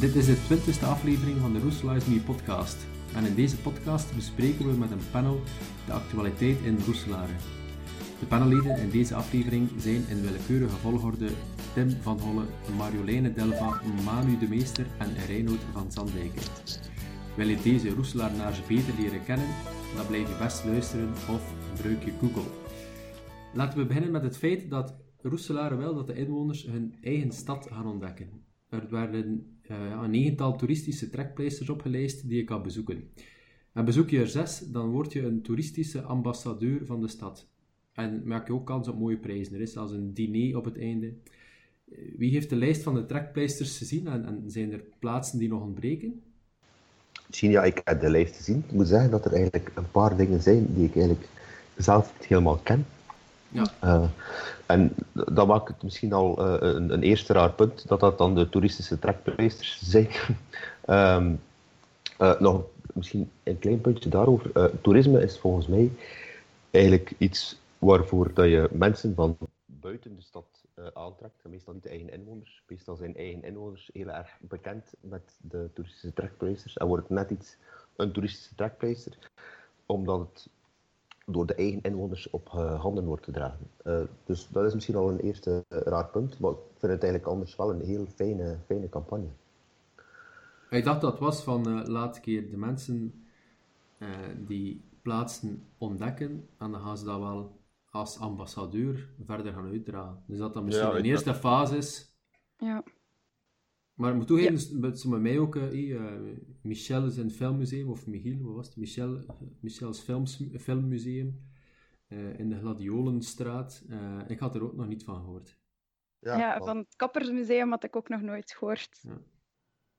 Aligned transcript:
Dit 0.00 0.14
is 0.14 0.26
de 0.26 0.42
twintigste 0.44 0.86
aflevering 0.86 1.38
van 1.38 1.52
de 1.52 1.58
Roeselaars 1.58 2.06
Me 2.06 2.20
podcast. 2.20 2.86
En 3.14 3.24
in 3.24 3.34
deze 3.34 3.56
podcast 3.56 4.14
bespreken 4.14 4.66
we 4.66 4.78
met 4.78 4.90
een 4.90 5.10
panel 5.10 5.40
de 5.86 5.92
actualiteit 5.92 6.60
in 6.60 6.78
Roeselare. 6.86 7.32
De 8.20 8.26
panelleden 8.26 8.78
in 8.78 8.90
deze 8.90 9.14
aflevering 9.14 9.68
zijn 9.78 10.08
in 10.08 10.20
willekeurige 10.20 10.76
volgorde 10.76 11.28
Tim 11.74 11.90
van 11.90 12.20
Holle, 12.20 12.44
Marjoleine 12.76 13.32
Delva, 13.32 13.82
Manu 14.04 14.38
de 14.38 14.48
Meester 14.48 14.86
en 14.98 15.14
Reinoud 15.26 15.60
van 15.72 15.92
Zandijken. 15.92 16.42
Wil 17.36 17.48
je 17.48 17.62
deze 17.62 17.90
Roeselaarnaars 17.90 18.66
beter 18.66 18.94
leren 18.98 19.24
kennen? 19.24 19.48
Dan 19.96 20.06
blijf 20.06 20.28
je 20.28 20.36
best 20.38 20.64
luisteren 20.64 21.08
of 21.08 21.54
gebruik 21.74 22.04
je 22.04 22.12
Google. 22.20 22.50
Laten 23.54 23.78
we 23.78 23.86
beginnen 23.86 24.10
met 24.10 24.22
het 24.22 24.36
feit 24.36 24.70
dat 24.70 24.96
Roeselare 25.22 25.76
wil 25.76 25.94
dat 25.94 26.06
de 26.06 26.14
inwoners 26.14 26.66
hun 26.66 26.94
eigen 27.02 27.32
stad 27.32 27.68
gaan 27.72 27.86
ontdekken. 27.86 28.28
Er 28.68 28.86
werden 28.90 29.57
een 29.68 30.10
negental 30.10 30.56
toeristische 30.56 31.10
trekpleisters 31.10 31.70
opgelijst 31.70 32.28
die 32.28 32.36
je 32.36 32.44
kan 32.44 32.62
bezoeken. 32.62 33.10
En 33.72 33.84
bezoek 33.84 34.10
je 34.10 34.20
er 34.20 34.28
zes, 34.28 34.58
dan 34.58 34.90
word 34.90 35.12
je 35.12 35.22
een 35.22 35.42
toeristische 35.42 36.02
ambassadeur 36.02 36.86
van 36.86 37.00
de 37.00 37.08
stad. 37.08 37.46
En 37.92 38.22
maak 38.24 38.46
je 38.46 38.52
ook 38.52 38.66
kans 38.66 38.88
op 38.88 38.98
mooie 38.98 39.16
prijzen. 39.16 39.54
Er 39.54 39.60
is 39.60 39.72
zelfs 39.72 39.92
een 39.92 40.14
diner 40.14 40.56
op 40.56 40.64
het 40.64 40.78
einde. 40.78 41.12
Wie 42.16 42.30
heeft 42.30 42.50
de 42.50 42.56
lijst 42.56 42.82
van 42.82 42.94
de 42.94 43.06
trekpleisters 43.06 43.78
gezien 43.78 44.06
en, 44.06 44.24
en 44.24 44.44
zijn 44.46 44.72
er 44.72 44.84
plaatsen 44.98 45.38
die 45.38 45.48
nog 45.48 45.62
ontbreken? 45.62 46.22
Misschien 47.26 47.50
ja, 47.50 47.64
ik 47.64 47.80
heb 47.84 48.00
de 48.00 48.10
lijst 48.10 48.36
gezien. 48.36 48.64
Ik 48.66 48.72
moet 48.72 48.88
zeggen 48.88 49.10
dat 49.10 49.24
er 49.24 49.32
eigenlijk 49.32 49.70
een 49.74 49.90
paar 49.90 50.16
dingen 50.16 50.42
zijn 50.42 50.66
die 50.74 50.84
ik 50.84 50.96
eigenlijk 50.96 51.28
zelf 51.76 52.12
niet 52.18 52.28
helemaal 52.28 52.60
ken. 52.62 52.86
Ja. 53.48 53.72
Uh, 53.84 54.08
en 54.68 54.94
dat 55.12 55.46
maakt 55.46 55.68
het 55.68 55.82
misschien 55.82 56.12
al 56.12 56.46
uh, 56.46 56.56
een, 56.74 56.92
een, 56.92 57.02
eerste 57.02 57.32
raar 57.32 57.52
punt, 57.52 57.88
dat 57.88 58.00
dat 58.00 58.18
dan 58.18 58.34
de 58.34 58.48
toeristische 58.48 58.98
trekpleisters 58.98 59.80
zijn. 59.82 60.08
um, 60.86 61.40
uh, 62.20 62.40
nog 62.40 62.64
misschien 62.92 63.30
een 63.42 63.58
klein 63.58 63.80
puntje 63.80 64.08
daarover. 64.08 64.80
toerisme 64.80 65.22
is 65.22 65.38
volgens 65.38 65.66
mij 65.66 65.90
eigenlijk 66.70 67.12
iets 67.18 67.60
waarvoor 67.78 68.34
dat 68.34 68.46
je 68.46 68.68
mensen 68.72 69.14
van 69.14 69.36
buiten 69.66 70.16
de 70.16 70.22
stad 70.22 70.46
aantrekt. 70.94 71.44
Meestal 71.48 71.74
niet 71.74 71.82
de 71.82 71.88
eigen 71.88 72.12
inwoners. 72.12 72.62
Meestal 72.68 72.96
zijn 72.96 73.16
eigen 73.16 73.44
inwoners 73.44 73.90
heel 73.92 74.08
erg 74.08 74.36
bekend 74.40 74.94
met 75.00 75.38
de 75.40 75.70
toeristische 75.74 76.12
trekpleisters 76.12 76.76
en 76.76 76.86
wordt 76.86 77.10
net 77.10 77.30
iets 77.30 77.56
een 77.96 78.12
toeristische 78.12 78.54
trekpleister, 78.54 79.30
omdat 79.86 80.18
het 80.18 80.48
door 81.30 81.46
de 81.46 81.54
eigen 81.54 81.80
inwoners 81.82 82.30
op 82.30 82.52
uh, 82.54 82.80
handen 82.80 83.04
wordt 83.04 83.24
gedragen. 83.24 83.70
Uh, 83.84 84.00
dus 84.24 84.48
dat 84.48 84.64
is 84.64 84.74
misschien 84.74 84.96
al 84.96 85.08
een 85.08 85.20
eerste 85.20 85.64
uh, 85.68 85.78
raar 85.80 86.08
punt, 86.08 86.38
maar 86.38 86.50
ik 86.50 86.56
vind 86.78 86.92
het 86.92 87.02
eigenlijk 87.02 87.32
anders 87.32 87.56
wel 87.56 87.70
een 87.70 87.80
heel 87.80 88.06
fijne, 88.06 88.58
fijne 88.66 88.88
campagne. 88.88 89.28
Ik 90.70 90.84
dacht 90.84 91.00
dat 91.00 91.18
was 91.18 91.42
van 91.42 91.88
laat 91.88 92.20
keer 92.20 92.50
de 92.50 92.56
mensen 92.56 93.24
die 94.46 94.84
plaatsen 95.02 95.64
ontdekken 95.78 96.48
en 96.58 96.70
dan 96.70 96.80
gaan 96.80 96.98
ze 96.98 97.04
dat 97.04 97.18
wel 97.18 97.58
als 97.90 98.18
ambassadeur 98.18 99.08
verder 99.24 99.52
gaan 99.52 99.66
uitdragen. 99.66 100.22
Dus 100.26 100.38
dat 100.38 100.54
dat 100.54 100.64
misschien 100.64 100.88
ja, 100.88 100.96
een 100.96 101.04
eerste 101.04 101.34
fase 101.34 101.76
is. 101.76 102.12
Ja. 102.56 102.82
Maar 103.98 104.10
ik 104.10 104.16
moet 104.16 104.26
toegeven, 104.26 104.80
ja. 104.80 104.94
ze 104.94 105.08
met 105.08 105.20
mij 105.20 105.38
ook, 105.38 105.54
uh, 105.54 106.04
Michel 106.62 107.06
is 107.06 107.16
een 107.16 107.30
filmmuseum, 107.30 107.88
of 107.88 108.06
Michiel, 108.06 108.42
wat 108.42 108.54
was 108.54 108.66
het? 108.66 108.76
Michel, 108.76 109.20
Michel's 109.60 110.00
films, 110.00 110.42
filmmuseum 110.58 111.40
uh, 112.08 112.38
in 112.38 112.48
de 112.48 112.58
Gladiolenstraat. 112.58 113.84
Uh, 113.90 114.20
ik 114.28 114.38
had 114.38 114.54
er 114.54 114.62
ook 114.62 114.76
nog 114.76 114.88
niet 114.88 115.04
van 115.04 115.14
gehoord. 115.14 115.58
Ja, 116.18 116.38
ja 116.38 116.58
van 116.58 116.76
het 116.76 116.96
Kappersmuseum 116.96 117.70
had 117.70 117.84
ik 117.84 117.96
ook 117.96 118.08
nog 118.08 118.20
nooit 118.20 118.52
gehoord. 118.52 119.00
Ja. 119.02 119.22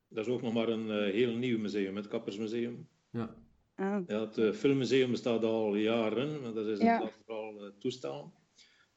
Dat 0.08 0.26
is 0.26 0.32
ook 0.32 0.42
nog 0.42 0.54
maar 0.54 0.68
een 0.68 1.12
heel 1.12 1.36
nieuw 1.36 1.60
museum, 1.60 1.96
het 1.96 2.08
Kappersmuseum. 2.08 2.88
Ja. 3.12 3.36
Ah. 3.76 4.04
ja 4.08 4.30
het 4.30 4.56
filmmuseum 4.56 5.12
bestaat 5.12 5.44
al 5.44 5.76
jaren, 5.76 6.42
maar 6.42 6.54
dat 6.54 6.68
is 6.68 6.80
ja. 6.80 7.10
vooral 7.26 7.72
toestaan. 7.80 8.34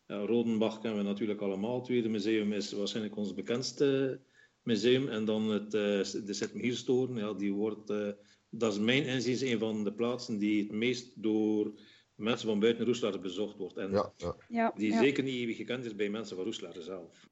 Ja, 0.07 0.19
Rodenbach 0.19 0.81
kennen 0.81 1.03
we 1.03 1.09
natuurlijk 1.09 1.41
allemaal. 1.41 1.75
Het 1.75 1.85
tweede 1.85 2.09
museum 2.09 2.53
is 2.53 2.73
waarschijnlijk 2.73 3.17
ons 3.17 3.35
bekendste 3.35 4.21
museum. 4.63 5.09
En 5.09 5.25
dan 5.25 5.51
het, 5.51 5.75
uh, 5.75 6.25
de 6.27 6.33
Sint-Mierstoren, 6.33 7.17
ja, 7.17 7.33
die 7.33 7.53
wordt, 7.53 7.91
uh, 7.91 8.09
dat 8.51 8.73
is 8.73 8.79
mijn 8.79 9.05
inziens 9.05 9.41
een 9.41 9.59
van 9.59 9.85
de 9.85 9.93
plaatsen 9.93 10.39
die 10.39 10.63
het 10.63 10.73
meest 10.73 11.23
door 11.23 11.73
mensen 12.15 12.49
van 12.49 12.61
buiten 12.61 12.85
Roeslaar 12.85 13.21
bezocht 13.21 13.57
wordt. 13.57 13.77
En 13.77 13.91
ja, 13.91 14.13
ja. 14.49 14.73
die 14.77 14.93
zeker 14.93 15.25
niet 15.25 15.57
gekend 15.57 15.85
is 15.85 15.97
bij 15.97 16.11
mensen 16.11 16.37
van 16.37 16.45
Roeslaar 16.45 16.77
zelf. 16.79 17.29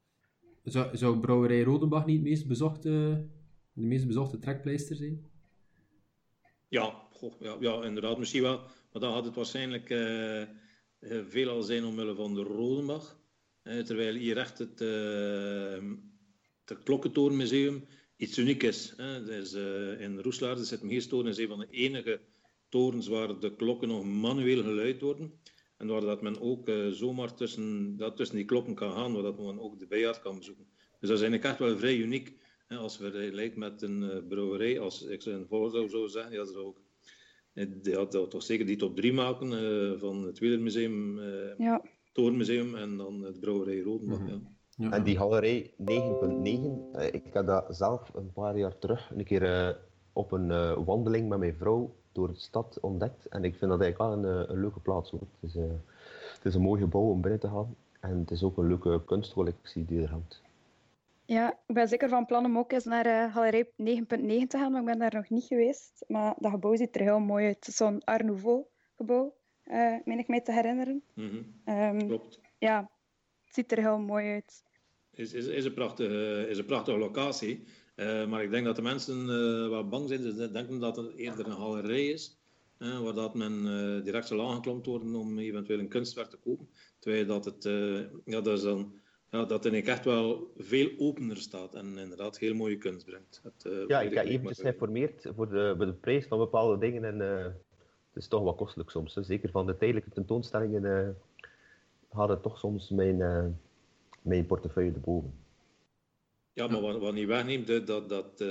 Zou, 0.65 0.97
zou 0.97 1.21
Brouwerij 1.21 1.63
Rodenbach 1.63 2.07
niet 2.07 2.17
het 2.17 2.29
meest 2.29 2.47
bezochte, 2.47 2.91
de 3.73 3.87
meest 3.87 4.07
bezochte 4.07 4.39
trekpleister 4.39 4.97
zijn? 4.97 5.29
Ja, 6.69 7.07
goh, 7.13 7.41
ja, 7.41 7.57
ja, 7.61 7.85
inderdaad, 7.85 8.19
misschien 8.19 8.43
wel. 8.43 8.59
Maar 8.93 9.03
dan 9.03 9.13
had 9.13 9.25
het 9.25 9.35
waarschijnlijk 9.35 9.91
uh, 9.91 10.43
veelal 11.29 11.63
zijn 11.63 11.85
omwille 11.85 12.15
van 12.15 12.35
de 12.35 12.43
Rodenbach. 12.43 13.19
terwijl 13.63 14.15
hier 14.15 14.37
echt 14.37 14.59
het 14.59 14.81
het 16.71 16.83
Klokkentorenmuseum 16.83 17.85
iets 18.17 18.39
uniek 18.39 18.63
is. 18.63 18.95
Hè. 18.97 19.39
is 19.39 19.55
uh, 19.55 20.01
in 20.01 20.19
Roeslaar, 20.19 20.57
de 20.57 20.65
Sint-Meerstoren, 20.65 21.31
is 21.31 21.39
een 21.39 21.49
van 21.49 21.59
de 21.59 21.67
enige 21.71 22.21
torens 22.69 23.09
waar 23.09 23.39
de 23.39 23.57
klokken 23.57 23.89
nog 23.89 24.05
manueel 24.05 24.63
geluid 24.63 25.01
worden. 25.01 25.33
En 25.77 25.87
waar 25.87 26.01
dat 26.01 26.23
men 26.23 26.41
ook 26.41 26.69
uh, 26.69 26.89
zomaar 26.89 27.35
tussen, 27.35 27.97
dat 27.97 28.17
tussen 28.17 28.37
die 28.37 28.45
klokken 28.45 28.75
kan 28.75 28.93
gaan, 28.93 29.13
waar 29.13 29.23
dat 29.23 29.39
men 29.39 29.61
ook 29.61 29.79
de 29.79 29.87
bijaard 29.87 30.21
kan 30.21 30.37
bezoeken. 30.37 30.67
Dus 31.01 31.09
dat 31.09 31.19
is 31.19 31.25
eigenlijk 31.25 31.45
echt 31.45 31.59
wel 31.59 31.79
vrij 31.79 31.97
uniek. 31.97 32.35
Hè, 32.67 32.77
als 32.77 32.97
vergelijkt 32.97 33.57
met 33.57 33.83
een 33.83 34.03
uh, 34.03 34.29
brouwerij, 34.29 34.81
als 34.81 35.03
ik 35.03 35.25
een 35.25 35.47
Volzo 35.47 35.89
zou 35.89 36.09
zeggen, 36.09 36.33
ja, 36.33 36.45
dat 36.45 36.57
ook. 36.57 36.81
Die 37.83 37.95
had 37.95 38.13
dat 38.13 38.31
toch 38.31 38.43
zeker 38.43 38.67
die 38.67 38.77
top 38.77 38.97
3 38.97 39.13
maken 39.13 39.99
van 39.99 40.23
het 40.23 40.39
Wielermuseum, 40.39 41.21
ja. 41.59 41.83
Torenmuseum 42.13 42.75
en 42.75 42.97
dan 42.97 43.23
het 43.23 43.41
brouwerij 43.41 43.81
Rodenbach. 43.81 44.19
Mm 44.19 44.27
-hmm. 44.27 44.41
ja. 44.45 44.60
Ja. 44.81 44.91
En 44.91 45.03
die 45.03 45.17
galerij 45.17 45.71
9.9, 45.71 45.77
uh, 45.87 47.07
ik 47.13 47.25
heb 47.33 47.47
dat 47.47 47.77
zelf 47.77 48.15
een 48.15 48.33
paar 48.33 48.59
jaar 48.59 48.79
terug 48.79 49.11
een 49.11 49.25
keer 49.25 49.43
uh, 49.43 49.75
op 50.13 50.33
een 50.33 50.49
uh, 50.49 50.77
wandeling 50.85 51.29
met 51.29 51.39
mijn 51.39 51.55
vrouw 51.55 51.95
door 52.13 52.29
de 52.29 52.39
stad 52.39 52.79
ontdekt. 52.81 53.29
En 53.29 53.45
ik 53.45 53.57
vind 53.57 53.71
dat 53.71 53.81
eigenlijk 53.81 54.23
wel 54.23 54.33
een, 54.33 54.51
een 54.51 54.61
leuke 54.61 54.81
plaats. 54.81 55.11
Hoor. 55.11 55.21
Het, 55.21 55.51
is, 55.51 55.55
het 56.35 56.45
is 56.45 56.55
een 56.55 56.61
mooi 56.61 56.81
gebouw 56.81 57.11
om 57.11 57.21
binnen 57.21 57.41
te 57.41 57.49
gaan. 57.49 57.77
En 58.01 58.19
het 58.19 58.31
is 58.31 58.43
ook 58.43 58.57
een 58.57 58.67
leuke 58.67 59.05
kunstcollectie 59.05 59.85
die 59.85 60.03
er 60.03 60.11
hangt. 60.11 60.43
Ja, 61.25 61.53
ik 61.67 61.75
ben 61.75 61.89
zeker 61.89 62.09
van 62.09 62.27
plan 62.27 62.45
om 62.45 62.59
ook 62.59 62.73
eens 62.73 62.85
naar 62.85 63.31
galerij 63.31 63.65
9.9 63.65 63.73
te 63.77 64.47
gaan, 64.51 64.73
maar 64.73 64.81
ik 64.81 64.87
ben 64.87 64.99
daar 64.99 65.15
nog 65.15 65.29
niet 65.29 65.45
geweest. 65.45 66.05
Maar 66.09 66.35
dat 66.39 66.51
gebouw 66.51 66.77
ziet 66.77 66.97
er 66.97 67.03
heel 67.03 67.21
mooi 67.21 67.47
uit. 67.47 67.57
Het 67.57 67.69
is 67.69 67.77
zo'n 67.77 68.05
Art 68.05 68.25
Nouveau 68.25 68.65
gebouw, 68.97 69.35
meen 70.05 70.19
ik 70.19 70.29
mij 70.29 70.41
te 70.41 70.53
herinneren. 70.53 71.03
Mm 71.15 71.29
-hmm. 71.29 71.75
um, 71.75 72.07
Klopt. 72.07 72.41
Ja, 72.59 72.91
het 73.45 73.55
ziet 73.55 73.73
er 73.73 73.79
heel 73.79 73.99
mooi 73.99 74.33
uit 74.33 74.63
is, 75.21 75.33
is, 75.33 75.47
is, 75.47 75.65
een, 75.65 75.75
prachtige, 75.75 76.47
is 76.49 76.59
een 76.59 76.65
prachtige 76.65 76.99
locatie. 76.99 77.65
Uh, 77.97 78.27
maar 78.27 78.43
ik 78.43 78.51
denk 78.51 78.65
dat 78.65 78.77
de 78.77 78.83
mensen 78.83 79.29
uh, 79.29 79.69
wat 79.69 79.91
bang 79.91 80.09
zijn. 80.09 80.23
Ze 80.23 80.51
denken 80.53 80.79
dat 80.79 80.97
het 80.97 81.15
eerder 81.17 81.47
een 81.47 81.53
galerij 81.53 82.07
is. 82.07 82.39
Uh, 82.79 82.99
waar 82.99 83.15
dat 83.15 83.35
men 83.35 83.65
direct 84.05 84.27
zal 84.27 84.49
aangeklompt 84.49 84.87
worden 84.87 85.15
om 85.15 85.39
eventueel 85.39 85.79
een 85.79 85.89
kunstwerk 85.89 86.29
te 86.31 86.37
kopen. 86.37 86.69
Terwijl 86.99 87.27
dat 87.27 87.45
het, 87.45 87.65
ja, 88.25 88.41
dat 88.41 88.57
is 88.57 88.63
dan, 88.63 88.95
ja, 89.31 89.45
dat 89.45 89.65
het 89.65 89.75
echt 89.75 90.05
wel 90.05 90.53
veel 90.57 90.91
opener 90.99 91.37
staat. 91.37 91.75
En 91.75 91.99
inderdaad 91.99 92.39
heel 92.39 92.55
mooie 92.55 92.79
kunst 92.79 93.07
brengt. 93.07 93.41
Het, 93.43 93.87
ja, 93.89 94.01
ik 94.01 94.15
heb 94.15 94.27
eventjes 94.27 94.61
geïnformeerd 94.61 95.27
voor 95.37 95.49
de, 95.49 95.75
voor 95.77 95.87
de 95.87 95.93
prijs 95.93 96.27
van 96.27 96.39
bepaalde 96.39 96.79
dingen. 96.79 97.05
En 97.05 97.19
het 97.19 98.23
is 98.23 98.29
toch 98.29 98.43
wat 98.43 98.57
kostelijk 98.57 98.91
soms. 98.91 99.15
Hè. 99.15 99.23
Zeker 99.23 99.51
van 99.51 99.67
de 99.67 99.77
tijdelijke 99.77 100.11
tentoonstellingen 100.11 101.17
gaat 102.11 102.29
het 102.29 102.43
toch 102.43 102.59
soms 102.59 102.91
mijn 102.91 103.23
mijn 104.23 104.47
portefeuille 104.47 104.93
erboven. 104.93 105.33
Ja, 106.53 106.67
maar 106.67 106.81
wat, 106.81 106.99
wat 106.99 107.15
niet 107.15 107.27
wegneemt, 107.27 107.87
dat, 107.87 108.09
dat, 108.09 108.41
uh, 108.41 108.49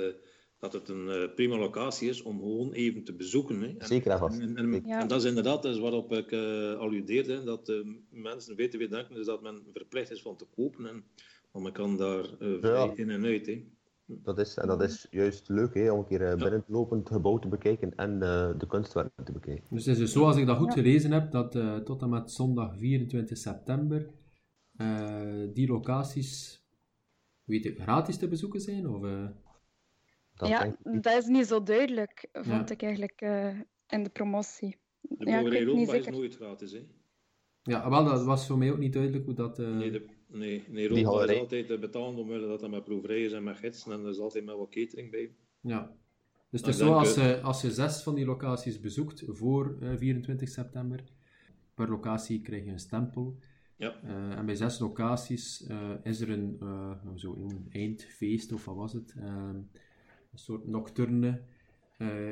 dat 0.59 0.73
het 0.73 0.89
een 0.89 1.07
uh, 1.07 1.33
prima 1.35 1.57
locatie 1.57 2.09
is 2.09 2.21
om 2.21 2.39
gewoon 2.39 2.71
even 2.71 3.03
te 3.03 3.13
bezoeken. 3.13 3.61
Hè. 3.61 3.67
En, 3.77 3.87
Zeker 3.87 4.11
en, 4.11 4.41
en, 4.41 4.57
en, 4.57 4.83
ja. 4.85 5.01
en, 5.01 5.07
dat 5.07 5.21
is 5.21 5.27
inderdaad 5.27 5.63
dat 5.63 5.73
is 5.73 5.79
waarop 5.79 6.11
ik 6.11 6.31
uh, 6.31 6.77
alludeerde, 6.77 7.43
dat 7.43 7.73
mensen 8.09 8.55
weten 8.55 8.79
weer 8.79 8.89
denken 8.89 9.15
is 9.15 9.25
dat 9.25 9.41
men 9.41 9.63
verplicht 9.73 10.11
is 10.11 10.21
van 10.21 10.35
te 10.35 10.45
kopen. 10.55 10.85
En, 10.85 11.03
maar 11.51 11.61
men 11.61 11.71
kan 11.71 11.97
daar 11.97 12.25
vrij 12.39 12.85
ja. 12.85 12.91
in 12.95 13.09
en 13.09 13.25
uit. 13.25 13.45
Hè. 13.45 13.65
Dat 14.05 14.39
is, 14.39 14.57
en 14.57 14.67
dat 14.67 14.81
is 14.81 15.07
juist 15.11 15.49
leuk 15.49 15.73
hè, 15.73 15.91
om 15.91 15.99
een 15.99 16.05
keer 16.05 16.35
binnen 16.37 16.63
te 16.65 16.71
lopen, 16.71 16.97
het 16.97 17.09
gebouw 17.09 17.39
te 17.39 17.47
bekijken 17.47 17.95
en 17.95 18.19
de 18.57 18.65
kunstwerken 18.67 19.23
te 19.23 19.31
bekijken. 19.31 19.63
Dus 19.69 19.85
het 19.85 19.93
is 19.93 20.01
dus 20.01 20.11
zoals 20.11 20.37
ik 20.37 20.45
dat 20.45 20.57
goed 20.57 20.73
gelezen 20.73 21.11
heb, 21.11 21.31
dat 21.31 21.51
tot 21.85 22.01
en 22.01 22.09
met 22.09 22.31
zondag 22.31 22.77
24 22.77 23.37
september 23.37 23.99
uh, 23.99 24.07
die 25.53 25.67
locaties 25.67 26.63
weet 27.43 27.65
ik, 27.65 27.79
gratis 27.79 28.17
te 28.17 28.27
bezoeken 28.27 28.61
zijn? 28.61 28.89
Of, 28.89 29.03
uh... 29.03 29.27
dat 30.35 30.49
ja, 30.49 30.75
dat 30.83 31.17
is 31.17 31.25
niet 31.25 31.47
zo 31.47 31.63
duidelijk, 31.63 32.27
vond 32.31 32.69
ja. 32.69 32.75
ik 32.75 32.81
eigenlijk 32.81 33.21
uh, 33.21 33.59
in 33.87 34.03
de 34.03 34.09
promotie. 34.09 34.77
De 35.01 35.29
ja, 35.29 35.39
ik 35.39 36.05
is 36.05 36.07
nooit 36.07 36.35
gratis, 36.35 36.71
hè? 36.71 36.87
Ja, 37.63 37.89
wel, 37.89 38.03
dat 38.03 38.23
was 38.23 38.47
voor 38.47 38.57
mij 38.57 38.71
ook 38.71 38.77
niet 38.77 38.93
duidelijk 38.93 39.25
hoe 39.25 39.33
dat... 39.33 39.57
Nee, 39.57 39.91
de, 39.91 40.05
Nee, 40.31 40.63
nee 40.67 40.87
Roma 40.87 41.23
is 41.23 41.39
altijd 41.39 41.79
betalen 41.79 42.19
omwille 42.19 42.47
dat 42.47 42.59
dat 42.59 42.69
met 42.69 42.83
proeverij 42.83 43.21
is 43.21 43.31
en 43.31 43.43
met 43.43 43.57
gidsen 43.57 43.91
en 43.91 44.03
er 44.03 44.09
is 44.09 44.19
altijd 44.19 44.45
met 44.45 44.55
wat 44.55 44.69
catering 44.69 45.11
bij. 45.11 45.31
Ja. 45.61 45.95
Dus 46.49 46.59
het 46.59 46.69
is 46.69 46.77
zo, 46.77 46.93
als 46.93 47.15
je, 47.15 47.41
als 47.41 47.61
je 47.61 47.71
zes 47.71 48.01
van 48.01 48.15
die 48.15 48.25
locaties 48.25 48.79
bezoekt 48.79 49.23
voor 49.27 49.77
24 49.97 50.49
september, 50.49 51.03
per 51.73 51.89
locatie 51.89 52.41
krijg 52.41 52.65
je 52.65 52.71
een 52.71 52.79
stempel. 52.79 53.37
Ja. 53.79 53.95
Uh, 54.03 54.37
en 54.37 54.45
bij 54.45 54.55
zes 54.55 54.79
locaties 54.79 55.67
uh, 55.69 55.91
is 56.03 56.21
er 56.21 56.29
een, 56.29 56.57
uh, 56.63 56.91
zo 57.15 57.33
een 57.33 57.67
eindfeest, 57.69 58.51
of 58.51 58.65
wat 58.65 58.75
was 58.75 58.93
het? 58.93 59.15
een 59.15 59.69
soort 60.39 60.67
nocturne 60.67 61.41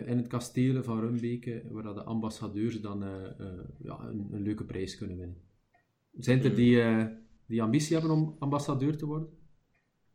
in 0.05 0.17
het 0.17 0.27
kasteel 0.27 0.83
van 0.83 0.99
Rumbeke, 0.99 1.63
waar 1.71 1.93
de 1.93 2.03
ambassadeurs 2.03 2.81
dan 2.81 2.99
ja, 3.79 3.99
een, 3.99 4.27
een, 4.31 4.41
leuke 4.41 4.65
prijs 4.65 4.97
kunnen 4.97 5.17
winnen. 5.17 5.41
Zijn 6.11 6.43
er 6.43 6.55
die, 6.55 6.83
die 7.45 7.61
ambitie 7.61 7.97
hebben 7.97 8.15
om 8.15 8.35
ambassadeur 8.39 8.97
te 8.97 9.05
worden? 9.05 9.29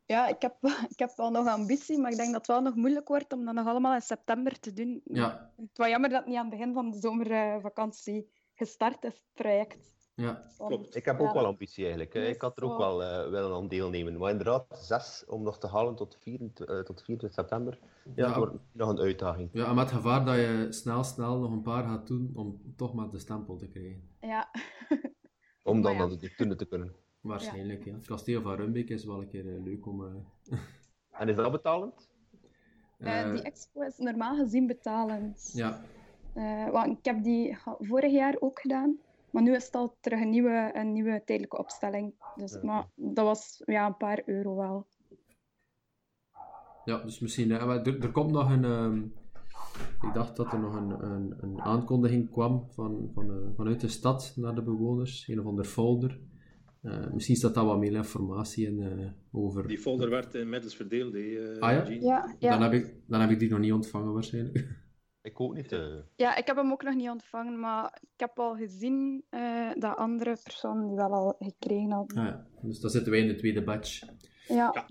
Ja, 0.05 0.29
ik 0.29 0.43
heb, 0.43 0.57
ik 0.95 0.99
heb 0.99 1.13
wel 1.17 1.31
nog 1.31 1.47
ambitie, 1.47 1.99
maar 1.99 2.11
ik 2.11 2.17
denk 2.17 2.33
dat 2.33 2.47
het 2.47 2.47
wel 2.47 2.61
nog 2.61 2.75
moeilijk 2.75 3.09
wordt 3.09 3.33
om 3.33 3.45
dat 3.45 3.55
nog 3.55 3.67
allemaal 3.67 3.95
in 3.95 4.01
september 4.01 4.61
te 4.61 4.73
doen. 4.73 5.01
Ja. 5.05 5.53
Het 5.57 5.79
was 5.79 5.89
jammer 5.89 6.11
dat 6.11 6.19
het 6.19 6.29
niet 6.29 6.37
aan 6.37 6.51
het 6.51 6.59
begin 6.59 6.75
van 6.75 6.91
de 6.91 6.99
zomervakantie 6.99 8.31
gestart 8.55 9.05
is, 9.05 9.13
het 9.13 9.33
project. 9.33 10.02
Ja, 10.23 10.43
klopt. 10.59 10.97
Ik 10.97 11.05
heb 11.05 11.21
ook 11.21 11.33
wel 11.33 11.47
ambitie 11.47 11.85
eigenlijk. 11.85 12.15
Ik 12.15 12.41
had 12.41 12.57
er 12.57 12.65
ook 12.65 12.79
wel 12.79 13.03
uh, 13.03 13.31
willen 13.31 13.55
aan 13.55 13.69
deelnemen. 13.69 14.19
Maar 14.19 14.31
inderdaad, 14.31 14.67
zes 14.71 15.25
om 15.27 15.43
nog 15.43 15.59
te 15.59 15.67
halen 15.67 15.95
tot, 15.95 16.17
24, 16.21 16.69
uh, 16.69 16.81
tot 16.83 17.03
24 17.03 17.33
september, 17.33 17.79
ja, 18.15 18.37
wordt 18.37 18.55
nog 18.73 18.89
een 18.89 18.99
uitdaging. 18.99 19.49
Ja, 19.53 19.67
en 19.67 19.75
met 19.75 19.85
het 19.85 19.95
gevaar 19.95 20.25
dat 20.25 20.35
je 20.35 20.67
snel, 20.71 21.05
snel 21.05 21.39
nog 21.39 21.51
een 21.51 21.63
paar 21.63 21.85
gaat 21.85 22.07
doen 22.07 22.33
om 22.35 22.75
toch 22.77 22.95
maar 22.95 23.11
de 23.11 23.19
stempel 23.19 23.57
te 23.57 23.69
krijgen. 23.69 24.09
Ja. 24.21 24.51
om 25.63 25.83
dan 25.83 26.19
de 26.19 26.35
kunnen 26.35 26.57
te 26.57 26.65
kunnen. 26.67 26.95
Waarschijnlijk, 27.21 27.85
ja. 27.85 27.95
Het 27.95 28.07
kasteel 28.07 28.43
van 28.43 28.55
Rumbeek 28.55 28.89
is 28.89 29.05
wel 29.05 29.21
een 29.21 29.29
keer 29.29 29.45
uh, 29.45 29.63
leuk 29.65 29.87
om... 29.87 30.01
Uh... 30.01 30.59
en 31.21 31.29
is 31.29 31.37
dat 31.37 31.53
betalend? 31.53 32.11
Uh, 32.99 33.33
die 33.33 33.43
expo 33.43 33.83
is 33.83 33.99
normaal 33.99 34.37
gezien 34.37 34.67
betalend. 34.67 35.51
Ja. 35.55 35.81
want 36.71 36.99
ik 36.99 37.05
heb 37.05 37.23
die 37.23 37.59
vorig 37.79 38.13
jaar 38.13 38.37
ook 38.41 38.61
gedaan. 38.61 38.99
Maar 39.33 39.43
nu 39.43 39.55
is 39.55 39.65
het 39.65 39.75
al 39.75 39.97
terug 40.01 40.21
een 40.21 40.31
nieuwe, 40.31 40.71
een 40.73 40.93
nieuwe 40.93 41.23
tijdelijke 41.25 41.59
opstelling. 41.59 42.15
Dus, 42.37 42.61
Maar 42.63 42.89
dat 42.95 43.25
was 43.25 43.63
ja, 43.65 43.87
een 43.87 43.97
paar 43.97 44.23
euro 44.27 44.57
wel. 44.57 44.87
Ja, 46.85 46.99
dus 46.99 47.19
misschien... 47.19 47.51
er, 47.51 48.03
er 48.03 48.11
komt 48.11 48.31
nog 48.31 48.51
een... 48.51 48.65
Um, 48.65 49.15
ik 50.03 50.15
dacht 50.15 50.37
dat 50.37 50.53
er 50.53 50.61
nog 50.61 50.75
een, 50.75 51.05
een, 51.05 51.35
een 51.41 51.61
aankondiging 51.61 52.31
kwam 52.31 52.67
van, 52.71 53.11
van, 53.15 53.53
vanuit 53.57 53.81
de 53.81 53.89
stad 53.89 54.33
naar 54.37 54.55
de 54.55 54.63
bewoners. 54.63 55.29
Een 55.29 55.41
of 55.41 55.47
ander 55.47 55.65
folder. 55.65 56.21
Uh, 56.83 57.13
misschien 57.13 57.37
staat 57.37 57.55
daar 57.55 57.65
wat 57.65 57.79
meer 57.79 57.93
informatie 57.93 58.67
in 58.67 58.81
uh, 58.81 59.11
over. 59.33 59.69
Die 59.69 59.79
folder 59.79 60.11
werd 60.11 60.35
inmiddels 60.35 60.77
verdeeld. 60.77 61.15
Uh, 61.15 61.59
ah 61.59 61.71
ja? 61.71 61.89
ja, 61.89 62.37
ja? 62.39 62.51
Dan, 62.51 62.63
heb 62.63 62.73
ik, 62.73 62.95
dan 63.07 63.21
heb 63.21 63.31
ik 63.31 63.39
die 63.39 63.51
nog 63.51 63.59
niet 63.59 63.73
ontvangen 63.73 64.13
waarschijnlijk. 64.13 64.67
Ik 65.23 65.41
ook 65.41 65.55
niet. 65.55 65.77
Ja, 66.17 66.37
ik 66.37 66.47
heb 66.47 66.57
hem 66.57 66.71
ook 66.73 66.83
nog 66.83 66.95
niet 66.95 67.09
ontvangen, 67.09 67.61
maar 67.61 67.99
ik 68.03 68.21
heb 68.21 68.39
al 68.39 68.57
gezien 68.57 69.25
dat 69.79 69.97
andere 69.97 70.37
personen 70.43 70.87
die 70.87 70.97
wel 70.97 71.13
al 71.13 71.37
gekregen 71.39 71.91
hadden. 71.91 72.19
Ah, 72.19 72.25
ja. 72.25 72.47
Dus 72.61 72.81
dan 72.81 72.91
zitten 72.91 73.13
wij 73.13 73.21
in 73.21 73.29
de 73.29 73.35
tweede 73.35 73.63
batch. 73.63 74.03
Ja, 74.49 74.75
ja. 74.75 74.87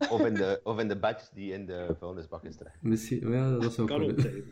of, 0.14 0.26
in 0.26 0.34
de, 0.34 0.60
of 0.62 0.78
in 0.78 0.88
de 0.88 0.98
batch 0.98 1.28
die 1.28 1.52
in 1.52 1.66
de 1.66 1.94
vuilnisbak 1.98 2.44
is 2.44 2.56
terecht. 2.56 2.82
Misschien, 2.82 3.30
ja, 3.30 3.58
dat 3.58 3.72
zou 3.72 3.86
kunnen. 3.86 4.44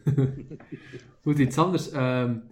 Goed, 1.22 1.38
iets 1.38 1.58
anders. 1.58 1.92
Um, 1.92 2.42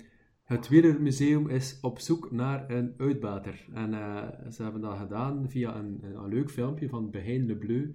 het 0.48 0.68
Wielermuseum 0.68 1.48
is 1.48 1.78
op 1.80 1.98
zoek 1.98 2.30
naar 2.30 2.70
een 2.70 2.94
uitbater. 2.98 3.66
En 3.74 3.92
uh, 3.92 4.28
ze 4.50 4.62
hebben 4.62 4.80
dat 4.80 4.98
gedaan 4.98 5.50
via 5.50 5.76
een, 5.76 6.00
een, 6.02 6.28
leuk 6.28 6.50
filmpje 6.50 6.88
van 6.88 7.10
Behind 7.10 7.46
Le 7.46 7.56
Bleu. 7.56 7.90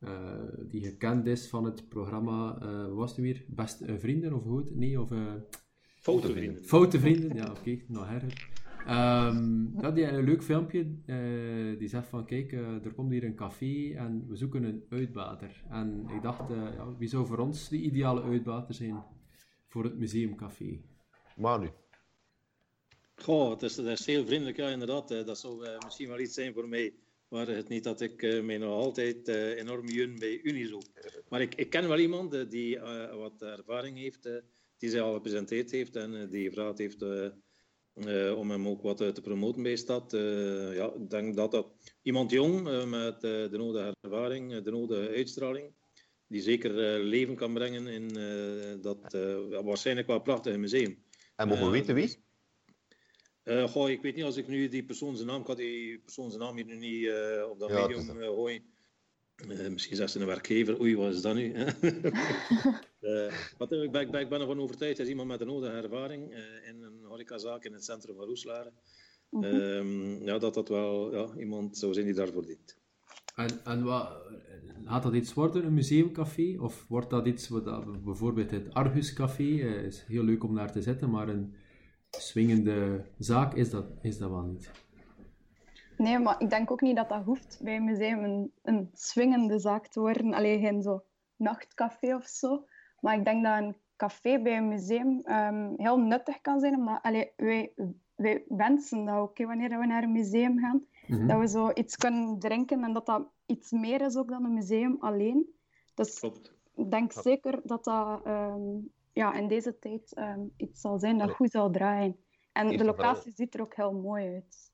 Uh, 0.00 0.10
die 0.68 0.84
gekend 0.84 1.26
is 1.26 1.48
van 1.48 1.64
het 1.64 1.88
programma, 1.88 2.58
uh, 2.62 2.86
wat 2.86 2.96
was 2.96 3.10
het 3.10 3.20
weer? 3.20 3.44
Beste 3.48 3.98
Vrienden 3.98 4.32
of 4.32 4.42
goed? 4.42 4.76
Nee, 4.76 5.00
of... 5.00 5.10
Foute 6.00 6.32
Vrienden. 6.32 6.64
Foute 6.64 7.00
Vrienden, 7.00 7.36
ja 7.36 7.50
oké, 7.50 7.58
okay, 7.58 7.84
nog 7.88 8.10
erger. 8.10 8.54
Um, 8.88 9.74
ja, 9.80 9.90
die 9.90 10.04
een 10.04 10.24
leuk 10.24 10.42
filmpje. 10.42 10.86
die 11.78 11.88
zegt 11.88 12.08
van, 12.08 12.26
kijk, 12.26 12.52
er 12.52 12.92
komt 12.94 13.10
hier 13.10 13.24
een 13.24 13.34
café 13.34 13.92
en 13.94 14.24
we 14.28 14.36
zoeken 14.36 14.62
een 14.62 14.84
uitbater. 14.90 15.64
En 15.70 16.06
ik 16.14 16.22
dacht, 16.22 16.48
ja, 16.48 16.96
wie 16.98 17.08
zou 17.08 17.26
voor 17.26 17.38
ons 17.38 17.68
de 17.68 17.76
ideale 17.76 18.22
uitbater 18.22 18.74
zijn 18.74 19.04
voor 19.66 19.84
het 19.84 19.98
museumcafé? 19.98 20.80
Manu. 21.36 21.70
Goh, 23.14 23.50
het 23.50 23.62
is, 23.62 23.74
dat 23.74 23.86
is 23.86 24.06
heel 24.06 24.26
vriendelijk, 24.26 24.56
ja, 24.56 24.68
inderdaad. 24.68 25.08
Dat 25.08 25.38
zou 25.38 25.66
uh, 25.66 25.78
misschien 25.84 26.08
wel 26.08 26.20
iets 26.20 26.34
zijn 26.34 26.52
voor 26.52 26.68
mij. 26.68 26.94
Maar 27.28 27.48
het 27.48 27.68
niet 27.68 27.84
dat 27.84 28.00
ik 28.00 28.22
uh, 28.22 28.42
mij 28.42 28.58
nog 28.58 28.72
altijd 28.72 29.28
uh, 29.28 29.58
enorm 29.58 29.88
jun 29.88 30.18
bij 30.18 30.40
Unizo. 30.42 30.80
Maar 31.28 31.40
ik, 31.40 31.54
ik 31.54 31.70
ken 31.70 31.88
wel 31.88 31.98
iemand 31.98 32.50
die 32.50 32.78
wat 33.12 33.42
ervaring 33.42 33.98
heeft, 33.98 34.28
die 34.78 34.90
zij 34.90 35.00
al 35.00 35.14
gepresenteerd 35.14 35.70
heeft 35.70 35.96
en 35.96 36.28
die 36.30 36.48
gevraagd 36.48 36.78
heeft 36.78 37.02
om 38.36 38.50
hem 38.50 38.68
ook 38.68 38.82
wat 38.82 38.96
te 38.96 39.20
promoten 39.22 39.62
bij 39.62 39.76
Stad. 39.76 40.12
ja, 40.74 40.92
ik 40.94 41.10
denk 41.10 41.36
dat 41.36 41.50
dat 41.50 41.72
iemand 42.02 42.30
jong 42.30 42.86
met 42.88 43.20
de 43.20 43.48
nodige 43.52 43.96
ervaring, 44.00 44.62
de 44.62 44.70
nodige 44.70 45.08
uitstraling, 45.08 45.72
die 46.26 46.40
zeker 46.40 46.72
leven 47.00 47.34
kan 47.34 47.54
brengen 47.54 47.86
in 47.86 48.08
dat 48.80 49.16
waarschijnlijk 49.64 50.06
wel 50.06 50.20
prachtige 50.20 50.58
museum. 50.58 51.04
En 51.36 51.48
mogen 51.48 51.64
we 51.64 51.70
weten 51.70 51.94
wie? 51.94 52.25
Uh, 53.46 53.68
goh, 53.68 53.90
ik 53.90 54.02
weet 54.02 54.14
niet 54.14 54.24
als 54.24 54.36
ik 54.36 54.48
nu 54.48 54.68
die 54.68 54.84
persoon 54.84 55.16
zijn 55.16 55.28
naam, 55.28 55.40
ik 55.40 55.46
had 55.46 55.56
die 55.56 55.98
persoon 55.98 56.30
zijn 56.30 56.42
naam 56.42 56.56
hier 56.56 56.64
nu 56.64 56.76
niet 56.76 57.02
uh, 57.02 57.50
op 57.50 57.58
dat 57.58 57.70
ja, 57.70 57.86
medium 57.86 58.18
uh, 58.18 58.26
gooien. 58.26 58.62
misschien 59.72 59.96
zegt 59.96 60.10
ze 60.10 60.20
een 60.20 60.26
werkgever, 60.26 60.80
oei, 60.80 60.96
wat 60.96 61.14
is 61.14 61.20
dat 61.20 61.34
nu? 61.34 61.52
wat, 63.58 63.72
ik, 63.72 63.92
ben, 63.92 64.00
ik, 64.00 64.10
ben, 64.10 64.20
ik 64.20 64.28
ben 64.28 64.40
ervan 64.40 64.60
overtuigd, 64.60 64.98
is 64.98 65.08
iemand 65.08 65.28
met 65.28 65.40
een 65.40 65.46
nodige 65.46 65.72
ervaring 65.72 66.34
in 66.68 66.82
een 66.82 67.04
horecazaak 67.04 67.64
in 67.64 67.72
het 67.72 67.84
centrum 67.84 68.16
van 68.16 68.26
Roeslaren. 68.26 68.72
Mm 69.30 69.42
-hmm. 69.42 70.24
ja, 70.24 70.38
dat 70.38 70.54
dat 70.54 70.68
wel 70.68 71.14
ja, 71.14 71.38
iemand 71.38 71.78
zou 71.78 71.94
zijn 71.94 72.06
die 72.06 72.14
daarvoor 72.14 72.46
dient. 72.46 72.76
En, 73.34 73.64
en 73.64 73.82
wat, 73.82 74.08
gaat 74.84 75.02
dat 75.02 75.14
iets 75.14 75.34
worden, 75.34 75.64
een 75.64 75.74
museumcafé? 75.74 76.56
Of 76.58 76.84
wordt 76.88 77.10
dat 77.10 77.26
iets, 77.26 77.48
wat, 77.48 78.04
bijvoorbeeld 78.04 78.50
het 78.50 78.74
Argus 78.74 79.12
Café, 79.12 79.82
is 79.86 80.04
heel 80.06 80.24
leuk 80.24 80.44
om 80.44 80.52
naar 80.52 80.72
te 80.72 80.82
zitten, 80.82 81.10
maar 81.10 81.28
een 81.28 81.54
swingende 82.18 83.04
zaak 83.18 83.54
is 83.54 83.70
dat, 83.70 83.84
is 84.00 84.18
dat 84.18 84.30
wel 84.30 84.42
niet. 84.42 84.70
Nee, 85.96 86.18
maar 86.18 86.42
ik 86.42 86.50
denk 86.50 86.70
ook 86.70 86.80
niet 86.80 86.96
dat 86.96 87.08
dat 87.08 87.24
hoeft 87.24 87.58
bij 87.62 87.76
een 87.76 87.84
museum 87.84 88.24
een, 88.24 88.52
een 88.62 88.90
swingende 88.92 89.58
zaak 89.58 89.86
te 89.86 90.00
worden. 90.00 90.34
Alleen 90.34 90.60
geen 90.60 90.82
zo 90.82 91.02
nachtcafé 91.36 92.14
of 92.14 92.26
zo. 92.26 92.64
Maar 93.00 93.18
ik 93.18 93.24
denk 93.24 93.44
dat 93.44 93.58
een 93.58 93.76
café 93.96 94.42
bij 94.42 94.56
een 94.56 94.68
museum 94.68 95.22
um, 95.26 95.74
heel 95.76 95.98
nuttig 95.98 96.40
kan 96.40 96.60
zijn. 96.60 96.84
Maar 96.84 97.00
allee, 97.00 97.32
wij, 97.36 97.72
wij 98.14 98.44
wensen 98.48 99.04
dat 99.04 99.16
ook, 99.16 99.38
wanneer 99.38 99.78
we 99.78 99.86
naar 99.86 100.02
een 100.02 100.12
museum 100.12 100.58
gaan. 100.58 100.84
Mm 101.06 101.26
Dat 101.26 101.38
we 101.38 101.48
zo 101.48 101.70
iets 101.74 101.96
kunnen 101.96 102.38
drinken 102.38 102.84
en 102.84 102.92
dat 102.92 103.06
dat 103.06 103.28
iets 103.46 103.70
meer 103.70 104.00
is 104.00 104.16
ook 104.16 104.28
dan 104.28 104.44
een 104.44 104.54
museum 104.54 104.96
alleen. 105.00 105.54
Dus 105.94 106.18
Klopt. 106.18 106.54
ik 106.74 106.90
denk 106.90 107.12
zeker 107.12 107.60
dat 107.64 107.84
dat 107.84 108.26
um, 108.26 108.90
ja, 109.16 109.34
in 109.34 109.48
deze 109.48 109.78
tijd 109.78 110.12
um, 110.18 110.52
iets 110.56 110.80
zal 110.80 110.98
zijn 110.98 111.18
dat 111.18 111.30
goed 111.30 111.50
zal 111.50 111.70
draaien. 111.70 112.16
En 112.52 112.66
Eerst 112.66 112.78
de 112.78 112.84
locatie 112.84 113.16
vooral... 113.16 113.32
ziet 113.36 113.54
er 113.54 113.60
ook 113.60 113.74
heel 113.74 113.92
mooi 113.92 114.34
uit. 114.34 114.70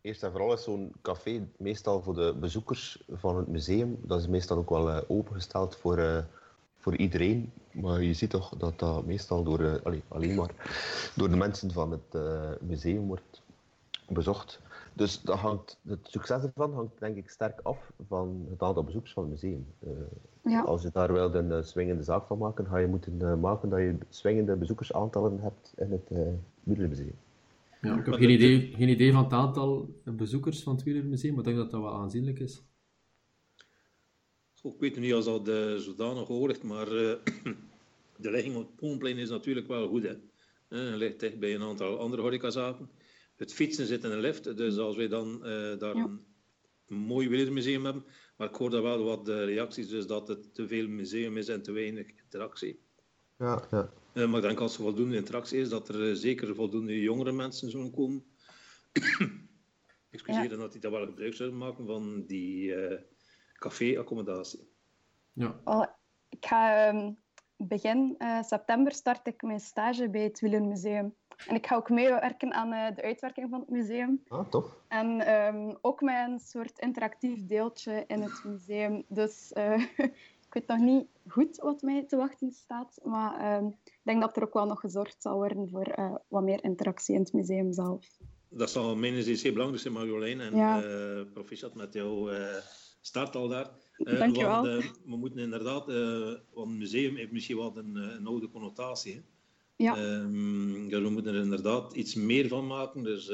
Eerst 0.00 0.22
en 0.22 0.30
vooral 0.30 0.52
is 0.52 0.62
zo'n 0.62 0.92
café 1.02 1.48
meestal 1.58 2.02
voor 2.02 2.14
de 2.14 2.34
bezoekers 2.40 3.04
van 3.08 3.36
het 3.36 3.48
museum. 3.48 3.98
Dat 4.02 4.20
is 4.20 4.26
meestal 4.26 4.56
ook 4.56 4.70
wel 4.70 4.88
uh, 4.90 5.00
opengesteld 5.08 5.76
voor, 5.76 5.98
uh, 5.98 6.18
voor 6.78 6.96
iedereen. 6.96 7.52
Maar 7.72 8.02
je 8.02 8.14
ziet 8.14 8.30
toch 8.30 8.56
dat 8.56 8.78
dat 8.78 9.06
meestal 9.06 9.42
door, 9.42 9.60
uh, 9.60 9.74
allee, 9.82 10.02
alleen 10.08 10.34
maar 10.34 10.54
door 11.16 11.30
de 11.30 11.36
mensen 11.36 11.72
van 11.72 11.90
het 11.90 12.20
museum 12.60 13.06
wordt 13.06 13.42
bezocht. 14.08 14.60
Dus 14.92 15.22
dat 15.22 15.38
hangt, 15.38 15.80
het 15.86 15.98
succes 16.02 16.42
ervan 16.42 16.74
hangt 16.74 16.98
denk 16.98 17.16
ik 17.16 17.28
sterk 17.28 17.60
af 17.62 17.90
van 18.08 18.46
het 18.50 18.62
aantal 18.62 18.84
bezoekers 18.84 19.12
van 19.12 19.22
het 19.22 19.32
museum. 19.32 19.66
Uh, 19.86 19.90
ja. 20.44 20.62
Als 20.62 20.82
je 20.82 20.90
daar 20.92 21.12
wel 21.12 21.34
een 21.34 21.50
uh, 21.50 21.62
swingende 21.62 22.02
zaak 22.02 22.26
van 22.26 22.38
maken, 22.38 22.66
ga 22.66 22.78
je 22.78 22.86
moeten 22.86 23.18
uh, 23.22 23.36
maken 23.36 23.68
dat 23.68 23.78
je 23.78 23.98
swingende 24.08 24.56
bezoekersaantallen 24.56 25.40
hebt 25.40 25.72
in 25.76 25.90
het 25.90 26.10
uh, 26.10 27.06
Ja, 27.80 27.98
ik 27.98 28.06
heb 28.06 28.14
geen 28.14 28.30
idee, 28.30 28.74
geen 28.76 28.88
idee 28.88 29.12
van 29.12 29.24
het 29.24 29.32
aantal 29.32 29.88
bezoekers 30.04 30.62
van 30.62 30.74
het 30.74 30.82
Wielermuseum, 30.82 31.30
maar 31.30 31.40
ik 31.40 31.46
denk 31.46 31.56
dat 31.56 31.70
dat 31.70 31.80
wel 31.80 31.94
aanzienlijk 31.94 32.38
is. 32.38 32.62
Ik 34.62 34.74
weet 34.78 34.98
niet 34.98 35.12
als 35.12 35.24
dat 35.24 35.48
uh, 35.48 35.74
zodanig 35.74 36.28
hoort, 36.28 36.62
maar 36.62 36.86
de 38.24 38.30
ligging 38.30 38.56
op 38.56 38.66
het 38.66 38.76
Poomplein 38.76 39.18
is 39.18 39.30
natuurlijk 39.30 39.68
wel 39.68 39.88
goed. 39.88 40.02
Hè. 40.02 40.14
Uh, 40.68 40.96
ligt 40.96 41.20
dicht 41.20 41.38
bij 41.38 41.54
een 41.54 41.62
aantal 41.62 41.98
andere 41.98 42.22
horecazaken 42.22 42.88
het 43.40 43.52
fietsen 43.52 43.86
zit 43.86 44.04
in 44.04 44.10
een 44.10 44.20
lift. 44.20 44.56
Dus 44.56 44.78
als 44.78 44.96
wij 44.96 45.08
dan 45.08 45.34
uh, 45.34 45.78
daar 45.78 45.94
een 45.94 46.20
mooi 46.86 47.28
wielermuseum 47.28 47.84
hebben. 47.84 48.04
Maar 48.36 48.48
ik 48.48 48.54
hoor 48.54 48.70
daar 48.70 48.82
wel 48.82 49.04
wat 49.04 49.24
de 49.24 49.44
reacties, 49.44 49.88
dus 49.88 50.06
dat 50.06 50.28
het 50.28 50.54
te 50.54 50.68
veel 50.68 50.88
museum 50.88 51.36
is 51.36 51.48
en 51.48 51.62
te 51.62 51.72
weinig 51.72 52.06
interactie. 52.22 52.80
Ja, 53.38 53.62
ja. 53.70 53.92
Uh, 54.14 54.28
maar 54.28 54.36
ik 54.36 54.46
denk 54.46 54.60
als 54.60 54.76
er 54.76 54.82
voldoende 54.82 55.16
interactie 55.16 55.60
is, 55.60 55.68
dat 55.68 55.88
er 55.88 56.08
uh, 56.08 56.14
zeker 56.14 56.54
voldoende 56.54 57.00
jongere 57.00 57.32
mensen 57.32 57.70
zullen 57.70 57.90
komen. 57.90 58.24
excuseer 60.10 60.48
dat 60.48 60.72
hij 60.72 60.80
daar 60.80 60.90
wel 60.90 61.06
gebruik 61.06 61.34
zou 61.34 61.52
maken 61.52 61.86
van 61.86 62.24
die 62.26 62.74
uh, 62.74 62.98
café-accommodatie. 63.54 64.68
Ja. 65.32 65.60
Oh, 65.64 65.86
ik 66.28 66.46
ga 66.46 66.88
um, 66.88 67.18
begin 67.56 68.14
uh, 68.18 68.42
september 68.42 68.92
start 68.92 69.26
ik 69.26 69.42
mijn 69.42 69.60
stage 69.60 70.10
bij 70.10 70.22
het 70.22 70.40
Wielermuseum. 70.40 71.14
En 71.46 71.54
ik 71.54 71.66
ga 71.66 71.76
ook 71.76 71.88
meewerken 71.88 72.52
aan 72.52 72.72
uh, 72.72 72.96
de 72.96 73.02
uitwerking 73.02 73.50
van 73.50 73.60
het 73.60 73.70
museum. 73.70 74.22
Ah, 74.28 74.48
tof. 74.48 74.76
En 74.88 75.34
um, 75.34 75.78
ook 75.80 76.00
met 76.00 76.28
een 76.28 76.38
soort 76.38 76.78
interactief 76.78 77.46
deeltje 77.46 78.04
in 78.06 78.22
het 78.22 78.44
museum. 78.44 79.04
Dus 79.08 79.52
ik 80.46 80.54
weet 80.54 80.66
nog 80.66 80.78
niet 80.78 81.06
goed 81.28 81.56
wat 81.56 81.82
mij 81.82 82.04
te 82.04 82.16
wachten 82.16 82.52
staat. 82.52 83.00
Maar 83.04 83.62
ik 83.84 84.00
denk 84.02 84.20
dat 84.20 84.36
er 84.36 84.42
ook 84.42 84.54
wel 84.54 84.66
nog 84.66 84.80
gezorgd 84.80 85.22
zal 85.22 85.34
worden 85.34 85.68
voor 85.68 86.18
wat 86.28 86.42
meer 86.42 86.64
interactie 86.64 87.14
in 87.14 87.20
het 87.20 87.32
museum 87.32 87.72
zelf 87.72 88.06
dat 88.50 88.70
zal 88.70 88.96
mijn 88.96 89.22
zeer 89.22 89.52
belangrijk 89.52 89.82
zijn, 89.82 89.94
Marjolein. 89.94 90.40
En 90.40 90.56
ja. 90.56 90.82
uh, 90.84 91.22
proficiat 91.32 91.74
met 91.74 91.92
jouw 91.92 92.32
uh, 92.32 92.56
start 93.00 93.36
al 93.36 93.48
daar. 93.48 93.70
Dank 93.96 94.36
je 94.36 94.44
wel. 94.44 94.62
we 95.04 95.16
moeten 95.16 95.38
inderdaad, 95.38 95.86
want 96.52 96.68
het 96.68 96.78
museum 96.78 97.16
heeft 97.16 97.32
misschien 97.32 97.56
wat 97.56 97.76
een, 97.76 97.94
een 97.94 98.26
oude 98.26 98.50
connotatie. 98.50 99.22
Ja. 99.82 100.20
Um, 100.20 100.88
we 100.88 101.08
moeten 101.10 101.34
er 101.34 101.42
inderdaad 101.42 101.94
iets 101.94 102.14
meer 102.14 102.48
van 102.48 102.66
maken. 102.66 103.02
Dus 103.02 103.26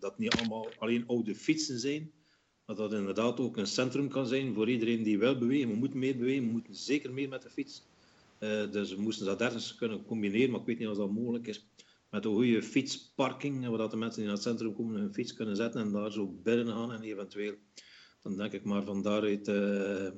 dat 0.00 0.18
niet 0.18 0.34
allemaal 0.34 0.66
alleen 0.78 1.06
oude 1.06 1.34
fietsen 1.34 1.78
zijn. 1.78 2.12
Maar 2.66 2.76
dat 2.76 2.92
inderdaad 2.92 3.40
ook 3.40 3.56
een 3.56 3.66
centrum 3.66 4.08
kan 4.08 4.26
zijn 4.26 4.54
voor 4.54 4.70
iedereen 4.70 5.02
die 5.02 5.18
wil 5.18 5.38
bewegen. 5.38 5.68
We 5.68 5.76
moeten 5.76 5.98
meer 5.98 6.16
bewegen, 6.16 6.44
we 6.44 6.52
moeten 6.52 6.74
zeker 6.74 7.12
meer 7.12 7.28
met 7.28 7.42
de 7.42 7.50
fiets. 7.50 7.86
dus 8.70 8.94
we 8.94 9.00
moesten 9.00 9.26
dat 9.26 9.40
ergens 9.40 9.74
kunnen 9.74 10.04
combineren, 10.04 10.50
maar 10.50 10.60
ik 10.60 10.66
weet 10.66 10.78
niet 10.78 10.88
of 10.88 10.96
dat 10.96 11.10
mogelijk 11.10 11.46
is 11.46 11.66
met 12.10 12.24
een 12.24 12.34
goede 12.34 12.62
fietsparking, 12.62 13.66
waar 13.66 13.88
de 13.88 13.96
mensen 13.96 14.18
die 14.18 14.26
naar 14.26 14.34
het 14.34 14.46
centrum 14.46 14.74
komen 14.74 15.00
hun 15.00 15.14
fiets 15.14 15.34
kunnen 15.34 15.56
zetten 15.56 15.80
en 15.80 15.92
daar 15.92 16.12
zo 16.12 16.26
binnen 16.42 16.66
gaan 16.66 16.92
en 16.92 17.02
eventueel, 17.02 17.54
dan 18.22 18.36
denk 18.36 18.52
ik 18.52 18.64
maar 18.64 18.84
van 18.84 19.02
daaruit 19.02 19.48
uh, 19.48 20.04
uh, 20.04 20.10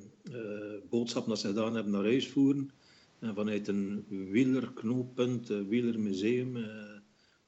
boodschap 0.89 1.27
dat 1.27 1.39
ze 1.39 1.47
gedaan 1.47 1.73
hebben 1.73 1.91
naar 1.91 2.03
huis 2.03 2.27
voeren. 2.27 2.71
En 3.19 3.35
vanuit 3.35 3.67
een 3.67 4.05
wielerknooppunt, 4.09 5.49
een 5.49 5.67
wielermuseum, 5.67 6.55
uh, 6.55 6.65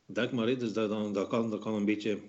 denk 0.05 0.31
maar, 0.31 0.45
dus 0.45 0.73
dat, 0.73 0.89
dan, 0.89 1.13
dat, 1.13 1.27
kan, 1.27 1.49
dat 1.49 1.59
kan 1.59 1.73
een 1.73 1.85
beetje, 1.85 2.19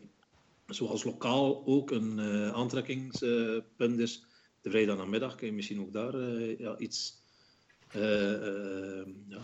zoals 0.66 1.04
lokaal 1.04 1.66
ook 1.66 1.90
een 1.90 2.20
aantrekkingspunt 2.52 3.98
is. 3.98 4.24
De 4.60 4.70
vrijdag 4.70 4.96
namiddag 4.96 5.34
kun 5.34 5.46
je 5.46 5.52
misschien 5.52 5.80
ook 5.80 5.92
daar 5.92 6.20
ja, 6.58 6.78
iets... 6.78 7.22
ja, 9.28 9.40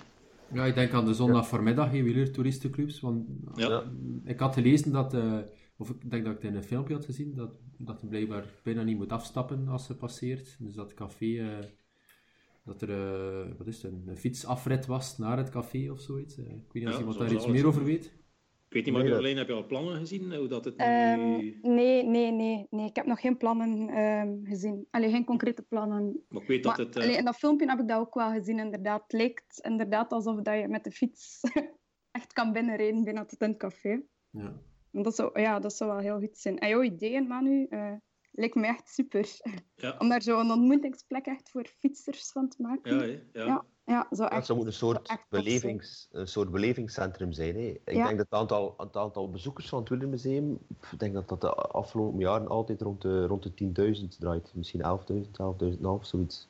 ja, 0.53 0.65
ik 0.65 0.75
denk 0.75 0.93
aan 0.93 1.05
de 1.05 1.15
zondag 1.15 1.49
voormiddag 1.49 1.93
in 1.93 2.05
wielertoeristenclubs. 2.05 3.01
Want 3.01 3.29
ja. 3.55 3.85
ik 4.25 4.39
had 4.39 4.55
gelezen 4.55 4.93
dat, 4.93 5.15
uh, 5.15 5.39
of 5.77 5.91
ik 5.91 6.11
denk 6.11 6.25
dat 6.25 6.35
ik 6.35 6.43
het 6.43 6.51
in 6.51 6.57
een 6.57 6.65
filmpje 6.65 6.95
had 6.95 7.05
gezien, 7.05 7.35
dat, 7.35 7.51
dat 7.79 8.01
je 8.01 8.07
blijkbaar 8.07 8.45
bijna 8.63 8.83
niet 8.83 8.97
moet 8.97 9.13
afstappen 9.13 9.69
als 9.69 9.87
ze 9.87 9.97
passeert. 9.97 10.57
Dus 10.59 10.75
dat 10.75 10.95
café, 10.95 11.25
uh, 11.25 11.49
dat 12.69 12.83
er 12.83 12.91
uh, 12.91 13.53
wat 13.59 13.67
is 13.67 13.83
het, 13.83 13.93
een, 13.93 14.17
fietsafrit 14.17 14.87
was 14.87 15.19
naar 15.19 15.37
het 15.37 15.51
café 15.51 15.91
of 15.91 16.01
zoiets. 16.01 16.39
ik 16.39 16.45
weet 16.47 16.73
niet 16.73 16.87
of 16.89 16.99
iemand 16.99 17.19
daar 17.19 17.33
iets 17.33 17.47
meer 17.47 17.67
over 17.67 17.85
weet. 17.85 18.05
Ik 18.69 18.75
weet 18.75 18.85
niet, 18.85 18.95
maar 18.95 19.17
alleen 19.17 19.37
heb 19.37 19.47
je 19.47 19.53
al 19.53 19.67
plannen 19.67 19.97
gezien? 19.97 20.35
Hoe 20.35 20.49
dat 20.49 20.65
het 20.65 20.77
nu... 20.77 20.85
um, 20.85 21.59
nee, 21.63 22.05
nee, 22.05 22.33
nee, 22.33 22.67
nee. 22.71 22.87
Ik 22.89 22.97
heb 22.97 23.07
nog 23.07 23.21
geen 23.21 23.37
plannen 23.37 23.99
um, 23.99 24.45
gezien. 24.45 24.87
Alleen 24.91 25.11
geen 25.11 25.25
concrete 25.25 25.63
plannen. 25.63 26.25
Maar 26.29 26.43
ik 26.43 26.49
weet 26.49 26.63
dat 26.63 26.77
het... 26.77 26.97
Uh... 26.97 27.03
Allee, 27.03 27.17
in 27.17 27.25
dat 27.25 27.37
filmpje 27.37 27.69
heb 27.69 27.81
ik 27.81 27.89
dat 27.89 27.99
ook 27.99 28.15
wel 28.15 28.31
gezien, 28.31 28.59
inderdaad. 28.59 29.03
Het 29.03 29.13
lijkt 29.13 29.59
inderdaad 29.61 30.13
alsof 30.13 30.41
dat 30.41 30.61
je 30.61 30.69
met 30.69 30.85
de 30.85 30.91
fiets 30.91 31.41
echt 32.19 32.33
kan 32.33 32.53
binnenrijden 32.53 33.05
binnen 33.05 33.23
het 33.23 33.39
tentcafé. 33.39 34.03
Ja. 34.31 34.61
Dat 34.91 35.15
zou, 35.15 35.41
ja, 35.41 35.59
dat 35.59 35.75
zou 35.75 35.91
wel 35.91 36.01
heel 36.01 36.19
goed 36.19 36.39
zijn. 36.39 36.59
En 36.59 36.69
jouw 36.69 36.83
ideeën, 36.83 37.27
Manu, 37.27 37.67
uh, 37.71 37.93
lijkt 38.39 38.55
me 38.55 38.67
echt 38.67 38.89
super. 38.89 39.29
Ja. 39.77 39.97
Om 39.99 40.09
daar 40.09 40.23
zo 40.23 40.41
een 40.41 40.51
ontmoetingsplek 40.51 41.27
echt 41.27 41.51
voor 41.51 41.67
fietsers 41.79 42.33
van 42.33 42.49
te 42.49 42.63
maken. 42.63 42.99
Ja, 42.99 43.19
ja. 43.33 43.45
ja. 43.45 43.65
Ja, 43.89 44.07
zo 44.11 44.23
echt, 44.23 44.33
dat 44.33 44.47
zou 44.47 44.67
een 44.67 44.73
soort, 44.73 45.17
belevings, 45.29 46.09
een 46.13 46.29
soort 46.29 46.51
belevingscentrum 46.51 47.33
zijn. 47.33 47.55
Hè. 47.55 47.63
Ik 47.63 47.81
denk 47.85 48.09
dat 48.09 48.19
het 48.19 48.33
aantal, 48.33 48.75
het 48.77 48.97
aantal 48.97 49.31
bezoekers 49.31 49.69
van 49.69 49.79
het 49.79 49.89
Wielermuseum, 49.89 50.59
ik 50.93 50.99
denk 50.99 51.15
dat 51.15 51.29
dat 51.29 51.41
de 51.41 51.55
afgelopen 51.55 52.21
jaren 52.21 52.49
altijd 52.49 52.83
rond 52.83 53.03
de, 53.03 53.27
rond 53.27 53.43
de 53.43 53.97
10.000 54.01 54.19
draait. 54.19 54.55
Misschien 54.55 54.81
11.000, 54.81 55.19
11.500, 55.79 56.01
zoiets. 56.01 56.49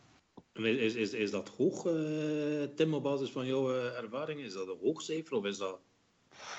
Is, 0.53 0.95
is, 0.95 1.13
is 1.13 1.31
dat 1.31 1.49
hoog, 1.49 1.87
uh, 1.87 2.63
Tim, 2.75 2.95
op 2.95 3.03
basis 3.03 3.31
van 3.31 3.47
jouw 3.47 3.71
uh, 3.71 3.99
ervaring? 3.99 4.41
Is 4.41 4.53
dat 4.53 4.69
een 4.69 4.79
hoog 4.83 5.03
cijfer 5.03 5.37
of 5.37 5.45
is 5.45 5.59
dat... 5.59 5.81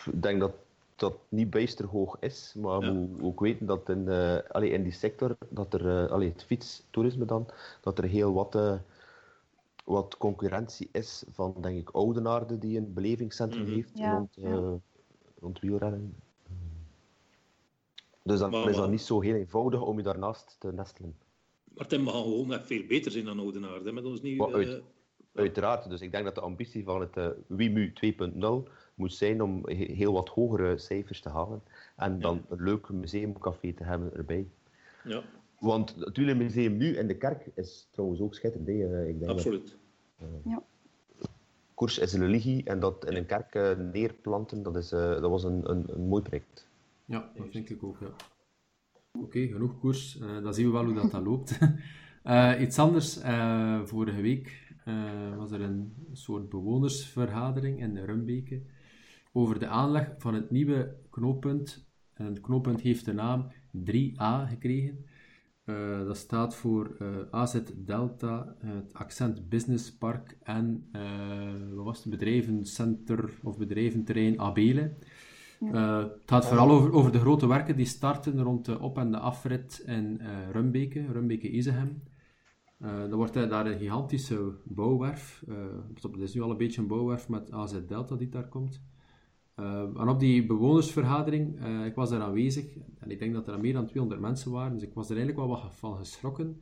Ik 0.05 0.21
denk 0.21 0.39
dat 0.39 0.53
dat 0.99 1.17
niet 1.29 1.49
bijster 1.49 1.85
hoog 1.85 2.17
is, 2.19 2.53
maar 2.57 2.81
ja. 2.81 2.91
we 2.91 2.97
moeten 2.97 3.23
ook 3.23 3.39
weten 3.39 3.65
dat 3.65 3.89
in, 3.89 4.05
uh, 4.07 4.37
allee, 4.49 4.69
in 4.69 4.83
die 4.83 4.91
sector, 4.91 5.37
dat 5.49 5.73
er, 5.73 6.03
uh, 6.03 6.11
allee, 6.11 6.29
het 6.29 6.43
fietstoerisme 6.43 7.25
dan, 7.25 7.47
dat 7.81 7.97
er 7.97 8.03
heel 8.03 8.33
wat 8.33 8.55
wat 9.89 10.17
concurrentie 10.17 10.89
is 10.91 11.23
van, 11.31 11.55
denk 11.61 11.79
ik, 11.79 11.89
Oudenaarde, 11.89 12.57
die 12.57 12.77
een 12.77 12.93
belevingscentrum 12.93 13.61
mm 13.61 13.67
-hmm. 13.67 13.75
heeft 13.75 13.97
ja, 13.97 14.13
rond, 14.13 14.35
ja. 14.35 14.79
rond 15.39 15.59
wielrennen. 15.59 16.15
Dus 18.23 18.39
dan 18.39 18.49
Maar- 18.49 18.69
is 18.69 18.75
dat 18.75 18.89
niet 18.89 19.01
zo 19.01 19.21
heel 19.21 19.35
eenvoudig 19.35 19.81
om 19.81 19.97
je 19.97 20.03
daarnaast 20.03 20.55
te 20.59 20.73
nestelen. 20.73 21.15
Maar 21.63 21.87
Tim, 21.87 22.05
we 22.05 22.11
gaan 22.11 22.21
gewoon 22.21 22.47
net 22.47 22.65
veel 22.65 22.85
beter 22.87 23.11
zijn 23.11 23.25
dan 23.25 23.39
Oudenaarde 23.39 23.91
met 23.91 24.05
ons 24.05 24.21
nieuwe... 24.21 24.53
Uit- 24.53 24.67
eh, 24.67 24.83
Uiteraard, 25.33 25.89
dus 25.89 26.01
ik 26.01 26.11
denk 26.11 26.23
dat 26.23 26.35
de 26.35 26.41
ambitie 26.41 26.83
van 26.83 27.01
het 27.01 27.17
eh, 27.17 27.27
WIMU 27.47 27.93
2.0 27.93 28.69
moet 28.99 29.13
zijn 29.13 29.41
om 29.41 29.61
he- 29.65 29.93
heel 29.93 30.13
wat 30.13 30.29
hogere 30.29 30.77
cijfers 30.77 31.21
te 31.21 31.29
halen 31.29 31.61
en 31.95 32.19
dan 32.19 32.41
een 32.49 32.61
leuk 32.63 32.89
museumcafé 32.89 33.73
te 33.73 33.83
hebben 33.83 34.13
erbij. 34.15 34.47
ja, 35.03 35.23
Want 35.59 35.95
het 35.99 36.17
Wielermuseum 36.17 36.77
nu 36.77 36.97
in 36.97 37.07
de 37.07 37.17
kerk 37.17 37.49
is 37.55 37.87
trouwens 37.91 38.21
ook 38.21 38.35
schitterend. 38.35 38.67
hè. 38.67 38.73
Eh, 38.73 39.01
Ik 39.01 39.05
denk 39.05 39.19
dat 39.19 39.29
absoluut. 39.29 39.77
koers 41.73 41.97
is 41.97 42.13
een 42.13 42.21
religie 42.21 42.63
en 42.63 42.79
dat 42.79 43.05
in 43.09 43.15
een 43.15 43.25
kerk 43.25 43.55
eh, 43.55 43.77
neerplanten, 43.77 44.63
dat, 44.63 44.75
is, 44.75 44.91
eh, 44.91 44.99
dat 45.21 45.29
was 45.29 45.43
een, 45.43 45.69
een, 45.69 45.83
een 45.87 46.07
mooi 46.07 46.21
project. 46.23 46.67
Ja, 47.05 47.31
dat 47.35 47.47
vind 47.51 47.69
ik 47.69 47.83
ook, 47.83 47.97
ja. 47.99 48.09
Oké, 49.21 49.47
genoeg 49.47 49.79
koers. 49.79 50.19
Eh, 50.19 50.43
dan 50.43 50.53
zien 50.53 50.65
we 50.65 50.71
wel 50.71 50.85
hoe 50.85 50.93
dat, 50.93 51.11
dat 51.11 51.23
loopt. 51.23 51.57
Eh, 52.23 52.53
iets 52.61 52.79
anders. 52.79 53.19
eh, 53.21 53.81
vorige 53.83 54.21
week 54.21 54.73
eh, 54.85 55.37
was 55.37 55.51
er 55.51 55.61
een 55.61 55.93
soort 56.13 56.49
bewonersvergadering 56.49 57.79
in 57.79 57.93
de 57.93 58.05
Rumbeke 58.05 58.61
over 59.31 59.59
de 59.59 59.67
aanleg 59.67 60.15
van 60.17 60.33
het 60.33 60.51
nieuwe 60.51 60.95
knooppunt. 61.09 61.87
En 62.13 62.25
het 62.25 62.41
knooppunt 62.41 62.81
heeft 62.81 63.05
de 63.05 63.13
naam 63.13 63.47
3A 63.85 64.47
gekregen. 64.49 65.05
Eh, 65.63 66.05
dat 66.05 66.17
staat 66.17 66.55
voor 66.55 66.95
eh, 66.99 67.07
AZ 67.31 67.59
Delta, 67.75 68.55
het 68.59 68.93
Accent 68.93 69.49
Business 69.49 69.97
Park 69.97 70.37
en 70.43 70.87
eh, 70.91 71.01
wat 71.75 71.85
was 71.85 71.99
het 72.03 72.09
bedrijvencenter 72.09 73.39
of 73.43 73.57
bedrijventerrein 73.57 74.39
Abele. 74.39 74.93
Eh, 75.59 75.97
het 75.97 76.21
gaat 76.25 76.47
vooral 76.47 76.69
over, 76.71 76.91
over 76.93 77.11
de 77.11 77.19
grote 77.19 77.47
werken 77.47 77.75
die 77.75 77.85
starten 77.85 78.41
rond 78.41 78.65
de 78.65 78.79
op- 78.79 78.97
en 78.97 79.11
de 79.11 79.17
afrit 79.19 79.83
in 79.85 80.19
eh 80.19 80.49
Rumbeke, 80.51 81.05
Rumbeke-Izegem. 81.11 82.01
Eh 82.79 82.89
er 83.11 83.15
wordt 83.15 83.35
eh, 83.35 83.49
daar 83.49 83.65
een 83.65 83.77
gigantische 83.79 84.53
bouwwerf. 84.65 85.43
eh, 85.47 85.55
het 86.01 86.21
is 86.21 86.33
nu 86.33 86.41
al 86.41 86.51
een 86.51 86.57
beetje 86.57 86.81
een 86.81 86.87
bouwwerf 86.87 87.29
met 87.29 87.51
AZ 87.51 87.79
Delta 87.87 88.15
die 88.15 88.29
daar 88.29 88.47
komt. 88.47 88.81
Eh, 89.59 89.81
en 89.81 90.07
op 90.07 90.19
die 90.19 90.45
bewonersvergadering, 90.45 91.59
eh, 91.59 91.85
ik 91.85 91.95
was 91.95 92.09
daar 92.09 92.21
aanwezig 92.21 92.65
en 92.99 93.11
ik 93.11 93.19
denk 93.19 93.33
dat 93.33 93.47
er 93.47 93.59
meer 93.59 93.73
dan 93.73 93.85
200 93.85 94.21
mensen 94.21 94.51
waren, 94.51 94.73
dus 94.73 94.83
ik 94.83 94.93
was 94.93 95.09
er 95.09 95.17
eigenlijk 95.17 95.47
wel 95.47 95.59
wat 95.61 95.73
van 95.75 95.97
geschrokken 95.97 96.61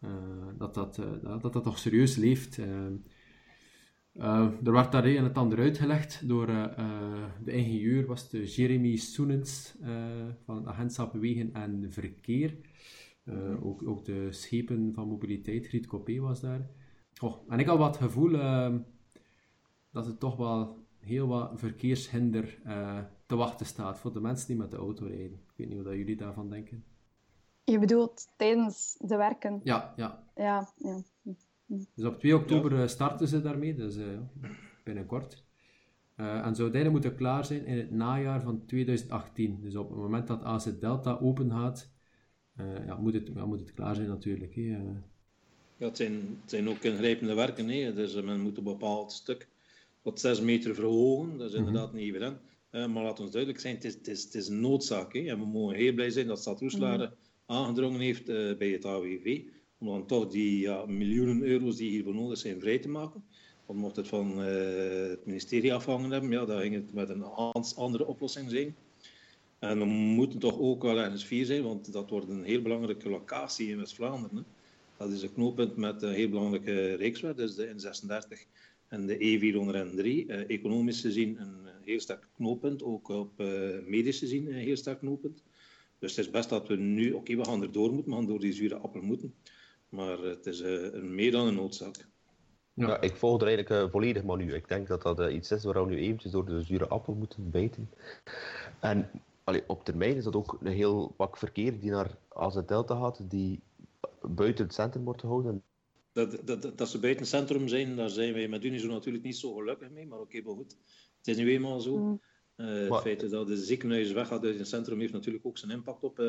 eh, 0.00 0.10
dat, 0.58 0.74
dat, 0.74 1.00
dat, 1.22 1.52
dat 1.52 1.62
toch 1.62 1.78
serieus 1.78 2.16
leeft. 2.16 2.56
Er 4.14 4.72
werd 4.72 4.92
daar 4.92 5.04
een 5.04 5.16
en 5.16 5.24
het 5.24 5.36
ander 5.36 5.58
uitgelegd 5.58 6.28
door 6.28 6.46
de 7.44 7.52
ingenieur, 7.52 8.06
was 8.06 8.30
de 8.30 8.44
Jeremy 8.44 8.96
Soenens 8.96 9.74
van 10.44 10.56
het 10.56 10.66
agentschap 10.66 11.12
Wegen 11.12 11.52
en 11.52 11.86
Verkeer. 11.92 12.56
Ook, 13.62 13.82
ook 13.88 14.04
de 14.04 14.26
schepen 14.30 14.92
van 14.94 15.08
mobiliteit, 15.08 15.66
Griet 15.66 15.86
Copé 15.86 16.20
was 16.20 16.40
daar. 16.40 16.70
Oh, 17.20 17.36
en 17.48 17.58
ik 17.58 17.66
had 17.66 17.78
wat 17.78 17.96
het 17.96 18.04
gevoel 18.04 18.30
dat 19.90 20.06
er 20.06 20.18
toch 20.18 20.36
wel 20.36 20.80
heel 21.00 21.26
wat 21.26 21.52
verkeershinder 21.54 22.58
eh, 22.64 22.98
te 23.26 23.36
wachten 23.36 23.66
staat 23.66 23.98
voor 23.98 24.12
de 24.12 24.20
mensen 24.20 24.46
die 24.46 24.56
met 24.56 24.70
de 24.70 24.76
auto 24.76 25.06
rijden. 25.06 25.32
Ik 25.32 25.56
weet 25.56 25.68
niet 25.68 25.82
wat 25.82 25.94
jullie 25.94 26.16
daarvan 26.16 26.50
denken. 26.50 26.84
Je 27.64 27.78
bedoelt 27.78 28.28
tijdens 28.36 28.96
de 29.00 29.16
werken? 29.16 29.60
Ja, 29.64 29.92
ja. 29.96 30.24
Ja, 30.34 30.72
ja. 30.76 31.02
Dus 31.94 32.04
op 32.04 32.18
2 32.18 32.36
oktober 32.36 32.80
eh, 32.80 32.88
starten 32.88 33.28
ze 33.28 33.42
daarmee, 33.42 33.74
dus 33.74 33.96
eh, 33.96 34.18
binnenkort. 34.84 35.44
Eh, 36.20 36.46
en 36.46 36.54
zou 36.54 36.70
dit 36.70 36.90
moeten 36.90 37.14
klaar 37.14 37.44
zijn 37.44 37.66
in 37.66 37.76
het 37.76 37.90
najaar 37.90 38.42
van 38.42 38.66
2018. 38.66 39.60
Dus 39.60 39.76
op 39.76 39.88
het 39.88 39.98
moment 39.98 40.26
dat 40.26 40.42
AZ 40.42 40.78
Delta 40.80 41.18
open 41.20 41.50
gaat, 41.50 41.90
eh, 42.56 42.86
ja, 42.86 42.96
moet, 42.96 43.14
het, 43.14 43.30
ja, 43.34 43.46
moet 43.46 43.60
het 43.60 43.74
klaar 43.74 43.94
zijn 43.94 44.08
natuurlijk. 44.08 44.54
hè. 44.54 44.78
Ja, 45.76 45.86
het, 45.86 45.96
zijn, 45.96 46.12
het 46.40 46.50
zijn 46.50 46.68
ook 46.68 46.78
ingrijpende 46.82 47.34
werken. 47.34 47.68
Hè. 47.68 47.94
Dus 47.94 48.14
men 48.22 48.40
moet 48.40 48.58
een 48.58 48.64
bepaald 48.64 49.12
stuk 49.12 49.48
tot 50.02 50.20
6 50.20 50.40
meter 50.40 50.74
verhogen. 50.74 51.38
Dat 51.38 51.48
is 51.48 51.56
inderdaad 51.56 51.92
niet 51.92 52.08
evident. 52.08 52.38
Uh, 52.70 52.86
maar 52.86 53.02
laat 53.02 53.20
ons 53.20 53.30
duidelijk 53.30 53.60
zijn, 53.60 53.74
het 53.74 53.84
is, 53.84 53.94
het 53.94 54.08
is, 54.08 54.22
het 54.24 54.34
is 54.34 54.48
een 54.48 54.60
noodzaak. 54.60 55.12
Hè? 55.12 55.20
En 55.20 55.38
we 55.38 55.46
mogen 55.46 55.76
heel 55.76 55.92
blij 55.92 56.10
zijn 56.10 56.26
dat 56.26 56.38
Stad 56.38 56.60
Roeselare 56.60 57.06
mm. 57.06 57.14
aangedrongen 57.46 58.00
heeft 58.00 58.28
uh, 58.28 58.56
bij 58.56 58.68
het 58.68 58.84
AWV 58.84 59.42
om 59.78 59.86
dan 59.86 60.06
toch 60.06 60.26
die 60.26 60.60
ja, 60.60 60.86
miljoenen 60.86 61.42
euro's 61.42 61.76
die 61.76 61.90
hiervoor 61.90 62.14
nodig 62.14 62.38
zijn 62.38 62.60
vrij 62.60 62.78
te 62.78 62.88
maken. 62.88 63.24
Want 63.66 63.78
mocht 63.78 63.96
het 63.96 64.08
van 64.08 64.40
uh, 64.40 64.44
het 65.08 65.26
ministerie 65.26 65.74
afhangen 65.74 66.10
hebben, 66.10 66.30
ja, 66.30 66.44
dan 66.44 66.60
ging 66.60 66.74
het 66.74 66.92
met 66.92 67.08
een 67.08 67.22
andere 67.76 68.06
oplossing 68.06 68.50
zijn. 68.50 68.76
En 69.58 69.78
we 69.78 69.84
moeten 69.84 70.38
toch 70.38 70.58
ook 70.58 70.82
wel 70.82 70.98
ergens 70.98 71.24
vier 71.24 71.44
zijn, 71.44 71.62
want 71.62 71.92
dat 71.92 72.10
wordt 72.10 72.28
een 72.28 72.44
heel 72.44 72.62
belangrijke 72.62 73.08
locatie 73.08 73.68
in 73.68 73.78
West-Vlaanderen. 73.78 74.46
Dat 74.96 75.10
is 75.10 75.22
een 75.22 75.32
knooppunt 75.32 75.76
met 75.76 76.02
een 76.02 76.12
heel 76.12 76.28
belangrijke 76.28 76.94
reeksweg, 76.94 77.34
dus 77.34 77.54
de 77.54 77.66
N36 77.66 78.38
en 78.90 79.06
de 79.06 79.16
E403. 79.16 80.04
Uh, 80.04 80.50
economisch 80.50 81.00
gezien 81.00 81.40
een 81.40 81.66
heel 81.82 82.00
sterk 82.00 82.26
knooppunt, 82.36 82.82
ook 82.82 83.08
op 83.08 83.40
uh, 83.40 83.78
medisch 83.86 84.18
gezien 84.18 84.46
een 84.46 84.54
heel 84.54 84.76
sterk 84.76 84.98
knooppunt. 84.98 85.42
Dus 85.98 86.16
het 86.16 86.26
is 86.26 86.30
best 86.30 86.48
dat 86.48 86.68
we 86.68 86.76
nu, 86.76 87.12
oké, 87.12 87.36
we 87.36 87.44
gaan 87.44 87.62
erdoor 87.62 87.92
moeten, 87.92 88.10
we 88.10 88.16
gaan 88.16 88.26
door 88.26 88.40
die 88.40 88.52
zure 88.52 88.74
appel 88.74 89.02
moeten. 89.02 89.34
Maar 89.88 90.18
het 90.18 90.46
is 90.46 90.60
uh, 90.60 91.02
meer 91.02 91.30
dan 91.30 91.46
een 91.46 91.54
noodzaak. 91.54 92.08
Ja. 92.74 93.00
ik 93.00 93.16
volg 93.16 93.40
er 93.40 93.46
eigenlijk 93.46 93.84
uh, 93.84 93.90
volledig 93.90 94.22
maar 94.22 94.36
nu. 94.36 94.54
Ik 94.54 94.68
denk 94.68 94.86
dat 94.86 95.02
dat 95.02 95.20
uh, 95.20 95.34
iets 95.34 95.50
is 95.50 95.64
waar 95.64 95.86
we 95.86 95.90
nu 95.90 95.98
eventjes 95.98 96.32
door 96.32 96.44
de 96.44 96.62
zure 96.62 96.88
appel 96.88 97.14
moeten 97.14 97.50
bijten. 97.50 97.90
En 98.80 99.10
allee, 99.44 99.62
op 99.66 99.84
termijn 99.84 100.16
is 100.16 100.24
dat 100.24 100.36
ook 100.36 100.58
een 100.60 100.72
heel 100.72 101.12
pak 101.16 101.36
verkeer 101.36 101.80
die 101.80 101.90
naar 101.90 102.16
AZ 102.28 102.60
Delta 102.66 102.98
gaat, 102.98 103.30
die 103.30 103.60
buiten 104.20 104.64
het 104.64 104.74
centrum 104.74 105.04
wordt 105.04 105.20
gehouden. 105.20 105.62
Dat, 106.12 106.40
dat, 106.44 106.78
dat, 106.78 106.88
ze 106.88 106.98
buiten 106.98 107.22
het 107.22 107.30
centrum 107.30 107.68
zijn, 107.68 107.96
daar 107.96 108.08
zijn 108.08 108.32
wij 108.32 108.48
met 108.48 108.64
Unizo 108.64 108.88
natuurlijk 108.88 109.24
niet 109.24 109.36
zo 109.36 109.54
gelukkig 109.54 109.90
mee, 109.90 110.06
maar 110.06 110.18
oké, 110.18 110.36
okay, 110.38 110.54
goed. 110.54 110.76
Het 111.18 111.28
is 111.28 111.36
nu 111.36 111.50
eenmaal 111.50 111.80
zo. 111.80 111.96
Mm. 111.96 112.20
Uh, 112.56 112.90
het 112.90 113.00
feit 113.00 113.30
dat 113.30 113.46
de 113.46 113.56
ziekenhuis 113.56 114.12
weggaat 114.12 114.44
uit 114.44 114.58
het 114.58 114.68
centrum 114.68 115.00
heeft 115.00 115.12
natuurlijk 115.12 115.46
ook 115.46 115.58
zijn 115.58 115.70
impact 115.70 116.02
op 116.02 116.18
uh, 116.18 116.26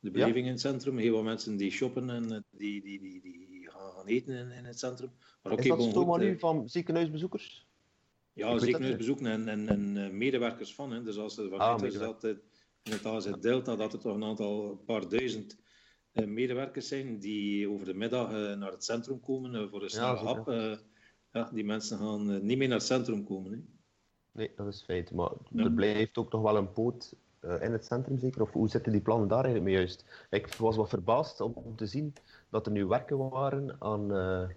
de 0.00 0.10
beleving 0.10 0.46
in 0.46 0.52
het 0.52 0.60
centrum. 0.60 0.98
Heel 0.98 1.12
veel 1.12 1.22
mensen 1.22 1.56
die 1.56 1.70
shoppen 1.70 2.10
en 2.10 2.32
uh, 2.32 2.38
die, 2.50 2.82
die, 2.82 3.00
die, 3.00 3.20
die 3.20 3.70
gaan 3.70 4.06
eten 4.06 4.36
in, 4.36 4.50
in 4.50 4.64
het 4.64 4.78
centrum. 4.78 5.10
Maar 5.42 5.52
okay, 5.52 5.64
is 5.64 5.84
dat 5.84 5.92
toch 5.92 6.18
nu 6.18 6.38
van 6.38 6.68
ziekenhuisbezoekers? 6.68 7.66
Ja, 8.32 8.58
ziekenhuisbezoeken 8.58 9.26
en, 9.26 9.48
en, 9.48 9.68
en 9.68 10.16
medewerkers 10.16 10.74
van. 10.74 10.92
Hè. 10.92 11.02
Dus 11.02 11.18
als 11.18 11.38
er 11.38 11.48
van 11.48 11.58
ah, 11.58 11.84
is 11.84 11.98
dat 11.98 12.24
in 12.24 12.92
het 12.92 13.06
AZ 13.06 13.30
Delta 13.40 13.76
dat 13.76 13.92
er 13.92 13.98
toch 13.98 14.14
een 14.14 14.24
aantal, 14.24 14.70
een 14.70 14.84
paar 14.84 15.08
duizend 15.08 15.56
medewerkers 16.26 16.88
zijn 16.88 17.18
die 17.18 17.70
over 17.70 17.86
de 17.86 17.94
middag 17.94 18.30
naar 18.30 18.70
het 18.70 18.84
centrum 18.84 19.20
komen 19.20 19.70
voor 19.70 19.82
een 19.82 19.90
snelle 19.90 20.16
ja, 20.16 20.24
hap. 20.24 20.46
ja, 21.32 21.50
die 21.52 21.64
mensen 21.64 21.98
gaan 21.98 22.46
niet 22.46 22.58
meer 22.58 22.68
naar 22.68 22.78
het 22.78 22.86
centrum 22.86 23.24
komen. 23.24 23.52
Hè. 23.52 23.58
Nee, 24.32 24.50
dat 24.56 24.66
is 24.66 24.82
feit. 24.82 25.12
Maar 25.12 25.30
er 25.54 25.72
blijft 25.72 26.18
ook 26.18 26.32
nog 26.32 26.42
wel 26.42 26.56
een 26.56 26.72
poot 26.72 27.14
in 27.60 27.72
het 27.72 27.84
centrum, 27.84 28.18
zeker? 28.18 28.42
Of 28.42 28.52
hoe 28.52 28.68
zitten 28.68 28.92
die 28.92 29.00
plannen 29.00 29.28
daar 29.28 29.44
eigenlijk 29.44 29.64
mee 29.64 29.74
juist? 29.74 30.04
Ik 30.30 30.54
was 30.54 30.76
wat 30.76 30.88
verbaasd 30.88 31.40
om 31.40 31.76
te 31.76 31.86
zien 31.86 32.14
dat 32.50 32.66
er 32.66 32.72
nu 32.72 32.86
werken 32.86 33.28
waren 33.28 33.76
aan 33.78 34.12
uh, 34.12 34.48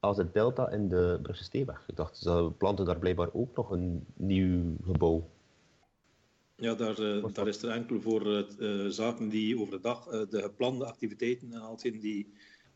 als 0.00 0.16
het 0.16 0.32
Delta 0.32 0.70
in 0.70 0.88
de 0.88 1.18
Brugse 1.22 1.44
Steeweg. 1.44 1.84
Ik 1.86 1.96
dacht, 1.96 2.16
ze 2.16 2.52
planten 2.58 2.84
daar 2.84 2.98
blijkbaar 2.98 3.28
ook 3.32 3.56
nog 3.56 3.70
een 3.70 4.06
nieuw 4.14 4.76
gebouw. 4.84 5.28
Ja, 6.62 6.74
daar, 6.74 7.00
uh, 7.00 7.24
daar 7.32 7.48
is 7.48 7.62
er 7.62 7.70
enkel 7.70 8.00
voor 8.00 8.46
zaken 8.88 9.28
die 9.28 9.60
overdag, 9.60 10.04
de 10.28 10.42
geplande 10.42 10.86
activiteiten 10.86 11.52
haalt 11.52 11.84
in 11.84 11.98
die, 11.98 12.32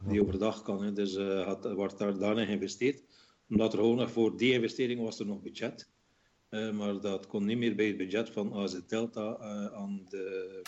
die 0.08 0.22
overdag 0.22 0.62
kan. 0.62 0.82
Hè. 0.82 0.92
Dus 0.92 1.16
had, 1.18 1.72
wordt 1.72 1.98
daar 1.98 2.18
daarin 2.18 2.46
geïnvesteerd. 2.46 3.02
Omdat 3.48 3.72
er 3.72 3.78
gewoon 3.78 3.96
nog 3.96 4.10
voor 4.10 4.36
die 4.36 4.52
investering 4.52 5.00
was 5.00 5.20
er 5.20 5.26
nog 5.26 5.42
budget. 5.42 5.94
Uh, 6.50 6.72
maar 6.72 7.00
dat 7.00 7.26
kon 7.26 7.44
niet 7.44 7.58
meer 7.58 7.76
bij 7.76 7.86
het 7.86 7.96
budget 7.96 8.30
van 8.30 8.54
AZ 8.54 8.80
Delta 8.86 9.38
uh, 9.40 9.66
aan, 9.72 10.06
de, 10.08 10.62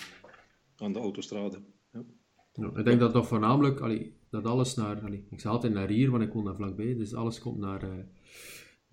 aan 0.76 0.92
de 0.92 0.98
autostrade. 0.98 1.62
Ja. 1.92 2.04
Ja, 2.52 2.70
ik 2.76 2.84
denk 2.84 3.00
dat 3.00 3.12
dat 3.12 3.26
voornamelijk, 3.26 3.80
allee, 3.80 4.16
dat 4.30 4.44
alles 4.44 4.74
naar, 4.74 5.00
allee, 5.00 5.26
ik 5.30 5.40
zei 5.40 5.54
altijd 5.54 5.72
naar 5.72 5.88
hier, 5.88 6.10
want 6.10 6.22
ik 6.22 6.32
woon 6.32 6.44
daar 6.44 6.54
vlakbij, 6.54 6.94
dus 6.96 7.14
alles 7.14 7.40
komt 7.40 7.58
naar, 7.58 7.84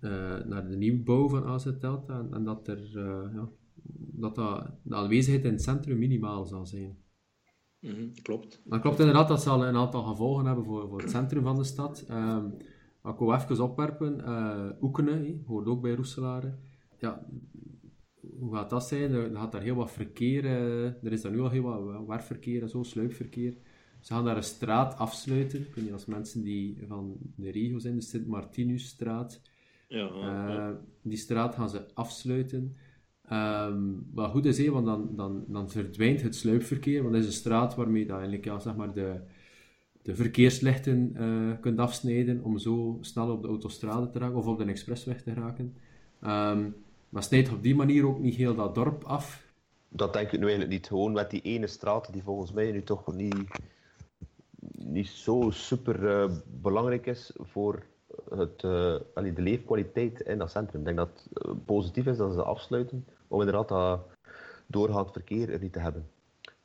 uh, 0.00 0.44
naar 0.44 0.68
de 0.68 0.76
nieuwbouw 0.76 1.28
van 1.28 1.44
AZ 1.44 1.64
Delta 1.64 2.18
en, 2.18 2.32
en 2.32 2.44
dat, 2.44 2.68
er, 2.68 2.90
ja, 3.34 3.48
dat, 3.96 4.34
dat 4.34 4.70
de 4.82 4.94
aanwezigheid 4.94 5.44
in 5.44 5.52
het 5.52 5.62
centrum 5.62 5.98
minimaal 5.98 6.44
zal 6.44 6.66
zijn. 6.66 6.96
Mm 7.80 7.90
-hmm, 7.90 8.12
klopt. 8.22 8.62
Dat 8.64 8.80
klopt 8.80 8.98
inderdaad, 8.98 9.28
dat 9.28 9.42
zal 9.42 9.66
een 9.66 9.76
aantal 9.76 10.02
gevolgen 10.02 10.46
hebben 10.46 10.64
voor, 10.64 10.88
voor 10.88 11.00
het 11.00 11.10
centrum 11.10 11.42
van 11.42 11.56
de 11.56 11.64
stad. 11.64 12.06
Um, 12.10 12.54
ik 13.04 13.18
wil 13.18 13.34
even 13.34 13.60
opwerpen, 13.60 14.18
uh, 14.18 14.82
Oekenen 14.82 15.42
hoort 15.46 15.66
ook 15.66 15.82
bij 15.82 15.94
Roeselare 15.94 16.54
ja, 16.98 17.26
hoe 18.38 18.54
gaat 18.54 18.70
dat 18.70 18.86
zijn? 18.86 19.12
Er 19.12 19.36
gaat 19.36 19.52
daar 19.52 19.62
heel 19.62 19.74
wat 19.74 19.90
verkeer, 19.90 20.44
uh, 20.44 20.84
er 20.84 21.12
is 21.12 21.22
daar 21.22 21.32
nu 21.32 21.40
al 21.40 21.50
heel 21.50 21.62
wat 21.62 22.06
werfverkeer 22.06 22.62
en 22.62 22.68
zo, 22.68 22.82
sluipverkeer. 22.82 23.54
Ze 24.00 24.12
gaan 24.12 24.24
daar 24.24 24.36
een 24.36 24.42
straat 24.42 24.98
afsluiten. 24.98 25.60
Ik 25.60 25.74
weet 25.74 25.84
niet, 25.84 25.92
als 25.92 26.06
mensen 26.06 26.42
die 26.42 26.78
van 26.88 27.16
de 27.36 27.50
regio 27.50 27.78
zijn, 27.78 27.94
de 27.94 28.02
Sint-Martinusstraat. 28.02 29.40
Ja, 29.88 30.10
uh, 30.10 30.76
die 31.02 31.16
straat 31.16 31.54
gaan 31.54 31.70
ze 31.70 31.94
afsluiten. 31.94 32.76
Um, 33.32 34.06
wat 34.14 34.30
goed 34.30 34.44
is, 34.44 34.68
want 34.68 34.86
dan, 34.86 35.08
dan, 35.16 35.44
dan 35.48 35.70
verdwijnt 35.70 36.22
het 36.22 36.34
sluipverkeer, 36.36 37.02
want 37.02 37.14
dat 37.14 37.22
is 37.22 37.28
een 37.28 37.34
straat 37.34 37.74
waarmee 37.74 38.06
je 38.06 38.12
eigenlijk 38.12 38.44
ja, 38.44 38.58
zeg 38.58 38.76
maar 38.76 38.92
de, 38.92 39.20
de 40.02 40.14
verkeerslichten 40.14 41.12
uh, 41.16 41.60
kunt 41.60 41.78
afsnijden 41.78 42.42
om 42.42 42.58
zo 42.58 42.98
snel 43.00 43.30
op 43.30 43.42
de 43.42 43.48
autostrade 43.48 44.10
te 44.10 44.18
raken 44.18 44.36
of 44.36 44.46
op 44.46 44.58
de 44.58 44.64
expressweg 44.64 45.22
te 45.22 45.34
raken. 45.34 45.74
Um, 46.24 46.76
maar 47.08 47.22
snijdt 47.22 47.52
op 47.52 47.62
die 47.62 47.74
manier 47.74 48.06
ook 48.06 48.18
niet 48.18 48.34
heel 48.34 48.54
dat 48.54 48.74
dorp 48.74 49.04
af? 49.04 49.44
Dat 49.88 50.12
denk 50.12 50.26
ik 50.26 50.38
nu 50.38 50.44
eigenlijk 50.44 50.72
niet. 50.72 50.86
Gewoon 50.86 51.12
met 51.12 51.30
die 51.30 51.42
ene 51.42 51.66
straat 51.66 52.12
die 52.12 52.22
volgens 52.22 52.52
mij 52.52 52.72
nu 52.72 52.82
toch 52.82 53.14
niet, 53.14 53.34
niet 54.78 55.08
zo 55.08 55.50
super 55.50 56.02
uh, 56.02 56.36
belangrijk 56.60 57.06
is 57.06 57.32
voor 57.38 57.82
het, 58.30 58.62
uh, 58.62 58.94
de 59.14 59.42
leefkwaliteit 59.42 60.20
in 60.20 60.38
dat 60.38 60.50
centrum. 60.50 60.80
Ik 60.80 60.86
denk 60.86 60.96
dat 60.96 61.28
het 61.32 61.64
positief 61.64 62.06
is 62.06 62.16
dat 62.16 62.32
ze 62.32 62.42
afsluiten 62.42 63.06
om 63.28 63.40
inderdaad 63.40 63.68
dat 63.68 64.06
doorgaand 64.66 65.12
verkeer 65.12 65.50
er 65.50 65.60
niet 65.60 65.72
te 65.72 65.78
hebben. 65.78 66.08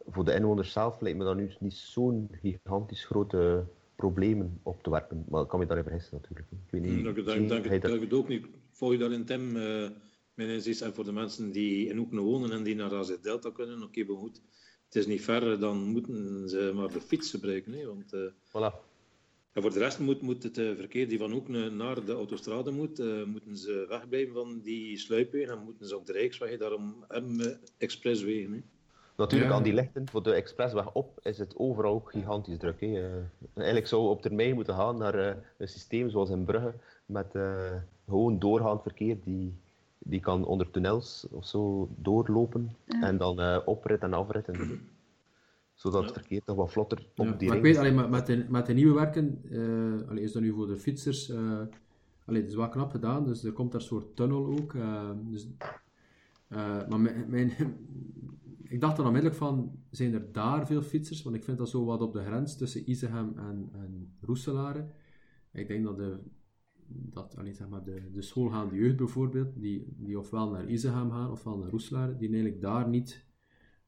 Voor 0.08 0.26
de 0.26 0.34
inwoners 0.34 0.72
zelf 0.72 1.02
lijkt 1.02 1.18
me 1.18 1.24
dat 1.24 1.36
nu 1.36 1.52
niet 1.60 1.74
zo'n 1.74 2.30
gigantisch 2.32 3.06
grote 3.06 3.66
problemen 3.96 4.60
op 4.64 4.84
te 4.84 4.90
werpen. 4.90 5.26
Maar 5.30 5.42
ik 5.42 5.48
kan 5.48 5.60
me 5.60 5.66
daarin 5.66 5.86
vergissen 5.86 6.18
natuurlijk. 6.22 6.48
Ik 6.52 6.72
weet 6.72 6.82
niet, 6.82 7.04
denk, 7.26 7.50
denk, 7.50 7.82
denk 7.82 8.02
het 8.02 8.14
ook 8.14 8.28
niet. 8.28 8.46
Volg 8.72 8.92
je 8.92 8.98
daarin, 8.98 9.26
Tim? 9.26 9.56
en 10.36 10.94
voor 10.94 11.04
de 11.04 11.12
mensen 11.12 11.52
die 11.52 11.88
in 11.88 11.98
Oekenen 11.98 12.24
wonen 12.24 12.52
en 12.52 12.64
die 12.64 12.76
naar 12.76 12.94
AZ 12.94 13.18
Delta 13.22 13.50
kunnen, 13.50 13.84
oké, 13.84 14.02
okay, 14.02 14.16
goed. 14.16 14.42
Het 14.86 14.96
is 14.96 15.06
niet 15.06 15.22
ver, 15.22 15.60
dan 15.60 15.78
moeten 15.78 16.50
ze 16.50 16.72
maar 16.76 16.92
de 16.92 17.02
fiets 17.02 17.30
gebruiken. 17.30 17.74
Hè, 17.74 17.86
want, 17.86 18.14
uh, 18.14 18.32
voilà. 18.48 18.91
En 19.54 19.62
voor 19.62 19.72
de 19.72 19.80
rest 19.80 20.00
moet, 20.00 20.22
moet 20.22 20.44
het 20.44 20.58
uh, 20.58 20.76
verkeer 20.76 21.10
die 21.10 21.18
van 21.18 21.34
Oekenen 21.34 21.76
naar 21.76 22.06
de 22.06 22.14
autostrade 22.14 22.72
moet, 22.72 23.00
uh, 23.00 23.24
moeten 23.26 23.58
ze 23.58 23.86
wegblijven 23.90 24.34
van 24.34 24.60
die 24.62 24.98
sluipwegen 24.98 25.54
en 25.54 25.64
moeten 25.64 25.88
ze 25.88 25.98
op 25.98 26.06
de 26.06 26.14
Rijksweg, 26.14 26.58
daarom 26.58 27.06
hebben 27.08 27.60
expresswegen. 27.78 28.52
Hè. 28.54 28.60
Natuurlijk, 29.16 29.52
aan 29.52 29.64
die 29.64 29.74
lichten 29.74 30.10
voor 30.10 30.24
de 30.24 30.34
expressweg 30.34 30.94
op 30.94 31.20
is 31.24 31.38
het 31.38 31.58
overal 31.58 31.94
ook 31.94 32.12
gigantisch 32.12 32.58
druk. 32.58 32.82
Hè. 32.82 33.22
eigenlijk 33.54 33.88
zou 33.88 34.10
op 34.10 34.22
termijn 34.22 34.54
moeten 34.54 34.76
gaan 34.76 34.98
naar 34.98 35.16
een 35.58 35.68
systeem 35.68 36.10
zoals 36.10 36.30
in 36.30 36.46
Brugge, 36.46 36.74
met 37.06 37.28
gewoon 38.08 38.40
doorgaand 38.40 38.82
verkeer 38.82 39.18
die 39.24 39.54
die 40.04 40.20
kan 40.20 40.46
onder 40.46 40.72
tunnels 40.72 41.28
of 41.32 41.46
zo 41.48 41.90
doorlopen 41.96 42.76
en 43.02 43.18
dan 43.18 43.40
uh, 43.40 43.58
oprit 43.66 44.02
en 44.02 44.14
afritten. 44.14 44.90
Zodat 45.82 46.04
het 46.04 46.14
verkeer 46.14 46.44
toch 46.44 46.56
wat 46.56 46.72
vlotter 46.72 47.08
op 47.16 47.26
ja, 47.26 47.32
die 47.32 47.48
maar 47.48 47.58
ik 47.58 47.64
weet, 47.64 47.78
allee, 47.78 47.92
met, 47.92 48.26
de, 48.26 48.46
met 48.50 48.66
de 48.66 48.74
nieuwe 48.74 48.94
werken, 48.94 49.42
uh, 49.44 50.10
allee, 50.10 50.24
is 50.24 50.32
dat 50.32 50.42
nu 50.42 50.54
voor 50.54 50.68
de 50.68 50.78
fietsers, 50.78 51.30
uh, 51.30 51.62
allee, 52.26 52.42
het 52.42 52.50
is 52.50 52.56
wel 52.56 52.70
knap 52.70 52.92
gedaan, 52.92 53.26
dus 53.26 53.44
er 53.44 53.52
komt 53.52 53.72
daar 53.72 53.82
een 53.82 53.88
soort 53.88 54.16
tunnel 54.16 54.46
ook. 54.46 54.76
dus, 55.30 55.48
maar 56.50 57.00
mijn, 57.00 57.30
mijn 57.30 57.52
ik 58.74 58.82
dacht 58.82 58.96
dan 58.98 59.06
onmiddellijk 59.06 59.40
van, 59.40 59.72
zijn 59.90 60.14
er 60.14 60.32
daar 60.32 60.68
veel 60.68 60.82
fietsers? 60.82 61.24
Want 61.24 61.36
ik 61.36 61.44
vind 61.44 61.58
dat 61.58 61.70
zo 61.70 61.86
wat 61.86 62.02
op 62.02 62.14
de 62.14 62.24
grens 62.24 62.58
tussen 62.58 62.90
Isegem 62.90 63.34
en, 63.38 63.70
en 63.74 64.14
Roeselare. 64.22 64.88
Ik 65.52 65.68
denk 65.68 65.84
dat 65.84 65.98
de 65.98 66.20
dat 66.94 67.38
alleen, 67.38 67.56
zeg 67.56 67.70
maar, 67.70 67.84
de, 67.84 68.12
de 68.12 68.22
schoolgaande 68.22 68.76
jeugd 68.76 68.96
bijvoorbeeld, 68.96 69.62
die, 69.62 69.94
die 69.98 70.20
ofwel 70.20 70.50
naar 70.50 70.68
Isegem 70.68 71.12
gaan 71.12 71.32
ofwel 71.32 71.58
naar 71.58 71.70
Roeslaar, 71.70 72.18
die 72.18 72.30
eigenlijk 72.30 72.62
daar 72.62 72.90
niet 72.90 73.26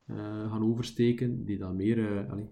uh, 0.05 0.51
gaan 0.51 0.63
oversteken, 0.63 1.45
die 1.45 1.57
dan 1.57 1.75
meer 1.75 1.97
uh, 1.97 2.31
allee, 2.31 2.49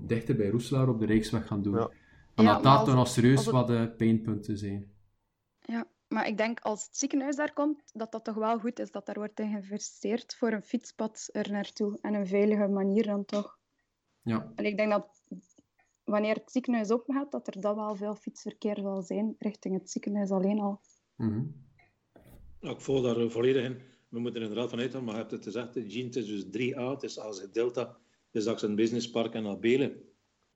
dichter 0.00 0.36
bij 0.36 0.48
Roeslaar 0.48 0.88
op 0.88 0.98
de 0.98 1.06
Rijksweg 1.06 1.46
gaan 1.46 1.62
doen. 1.62 1.74
Ja. 1.74 1.90
En 2.34 2.44
dat 2.44 2.62
dat 2.62 2.86
dan 2.86 2.96
als 2.96 3.12
serieus 3.12 3.46
wat 3.46 3.66
de 3.66 3.94
pijnpunten 3.96 4.58
zijn. 4.58 4.90
Ja, 5.60 5.86
maar 6.08 6.26
ik 6.26 6.36
denk 6.36 6.60
als 6.60 6.84
het 6.86 6.96
ziekenhuis 6.96 7.36
daar 7.36 7.52
komt, 7.52 7.90
dat 7.92 8.12
dat 8.12 8.24
toch 8.24 8.34
wel 8.34 8.58
goed 8.58 8.78
is 8.78 8.90
dat 8.90 9.06
daar 9.06 9.18
wordt 9.18 9.40
in 9.40 9.50
geïnvesteerd 9.50 10.34
voor 10.34 10.52
een 10.52 10.62
fietspad 10.62 11.28
er 11.32 11.50
naartoe 11.50 11.98
en 12.00 12.14
een 12.14 12.26
veilige 12.26 12.68
manier 12.68 13.06
dan 13.06 13.24
toch. 13.24 13.58
Ja. 14.22 14.52
En 14.54 14.64
ik 14.64 14.76
denk 14.76 14.90
dat 14.90 15.08
wanneer 16.04 16.34
het 16.34 16.50
ziekenhuis 16.50 16.90
opgaat, 16.90 17.30
dat 17.30 17.46
er 17.46 17.60
dan 17.60 17.74
wel 17.74 17.96
veel 17.96 18.14
fietsverkeer 18.14 18.78
zal 18.80 19.02
zijn 19.02 19.34
richting 19.38 19.74
het 19.74 19.90
ziekenhuis 19.90 20.30
alleen 20.30 20.60
al. 20.60 20.80
Mm 21.16 21.70
ik 22.70 22.80
volg 22.80 23.02
daar 23.02 23.30
volledig 23.30 23.64
in. 23.64 23.80
We 24.12 24.20
moeten 24.20 24.40
er 24.40 24.48
inderdaad 24.48 24.70
vanuit 24.70 24.92
gaan, 24.92 25.04
maar 25.04 25.14
je 25.14 25.20
hebt 25.20 25.30
het 25.30 25.42
gezegd, 25.42 25.74
het 25.74 26.16
is 26.16 26.26
dus 26.26 26.44
3A, 26.44 26.80
het 26.80 27.02
is 27.02 27.18
AZ 27.18 27.46
Delta, 27.52 27.98
het 28.30 28.46
is 28.46 28.62
een 28.62 28.74
Businesspark 28.74 29.34
en 29.34 29.46
Abelen. 29.46 30.02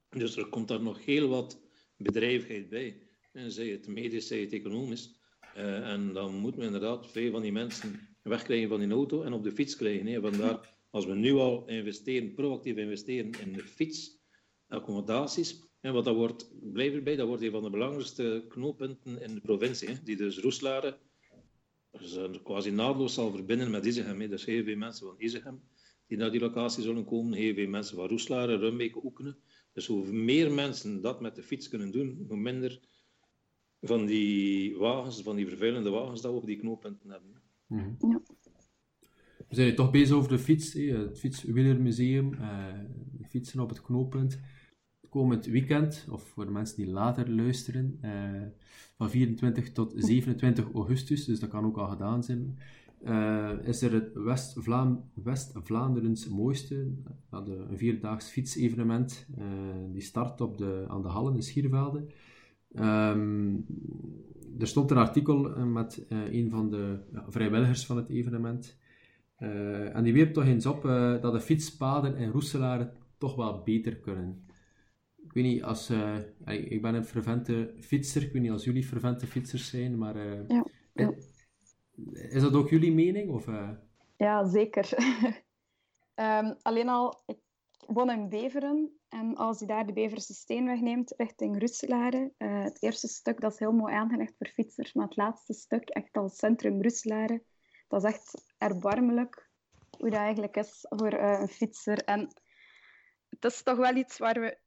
Dus 0.09 0.37
er 0.37 0.47
komt 0.47 0.69
daar 0.69 0.83
nog 0.83 1.05
heel 1.05 1.29
wat 1.29 1.61
bedrijvigheid 1.97 2.69
bij. 2.69 3.03
En 3.33 3.53
zij 3.53 3.67
het 3.67 3.87
medisch, 3.87 4.27
zij 4.27 4.41
het 4.41 4.53
economisch. 4.53 5.15
Uh, 5.57 5.91
en 5.91 6.13
dan 6.13 6.35
moeten 6.35 6.61
we 6.61 6.67
inderdaad 6.67 7.11
veel 7.11 7.31
van 7.31 7.43
die 7.43 7.53
mensen 7.53 8.09
wegkrijgen 8.23 8.69
van 8.69 8.81
die 8.81 8.91
auto 8.91 9.23
en 9.23 9.33
op 9.33 9.45
de 9.45 9.53
fiets 9.53 9.77
krijgen. 9.77 10.07
Hè. 10.07 10.21
Vandaar, 10.21 10.77
als 10.91 11.07
we 11.07 11.15
nu 11.15 11.33
al 11.33 11.67
investeren, 11.67 12.35
proactief 12.35 12.77
investeren 12.77 13.41
in 13.41 13.53
de 13.53 13.63
fietsaccommodaties, 13.63 15.65
en 15.81 15.93
wat 15.93 16.05
dat 16.05 16.15
wordt, 16.15 16.51
blijf 16.73 16.95
erbij, 16.95 17.17
dat 17.17 17.27
wordt 17.27 17.43
een 17.43 17.51
van 17.51 17.63
de 17.63 17.71
belangrijkste 17.71 18.45
knooppunten 18.49 19.23
in 19.23 19.35
de 19.35 19.41
provincie. 19.41 19.89
Hè, 19.89 19.95
die 20.05 20.17
dus 20.17 20.39
Roeslaren 20.39 20.97
dus, 21.99 22.43
quasi 22.43 22.71
naadloos 22.71 23.15
zal 23.15 23.31
verbinden 23.31 23.71
met 23.71 23.87
Izegem. 23.87 24.21
Hè. 24.21 24.29
Dus 24.29 24.45
heel 24.45 24.65
veel 24.65 24.77
mensen 24.77 25.07
van 25.07 25.17
Izegem 25.19 25.61
die 26.07 26.19
naar 26.19 26.31
die 26.31 26.41
locatie 26.41 26.83
zullen 26.83 27.05
komen, 27.05 27.39
heel 27.39 27.55
veel 27.55 27.69
mensen 27.69 27.97
van 27.97 28.09
Roeslaren, 28.09 28.59
Rumbeke, 28.59 29.05
Oekenen. 29.05 29.37
Dus 29.73 29.87
hoe 29.87 30.13
meer 30.13 30.53
mensen 30.53 31.01
dat 31.01 31.21
met 31.21 31.35
de 31.35 31.43
fiets 31.43 31.69
kunnen 31.69 31.91
doen, 31.91 32.25
hoe 32.29 32.37
minder 32.37 32.81
van 33.81 34.07
die 34.07 34.77
wagens, 34.77 35.23
van 35.23 35.37
die 35.37 35.49
vervuilende 35.49 35.91
wagens, 35.91 36.21
dat 36.21 36.33
we 36.33 36.39
op 36.39 36.47
die 36.47 36.59
knooppunten 36.59 37.11
hebben. 37.11 37.43
Mhm. 37.67 38.11
Ja. 38.11 38.23
We 39.49 39.55
zijn 39.55 39.75
toch 39.75 39.91
bezig 39.91 40.17
over 40.17 40.31
de 40.31 40.39
fiets, 40.39 40.73
het 40.73 41.19
Fietswielermuseum, 41.19 42.33
uh, 42.33 42.81
fietsen 43.29 43.61
op 43.61 43.69
het 43.69 43.83
knooppunt. 43.83 44.41
Komend 45.17 45.47
weekend, 45.47 46.07
of 46.11 46.23
voor 46.23 46.45
de 46.45 46.51
mensen 46.51 46.77
die 46.77 46.87
later 46.87 47.31
luisteren, 47.31 47.99
uh, 48.05 48.11
van 48.97 49.11
24 49.11 49.73
tot 49.73 49.93
27 49.97 50.73
augustus, 50.73 51.25
dus 51.25 51.41
dat 51.41 51.49
kan 51.49 51.65
ook 51.65 51.77
al 51.77 51.89
gedaan 51.89 52.25
zijn, 52.25 52.59
uh, 53.05 53.51
is 53.63 53.83
er 53.83 53.93
het 53.93 54.11
West-Vlaanderens 54.15 56.25
West 56.25 56.31
mooiste, 56.31 56.89
een 57.31 57.77
vierdaags 57.77 58.29
fietsevenement, 58.29 59.27
die 59.93 60.03
start 60.03 60.41
op 60.41 60.59
de, 60.59 60.85
aan 60.89 61.03
de 61.03 61.09
Hallen 61.09 61.35
in 61.35 61.43
Schiervelde. 61.43 62.07
Um, 62.75 63.67
er 64.59 64.67
stond 64.67 64.91
een 64.91 64.97
artikel 64.97 65.55
eh, 65.55 65.65
met 65.65 66.07
een 66.09 66.51
van 66.51 66.71
de 66.71 66.99
vrijwilligers 67.29 67.87
van 67.87 67.97
het 67.97 68.09
evenement. 68.09 68.79
En 69.37 70.05
die 70.05 70.13
wierp 70.13 70.33
toch 70.33 70.45
eens 70.45 70.67
op 70.67 70.83
dat 71.23 71.33
de 71.33 71.41
fietspaden 71.41 72.17
in 72.17 72.31
Roeselare 72.31 72.93
toch 73.19 73.35
wel 73.35 73.63
beter 73.65 73.97
kunnen. 73.97 74.46
Ik 75.37 75.43
weet 75.43 75.53
niet, 75.53 75.63
als, 75.63 75.91
ik 76.45 76.83
ben 76.83 76.95
een 76.95 77.05
fervente 77.05 77.75
fietser, 77.81 78.23
ik 78.23 78.33
weet 78.33 78.43
niet 78.43 78.51
als 78.51 78.65
jullie 78.65 78.85
fervente 78.85 79.27
fietsers 79.27 79.71
zijn, 79.71 79.99
maar 79.99 80.17
ja, 80.49 80.67
ja. 80.93 81.13
is 82.13 82.43
dat 82.43 82.55
ook 82.55 82.69
jullie 82.69 82.93
mening? 82.93 83.31
Of, 83.31 83.47
Ja, 84.17 84.45
zeker. 84.49 84.89
um, 86.15 86.57
alleen 86.63 86.89
al, 86.89 87.23
ik 87.27 87.39
woon 87.87 88.11
in 88.11 88.29
Beveren 88.29 88.99
en 89.09 89.35
als 89.35 89.59
je 89.59 89.67
daar 89.67 89.87
de 89.87 89.93
Beverse 89.93 90.35
Steenweg 90.35 90.81
neemt 90.81 91.15
richting 91.17 91.59
Russelaren, 91.59 92.33
uh, 92.39 92.63
het 92.63 92.83
eerste 92.83 93.09
stuk 93.09 93.41
dat 93.41 93.53
is 93.53 93.59
heel 93.59 93.73
mooi 93.73 93.95
aangelegd 93.95 94.35
voor 94.39 94.49
fietsers, 94.49 94.93
maar 94.93 95.07
het 95.07 95.17
laatste 95.17 95.53
stuk, 95.53 95.89
echt 95.89 96.17
al 96.17 96.29
centrum 96.29 96.83
Russelaren, 96.83 97.43
dat 97.89 98.05
is 98.05 98.11
echt 98.11 98.53
erbarmelijk 98.59 99.51
hoe 99.99 100.11
dat 100.11 100.19
eigenlijk 100.19 100.57
is 100.57 100.87
voor 100.89 101.15
uh, 101.15 101.41
een 101.41 101.49
fietser. 101.49 102.05
En 102.05 102.21
het 103.29 103.45
is 103.45 103.63
toch 103.63 103.77
wel 103.77 103.97
iets 103.97 104.19
waar 104.19 104.41
we, 104.41 104.59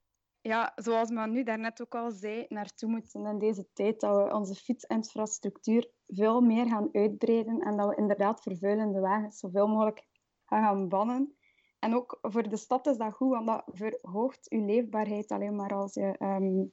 ja, 0.42 0.72
zoals 0.76 1.10
Manu 1.10 1.42
daarnet 1.42 1.82
ook 1.82 1.94
al 1.94 2.10
zei, 2.10 2.46
naartoe 2.48 2.88
moeten 2.88 3.26
in 3.26 3.38
deze 3.38 3.66
tijd, 3.72 4.00
dat 4.00 4.16
we 4.16 4.34
onze 4.34 4.54
fietsinfrastructuur 4.54 5.90
veel 6.06 6.40
meer 6.40 6.66
gaan 6.66 6.88
uitbreiden 6.92 7.60
en 7.60 7.76
dat 7.76 7.88
we 7.88 7.96
inderdaad 7.96 8.42
vervuilende 8.42 9.00
wagens 9.00 9.38
zoveel 9.38 9.68
mogelijk 9.68 10.06
gaan, 10.44 10.62
gaan 10.62 10.88
bannen. 10.88 11.34
En 11.78 11.94
ook 11.94 12.18
voor 12.22 12.48
de 12.48 12.56
stad 12.56 12.86
is 12.86 12.96
dat 12.96 13.12
goed, 13.12 13.30
want 13.30 13.46
dat 13.46 13.64
verhoogt 13.66 14.46
je 14.48 14.58
leefbaarheid 14.58 15.30
alleen 15.30 15.56
maar 15.56 15.74
als 15.74 15.94
je 15.94 16.16
um, 16.18 16.72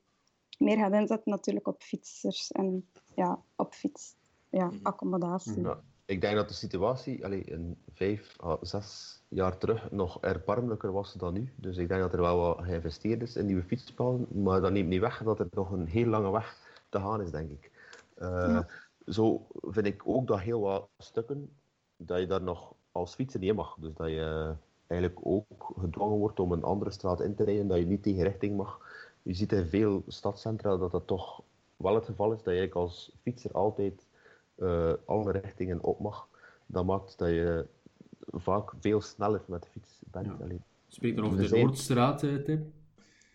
meer 0.58 0.78
gaat 0.78 0.94
inzetten 0.94 1.32
natuurlijk 1.32 1.68
op 1.68 1.82
fietsers 1.82 2.52
en 2.52 2.90
ja, 3.16 3.44
op 3.56 3.74
fiets, 3.74 4.16
ja, 4.50 4.66
mhm. 4.66 4.78
accommodatie. 4.84 5.62
Ja, 5.62 5.82
ik 6.08 6.22
denk 6.22 6.36
dat 6.36 6.48
de 6.48 6.54
situatie 6.54 7.26
allee, 7.26 7.44
in 7.44 7.78
vijf 7.94 8.36
à 8.44 8.58
zes 8.62 9.20
jaar 9.28 9.58
terug 9.58 9.92
nog 9.92 10.22
erbarmelijker 10.22 10.92
was 10.92 11.14
dan 11.14 11.34
nu. 11.34 11.54
Dus 11.56 11.78
ik 11.78 11.88
denk 11.88 12.02
dat 12.02 12.14
er 12.14 12.22
wel 12.22 12.38
wat 12.38 12.64
geïnvesteerd 12.64 13.22
is 13.22 13.36
in 13.36 13.46
nieuwe 13.46 13.64
fietspaden, 13.64 14.28
maar 14.44 14.62
dat 14.62 14.72
neemt 14.72 14.90
niet 14.90 15.00
weg 15.00 15.24
dat 15.24 15.40
er 15.40 15.48
nog 15.52 15.72
een 15.72 15.88
heel 15.88 16.06
lange 16.06 16.32
weg 16.32 16.58
te 16.90 17.00
gaan 17.00 17.22
is, 17.22 17.32
denk 17.32 17.52
ik. 17.52 17.72
Uh, 18.18 18.28
ja. 18.28 18.68
Zo 19.06 19.48
vind 19.62 19.86
ik 19.86 20.02
ook 20.06 20.28
dat 20.28 20.40
heel 20.40 20.60
wat 20.60 20.88
stukken, 20.98 21.50
dat 21.98 22.20
je 22.20 22.28
daar 22.28 22.42
nog 22.42 22.74
als 22.92 23.16
fietser 23.16 23.40
niet 23.40 23.50
in 23.50 23.56
mag. 23.56 23.76
Dus 23.80 23.94
dat 23.94 24.08
je 24.08 24.56
eigenlijk 24.88 25.20
ook 25.24 25.74
gedwongen 25.80 26.18
wordt 26.18 26.40
om 26.40 26.52
een 26.52 26.64
andere 26.64 26.92
straat 26.92 27.22
in 27.22 27.36
te 27.36 27.44
rijden, 27.44 27.68
dat 27.68 27.78
je 27.78 27.86
niet 27.86 28.04
tegen 28.04 28.24
richting 28.24 28.58
mag. 28.58 28.80
Je 29.22 29.34
ziet 29.34 29.52
in 29.52 29.66
veel 29.66 30.04
stadcentra 30.08 30.78
dat 30.78 30.92
dat 30.92 31.08
toch 31.08 31.42
wel 31.76 31.96
het 31.96 32.06
geval 32.06 32.32
is, 32.32 32.44
dat 32.44 32.54
je 32.54 32.70
als 32.74 33.12
fietser 33.22 33.52
altijd 33.52 34.06
uh, 34.58 34.94
alle 35.06 35.32
richtingen 35.32 35.84
op 35.84 36.00
mag. 36.00 36.28
Dat 36.66 36.86
maakt 36.86 37.18
dat 37.18 37.30
je 37.30 37.66
vaak 38.20 38.74
veel 38.80 39.02
sneller 39.02 39.42
met 39.48 39.64
de 39.64 39.70
fiets 39.70 40.02
bent. 40.12 40.26
Ja. 40.26 40.58
Spreek 40.88 41.16
dan 41.16 41.26
over 41.26 41.50
de 41.50 41.58
Noordstraat, 41.58 42.24
eh, 42.24 42.36
Tim? 42.36 42.74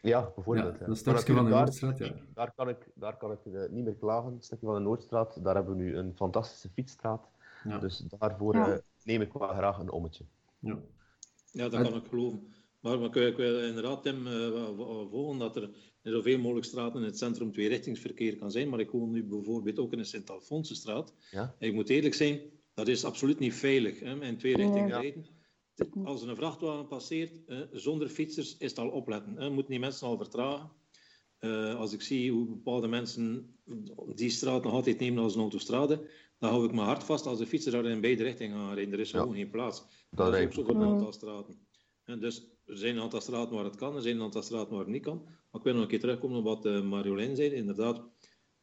Ja, 0.03 0.31
bijvoorbeeld. 0.35 0.79
Ja, 0.79 0.87
dat 0.87 0.97
stukje 0.97 1.35
van 1.35 1.45
de 1.45 1.51
Noordstraat, 1.51 1.99
ja. 1.99 2.13
Daar 2.35 2.53
kan 2.57 2.69
ik, 2.69 2.89
daar 2.95 3.17
kan 3.17 3.33
ik 3.33 3.39
uh, 3.45 3.69
niet 3.71 3.85
meer 3.85 3.95
klagen. 3.95 4.33
Het 4.33 4.45
stukje 4.45 4.67
van 4.67 4.75
de 4.75 4.81
Noordstraat, 4.81 5.45
daar 5.45 5.55
hebben 5.55 5.77
we 5.77 5.83
nu 5.83 5.97
een 5.97 6.13
fantastische 6.17 6.69
fietsstraat. 6.69 7.29
Ja. 7.65 7.79
Dus 7.79 7.99
daarvoor 7.99 8.55
ja. 8.55 8.81
neem 9.05 9.21
ik 9.21 9.33
wel 9.33 9.49
graag 9.49 9.79
een 9.79 9.91
ommetje. 9.91 10.25
Ja. 10.59 10.79
Ja, 11.53 11.69
dat 11.69 11.83
kan 11.83 11.95
ik 11.95 12.07
geloven. 12.09 12.53
Maar, 12.83 12.99
maar 12.99 13.17
ik 13.17 13.37
wil 13.37 13.61
inderdaad, 13.61 14.03
Tim, 14.03 14.27
uh, 14.27 14.69
volgen 15.11 15.39
dat 15.39 15.57
er 15.57 15.63
in 16.03 16.13
zoveel 16.13 16.39
mogelijk 16.39 16.67
straten 16.67 17.01
in 17.01 17.07
het 17.07 17.19
centrum 17.19 17.53
tweerichtingsverkeer 17.53 18.37
kan 18.37 18.51
zijn. 18.51 18.69
Maar 18.69 18.81
ik 18.81 18.91
woon 18.91 19.11
nu 19.11 19.25
bijvoorbeeld 19.25 19.79
ook 19.79 19.93
in 19.93 19.99
de 19.99 20.05
Sint-Alfonsenstraat. 20.05 21.15
Ja? 21.31 21.57
Ik 21.59 21.73
moet 21.73 21.89
eerlijk 21.89 22.15
zijn, 22.15 22.41
dat 22.75 22.89
is 22.89 23.05
absoluut 23.05 23.39
niet 23.39 23.55
veilig, 23.55 24.01
hè, 24.01 24.25
in 24.25 24.37
twee 24.37 24.57
richtingen 24.57 24.89
ja. 24.89 25.01
rijden. 25.01 25.27
Als 26.05 26.23
er 26.23 26.29
een 26.29 26.37
vrachtwagen 26.37 26.87
passeert, 26.87 27.41
uh, 27.47 27.61
zonder 27.73 28.09
fietsers, 28.09 28.57
is 28.57 28.71
het 28.71 28.79
al 28.79 28.89
opletten. 28.89 29.37
Hè. 29.37 29.51
Moeten 29.51 29.71
die 29.71 29.81
mensen 29.81 30.07
al 30.07 30.17
vertragen. 30.17 30.71
Uh, 31.41 31.75
als 31.75 31.93
ik 31.93 32.03
zie 32.03 32.33
hoe 32.33 32.47
bepaalde 32.47 32.89
mensen 32.89 33.57
die 34.15 34.31
straat 34.31 34.65
nog 34.65 34.73
altijd 34.73 34.99
nemen 34.99 35.23
als 35.23 35.35
een 35.35 35.41
autostrade, 35.41 36.09
dan 36.39 36.51
hou 36.51 36.65
ik 36.65 36.73
mijn 36.73 36.87
hart 36.87 37.05
vast 37.05 37.27
als 37.27 37.39
de 37.39 37.47
fietser 37.47 37.73
daar 37.73 37.85
in 37.85 38.01
beide 38.01 38.23
richtingen 38.23 38.57
gaan 38.57 38.75
rijden. 38.75 38.93
Er 38.93 39.01
is 39.01 39.11
gewoon 39.11 39.35
geen 39.35 39.51
plaats. 39.51 39.85
Dat, 40.11 40.35
is 40.35 40.45
ook 40.45 40.53
zo 40.53 40.61
op 40.61 40.69
een 40.69 40.83
aantal 40.83 41.13
straten. 41.13 41.67
En 42.05 42.21
dus 42.21 42.52
er 42.65 42.77
zijn 42.77 42.97
een 42.97 43.03
aantal 43.03 43.21
straten 43.21 43.55
waar 43.55 43.65
het 43.65 43.77
kan, 43.77 43.97
er 43.97 44.03
zijn 44.03 44.17
een 44.17 44.23
aantal 44.23 44.43
straten 44.43 44.71
waar 44.71 44.85
het 44.85 44.89
niet 44.89 45.03
kan. 45.03 45.23
Maar 45.25 45.61
ik 45.61 45.63
wil 45.63 45.73
nog 45.73 45.83
een 45.83 45.89
keer 45.89 46.01
terugkomen 46.01 46.39
op 46.39 46.45
wat 46.45 46.67
uh, 46.67 46.83
Marjolein 46.83 47.37
zei. 47.37 47.51
Inderdaad, 47.51 47.99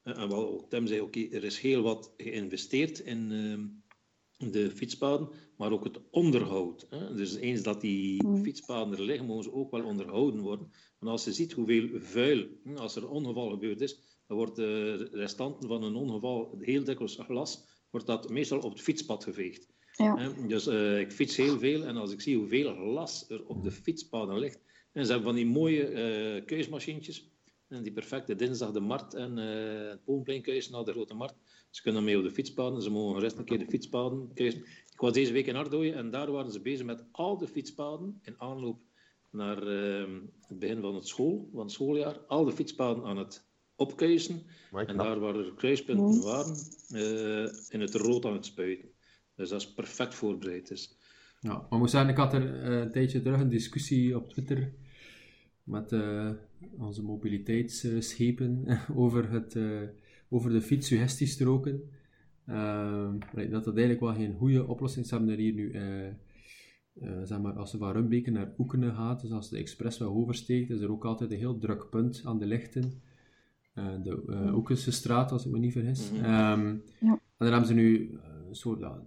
uh, 0.04 0.18
en 0.18 0.30
wel 0.30 0.50
ook 0.50 0.70
Tim 0.70 0.88
zei, 0.88 1.02
oké, 1.02 1.20
er 1.20 1.44
is 1.44 1.60
heel 1.60 1.82
wat 1.82 2.14
geïnvesteerd 2.18 3.00
in 3.00 3.32
uh, 3.32 4.52
de 4.52 4.72
fietspaden, 4.72 5.30
maar 5.58 5.72
ook 5.72 5.84
het 5.84 6.00
onderhoud. 6.12 6.88
Hè. 6.90 7.16
Dus 7.16 7.36
eens 7.36 7.64
dat 7.64 7.82
die 7.82 8.28
mm. 8.28 8.44
fietspaden 8.44 8.98
er 8.98 9.04
liggen, 9.04 9.26
mogen 9.26 9.44
ze 9.44 9.54
ook 9.54 9.72
wel 9.72 9.84
onderhouden 9.84 10.42
worden. 10.42 10.72
Want 11.00 11.12
als 11.12 11.24
je 11.24 11.34
ziet 11.34 11.52
hoeveel 11.52 11.90
vuil, 11.94 12.48
als 12.76 12.96
er 12.96 13.04
een 13.04 13.10
ongeval 13.10 13.50
gebeurd 13.50 13.82
is, 13.82 14.20
dan 14.28 14.38
wordt 14.38 14.56
de 14.56 14.94
restanten 15.12 15.70
van 15.70 15.84
een 15.84 15.96
ongeval, 15.96 16.56
heel 16.60 16.84
dikwijls 16.84 17.16
glas, 17.16 17.68
wordt 17.90 18.08
dat 18.08 18.30
meestal 18.30 18.60
op 18.60 18.72
het 18.72 18.82
fietspad 18.82 19.24
geveegd. 19.24 19.68
Ja. 20.04 20.34
Dus 20.48 20.68
uh, 20.68 21.00
ik 21.00 21.12
fiets 21.12 21.36
heel 21.36 21.60
veel 21.60 21.84
en 21.84 21.98
als 21.98 22.12
ik 22.12 22.22
zie 22.22 22.38
hoeveel 22.38 22.76
glas 22.76 23.30
er 23.30 23.46
op 23.46 23.64
de 23.64 23.72
fietspaden 23.72 24.40
ligt, 24.40 24.60
en 24.92 25.06
ze 25.06 25.12
hebben 25.12 25.28
van 25.28 25.36
die 25.36 25.46
mooie 25.46 25.92
uh, 25.92 26.46
keusmachientjes, 26.46 27.30
en 27.68 27.84
die 27.84 27.92
perfecte 27.92 28.36
dinsdag 28.36 28.72
de 28.72 28.80
markt 28.80 29.14
en 29.14 29.38
uh, 29.38 29.90
het 29.90 30.04
Poonpleinkuis 30.04 30.70
naar 30.70 30.84
de 30.84 30.92
Grote 30.92 31.14
Markt. 31.14 31.36
Ze 31.70 31.82
kunnen 31.82 32.04
mee 32.04 32.18
op 32.18 32.24
de 32.24 32.32
fietspaden, 32.32 32.82
ze 32.82 32.90
mogen 32.90 33.20
rest 33.20 33.38
een 33.38 33.46
keer 33.46 33.60
de 33.60 33.66
fietspaden 33.66 34.32
keuzen. 34.34 34.60
Ik 34.92 35.00
was 35.00 35.14
deze 35.14 35.34
week 35.34 35.48
in 35.48 35.56
Ardooien 35.56 35.96
en 35.96 36.12
daar 36.12 36.32
waren 36.32 36.52
ze 36.52 36.62
bezig 36.62 36.86
met 36.86 37.04
al 37.12 37.38
de 37.38 37.48
fietspaden 37.48 38.20
in 38.24 38.36
aanloop 38.38 38.80
naar 39.32 39.68
uh, 39.68 40.08
het 40.48 40.60
begin 40.60 40.82
van 40.82 40.96
het, 40.96 41.08
school, 41.08 41.50
van 41.52 41.62
het 41.62 41.72
schooljaar. 41.72 42.20
Al 42.28 42.46
de 42.46 42.52
fietspaden 42.52 43.04
aan 43.04 43.18
het 43.18 43.48
opkuisen. 43.76 44.44
En 44.72 44.98
daar 44.98 45.20
waar 45.20 45.36
er 45.36 45.54
kruispunten 45.54 46.22
waren, 46.22 46.56
uh, 46.92 47.50
in 47.70 47.82
het 47.82 47.96
rood 47.96 48.26
aan 48.26 48.34
het 48.34 48.46
spuiten. 48.46 48.89
Dus 49.40 49.50
dat 49.50 49.62
is 49.62 49.74
perfect 49.74 50.16
voorbereid. 50.16 50.68
Dus. 50.68 50.98
Ja, 51.40 51.66
maar 51.70 51.80
moet 51.80 51.90
zeggen, 51.90 52.10
ik 52.10 52.18
had 52.18 52.34
er 52.34 52.70
uh, 52.70 52.80
een 52.80 52.92
tijdje 52.92 53.22
terug 53.22 53.40
een 53.40 53.50
discussie 53.50 54.16
op 54.16 54.30
Twitter 54.30 54.74
met 55.64 55.92
uh, 55.92 56.30
onze 56.78 57.04
mobiliteitsschepen 57.04 58.66
over, 58.96 59.32
het, 59.32 59.56
uh, 59.56 59.82
over 60.30 60.52
de 60.52 60.62
fietsuggestiestroken. 60.62 61.82
dat 63.50 63.64
dat 63.64 63.68
eigenlijk 63.68 64.00
wel 64.00 64.14
geen 64.14 64.34
goede 64.34 64.68
oplossing 64.68 65.04
is. 65.04 65.10
Ze 65.10 65.18
hebben 65.18 65.34
er 65.34 65.40
hier 65.40 65.54
nu, 65.54 65.72
zeg 67.24 67.40
maar, 67.40 67.54
als 67.54 67.72
ze 67.72 67.78
van 67.78 67.92
Rumbeken 67.92 68.34
naar 68.34 68.54
Oekenen 68.58 68.96
gaat, 68.96 69.22
dus 69.22 69.32
als 69.32 69.50
de 69.50 69.58
expressweg 69.58 70.08
oversteekt, 70.08 70.70
is 70.70 70.82
er 70.82 70.92
ook 70.92 71.06
altijd 71.06 71.32
een 71.32 71.38
heel 71.38 71.58
druk 71.58 71.90
punt 71.90 72.22
aan 72.26 72.40
de 72.40 72.46
lichten. 72.46 73.02
de 73.74 74.24
uh, 74.28 74.56
Oekense 74.56 74.92
straat, 74.92 75.32
als 75.32 75.46
ik 75.46 75.52
me 75.52 75.60
niet 75.60 75.74
vergis. 75.74 76.12
Mm 76.12 76.18
-hmm. 76.18 76.60
um, 76.62 76.84
ja. 77.00 77.12
En 77.12 77.46
daar 77.46 77.52
hebben 77.52 77.68
ze 77.68 77.74
nu 77.74 78.20
een 78.50 78.56
soort 78.56 78.80
ja, 78.80 79.02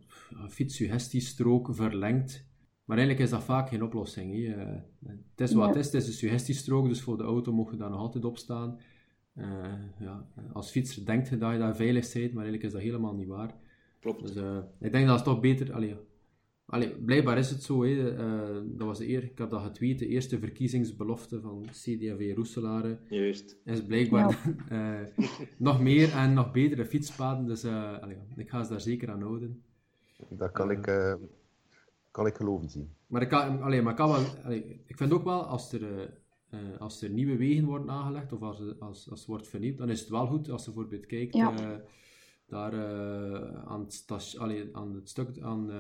fietssuggestiestrook 0.49 1.75
verlengt. 1.75 2.47
Maar 2.85 2.97
eigenlijk 2.97 3.27
is 3.27 3.33
dat 3.33 3.45
vaak 3.45 3.69
geen 3.69 3.83
oplossing. 3.83 4.33
Hè. 4.33 4.39
Uh, 4.39 4.81
het 5.37 5.49
is 5.49 5.53
wat 5.53 5.69
het 5.69 5.77
is, 5.77 5.85
het 5.85 5.95
is 5.95 6.07
een 6.07 6.13
suggestiestrook, 6.13 6.89
dus 6.89 7.01
voor 7.01 7.17
de 7.17 7.23
auto 7.23 7.53
mocht 7.53 7.71
je 7.71 7.77
daar 7.77 7.91
nog 7.91 7.99
altijd 7.99 8.25
op 8.25 8.39
staan. 8.39 8.79
Uh, 9.35 9.47
ja, 9.99 10.27
als 10.53 10.71
fietser 10.71 11.07
denkt 11.07 11.29
je 11.29 11.39
dat 11.39 11.53
je 11.53 11.59
daar 11.59 11.77
veilig 11.77 12.13
bent, 12.13 12.33
maar 12.33 12.43
eigenlijk 12.43 12.63
is 12.63 12.73
dat 12.73 12.83
helemaal 12.83 13.15
niet 13.15 13.27
waar. 13.27 13.55
Klopt. 14.01 14.21
Dus 14.21 14.37
uh, 14.37 14.59
ik 14.81 14.93
denk 14.93 15.07
dat 15.07 15.15
het 15.15 15.25
toch 15.25 15.41
beter... 15.41 15.73
Allee, 15.73 15.97
allee, 16.73 16.91
blijkbaar 16.91 17.39
is 17.39 17.51
het 17.51 17.63
zo, 17.63 17.85
hè, 17.85 18.17
dat 18.77 18.87
was 18.87 18.99
de 18.99 19.09
eer, 19.09 19.23
ik 19.23 19.39
heb 19.39 19.51
dat 19.51 19.63
getweet, 19.63 19.99
de 19.99 20.07
eerste 20.07 20.39
verkiezingsbelofte 20.39 21.41
van 21.41 21.67
CD&V 21.71 22.33
Roeselare. 22.35 22.99
Juist. 23.09 23.57
Is 23.65 23.85
blijkbaar 23.85 24.55
ja. 24.69 25.07
nog 25.59 25.81
meer 25.81 26.13
en 26.13 26.33
nog 26.33 26.53
betere 26.53 26.85
fietspaden, 26.85 27.47
dus 27.47 27.65
allee, 27.65 28.17
ik 28.37 28.51
ga 28.51 28.63
ze 28.63 28.71
daar 28.71 28.81
zeker 28.81 29.11
aan 29.11 29.23
houden. 29.23 29.63
Dat 30.29 30.53
kan 30.53 30.71
ik 30.71 30.87
kan 32.13 32.27
ik 32.27 32.37
geloven 32.37 32.71
zien. 32.71 32.95
Maar 33.07 33.23
ik, 33.23 33.29
kan, 33.29 33.63
allee, 33.63 33.83
maar 33.83 33.95
kan 33.95 34.09
wel, 34.09 34.25
allee, 34.45 34.81
ik 34.87 34.97
vind 34.97 35.13
ook 35.13 35.25
wel, 35.25 35.45
als 35.45 35.73
er, 35.73 35.83
uh, 36.51 36.61
als 36.79 37.03
er 37.03 37.11
nieuwe 37.11 37.37
wegen 37.37 37.65
worden 37.65 37.91
aangelegd, 37.91 38.33
of 38.33 38.43
als, 38.43 38.59
als, 38.81 39.11
als 39.11 39.19
het 39.21 39.29
wordt 39.29 39.49
vernieuwd, 39.49 39.79
dan 39.79 39.91
is 39.91 40.01
het 40.01 40.09
wel 40.09 40.27
goed 40.27 40.51
als 40.51 40.65
je 40.65 40.71
bijvoorbeeld 40.71 41.07
kijkt, 41.07 41.35
ja. 41.35 41.53
uh, 41.53 41.77
daar 42.47 42.75
uh, 42.75 43.65
aan, 43.65 43.81
het 43.81 44.37
allee, 44.39 44.69
aan 44.73 44.95
het 44.95 45.09
stuk, 45.09 45.41
aan, 45.41 45.71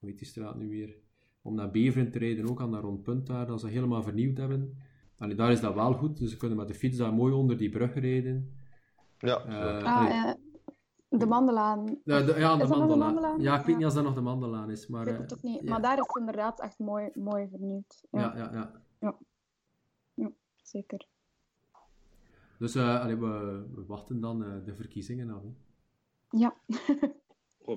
hoe 0.00 0.08
heet 0.08 0.18
die 0.18 0.26
straat 0.26 0.56
nu 0.56 0.68
weer, 0.68 0.96
om 1.42 1.54
naar 1.54 1.70
Beveren 1.70 2.10
te 2.10 2.18
rijden, 2.18 2.50
ook 2.50 2.60
aan 2.60 2.70
dat 2.70 2.82
rondpunt 2.82 3.26
daar, 3.26 3.46
dat 3.46 3.60
ze 3.60 3.68
helemaal 3.68 4.02
vernieuwd 4.02 4.36
hebben. 4.36 4.76
Allee, 5.18 5.34
daar 5.34 5.50
is 5.50 5.60
dat 5.60 5.74
wel 5.74 5.92
goed, 5.92 6.18
dus 6.18 6.30
ze 6.30 6.36
kunnen 6.36 6.56
met 6.56 6.68
de 6.68 6.74
fiets 6.74 6.96
daar 6.96 7.14
mooi 7.14 7.32
onder 7.32 7.56
die 7.56 7.70
brug 7.70 7.94
rijden. 7.94 8.58
Ja, 9.18 9.34
ah, 9.34 10.34
de 11.08 11.26
Mandelaan. 11.26 12.00
Ja, 12.04 12.20
de, 12.20 12.34
ja, 12.38 12.56
de 12.56 12.66
Mandelaan. 12.66 13.40
Ja, 13.40 13.58
ik 13.58 13.66
weet 13.66 13.76
niet 13.76 13.84
als 13.84 13.94
dat 13.94 14.04
nog 14.04 14.14
de 14.14 14.20
Mandelaan 14.20 14.70
is. 14.70 14.86
Maar, 14.86 15.06
ik 15.06 15.12
weet 15.12 15.20
het 15.20 15.34
ook 15.34 15.42
niet. 15.42 15.68
Maar 15.68 15.82
daar 15.82 15.98
is 15.98 16.04
het 16.06 16.16
inderdaad 16.16 16.60
echt 16.60 16.78
mooi, 16.78 17.10
mooi 17.14 17.48
vernieuwd. 17.48 18.06
Ja, 18.10 18.20
ja, 18.20 18.34
ja. 18.36 18.52
ja. 18.52 18.82
ja. 18.98 19.18
ja 20.14 20.30
zeker. 20.62 21.08
Dus 22.58 22.76
uh, 22.76 23.00
allee, 23.00 23.16
we, 23.16 23.66
we, 23.74 23.84
wachten 23.86 24.20
dan 24.20 24.42
uh, 24.42 24.64
de 24.64 24.74
verkiezingen 24.74 25.30
af. 25.30 25.42
Hè. 25.42 25.50
Ja. 26.38 26.54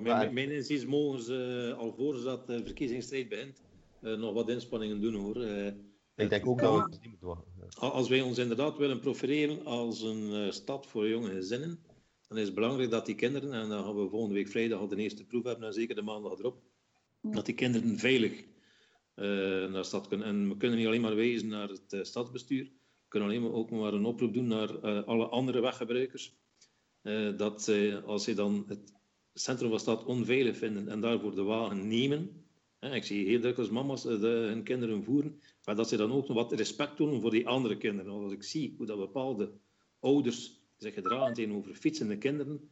Mijn, 0.01 0.33
mijn 0.33 0.51
inziens 0.51 0.85
mogen 0.85 1.21
ze, 1.21 1.67
uh, 1.69 1.77
al 1.77 1.93
voor 1.93 2.23
dat 2.23 2.47
de 2.47 2.63
verkiezingsstrijd 2.63 3.29
begint, 3.29 3.61
nog 3.99 4.33
wat 4.33 4.49
inspanningen 4.49 5.01
doen 5.01 5.15
hoor. 5.15 5.37
ik 6.15 6.29
denk 6.29 6.47
ook 6.47 6.59
dat 6.59 6.75
we 6.75 6.81
het 6.81 7.01
niet 7.01 7.09
moeten 7.09 7.27
wachten. 7.27 7.91
Als 7.91 8.09
wij 8.09 8.21
ons 8.21 8.37
inderdaad 8.37 8.77
willen 8.77 8.99
profileren 8.99 9.65
als 9.65 10.01
een 10.01 10.53
stad 10.53 10.87
voor 10.87 11.07
jonge 11.07 11.29
gezinnen, 11.29 11.79
dan 12.27 12.37
is 12.37 12.45
het 12.45 12.55
belangrijk 12.55 12.89
dat 12.89 13.05
die 13.05 13.15
kinderen, 13.15 13.53
en 13.53 13.69
dan 13.69 13.83
gaan 13.83 13.95
we 13.95 14.09
volgende 14.09 14.35
week 14.35 14.47
vrijdag 14.47 14.79
al 14.79 14.87
de 14.87 14.95
eerste 14.95 15.25
proef 15.25 15.43
hebben, 15.43 15.67
en 15.67 15.73
zeker 15.73 15.95
de 15.95 16.01
maandag 16.01 16.39
erop, 16.39 16.61
dat 17.21 17.45
die 17.45 17.55
kinderen 17.55 17.97
veilig 17.97 18.31
uh, 19.15 19.25
naar 19.25 19.71
de 19.71 19.83
stad 19.83 20.07
kunnen. 20.07 20.27
En 20.27 20.49
we 20.49 20.57
kunnen 20.57 20.77
niet 20.77 20.87
alleen 20.87 21.01
maar 21.01 21.15
wijzen 21.15 21.47
naar 21.47 21.69
het 21.69 21.93
uh, 21.93 22.03
stadsbestuur, 22.03 22.63
we 22.63 23.07
kunnen 23.07 23.29
alleen 23.29 23.41
maar 23.41 23.51
ook 23.51 23.69
maar 23.69 23.93
een 23.93 24.05
oproep 24.05 24.33
doen 24.33 24.47
naar 24.47 24.69
uh, 24.83 25.03
alle 25.03 25.25
andere 25.25 25.61
weggebruikers, 25.61 26.35
dat 27.37 27.71
als 28.05 28.23
ze 28.23 28.33
dan 28.33 28.63
het 28.67 28.93
centrum 29.33 29.69
van 29.69 29.79
stad 29.79 30.05
onveilig 30.05 30.57
vinden 30.57 30.87
en 30.87 31.01
daarvoor 31.01 31.35
de 31.35 31.43
wagen 31.43 31.87
nemen, 31.87 32.43
ik 32.91 33.03
zie 33.03 33.25
heel 33.25 33.39
dikwijls 33.39 33.71
mama's 33.71 34.01
de, 34.01 34.27
hun 34.27 34.63
kinderen 34.63 35.03
voeren, 35.03 35.41
maar 35.65 35.75
dat 35.75 35.89
ze 35.89 35.97
dan 35.97 36.11
ook 36.11 36.27
nog 36.27 36.37
wat 36.37 36.51
respect 36.51 36.95
tonen 36.95 37.21
voor 37.21 37.31
die 37.31 37.47
andere 37.47 37.77
kinderen. 37.77 38.11
Want 38.11 38.23
als 38.23 38.33
ik 38.33 38.43
zie 38.43 38.73
hoe 38.77 38.85
dat 38.85 38.97
bepaalde 38.97 39.51
ouders 39.99 40.61
zich 40.77 40.93
gedragen 40.93 41.33
tegenover 41.33 41.75
fietsende 41.75 42.17
kinderen, 42.17 42.69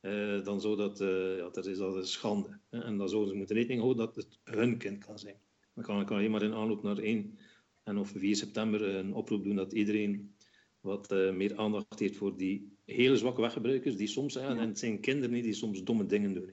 uh, 0.00 0.44
dan 0.44 0.60
zou 0.60 0.76
dat, 0.76 1.00
uh, 1.00 1.36
ja, 1.36 1.48
dat 1.48 1.66
is 1.66 1.78
dat 1.78 1.96
een 1.96 2.06
schande. 2.06 2.58
En 2.70 2.96
dan 2.98 3.08
zouden 3.08 3.30
ze 3.30 3.36
moeten 3.36 3.56
rekening 3.56 3.80
houden 3.80 4.06
dat 4.06 4.16
het 4.16 4.38
hun 4.44 4.78
kind 4.78 5.04
kan 5.04 5.18
zijn. 5.18 5.36
Dan 5.74 5.84
kan 5.84 6.00
ik 6.00 6.10
alleen 6.10 6.30
maar 6.30 6.42
in 6.42 6.54
aanloop 6.54 6.82
naar 6.82 6.98
1 6.98 7.38
en 7.82 7.98
of 7.98 8.12
4 8.16 8.36
september 8.36 8.82
een 8.82 9.14
oproep 9.14 9.44
doen 9.44 9.56
dat 9.56 9.72
iedereen 9.72 10.34
wat 10.80 11.12
uh, 11.12 11.32
meer 11.32 11.56
aandacht 11.56 11.98
heeft 11.98 12.16
voor 12.16 12.36
die 12.36 12.73
hele 12.84 13.16
zwakke 13.16 13.40
weggebruikers, 13.40 13.96
die 13.96 14.06
soms, 14.06 14.34
hè, 14.34 14.40
en 14.40 14.58
het 14.58 14.78
zijn 14.78 15.00
kinderen 15.00 15.42
die 15.42 15.52
soms 15.52 15.82
domme 15.82 16.06
dingen 16.06 16.32
doen. 16.32 16.52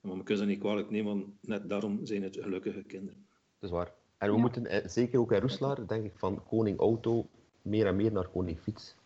Maar 0.00 0.16
we 0.16 0.22
kunnen 0.22 0.44
ze 0.44 0.50
niet 0.50 0.60
kwalijk 0.60 0.90
nemen, 0.90 1.18
want 1.18 1.26
net 1.40 1.68
daarom 1.68 2.06
zijn 2.06 2.22
het 2.22 2.36
gelukkige 2.40 2.82
kinderen. 2.82 3.26
Dat 3.58 3.70
is 3.70 3.76
waar. 3.76 3.92
En 4.18 4.28
we 4.28 4.34
ja. 4.34 4.40
moeten, 4.40 4.90
zeker 4.90 5.20
ook 5.20 5.32
in 5.32 5.40
Roeslaar, 5.40 5.86
denk 5.86 6.04
ik, 6.04 6.18
van 6.18 6.44
koning 6.44 6.78
auto 6.78 7.28
meer 7.62 7.86
en 7.86 7.96
meer 7.96 8.12
naar 8.12 8.28
koning 8.28 8.58
fiets. 8.60 8.96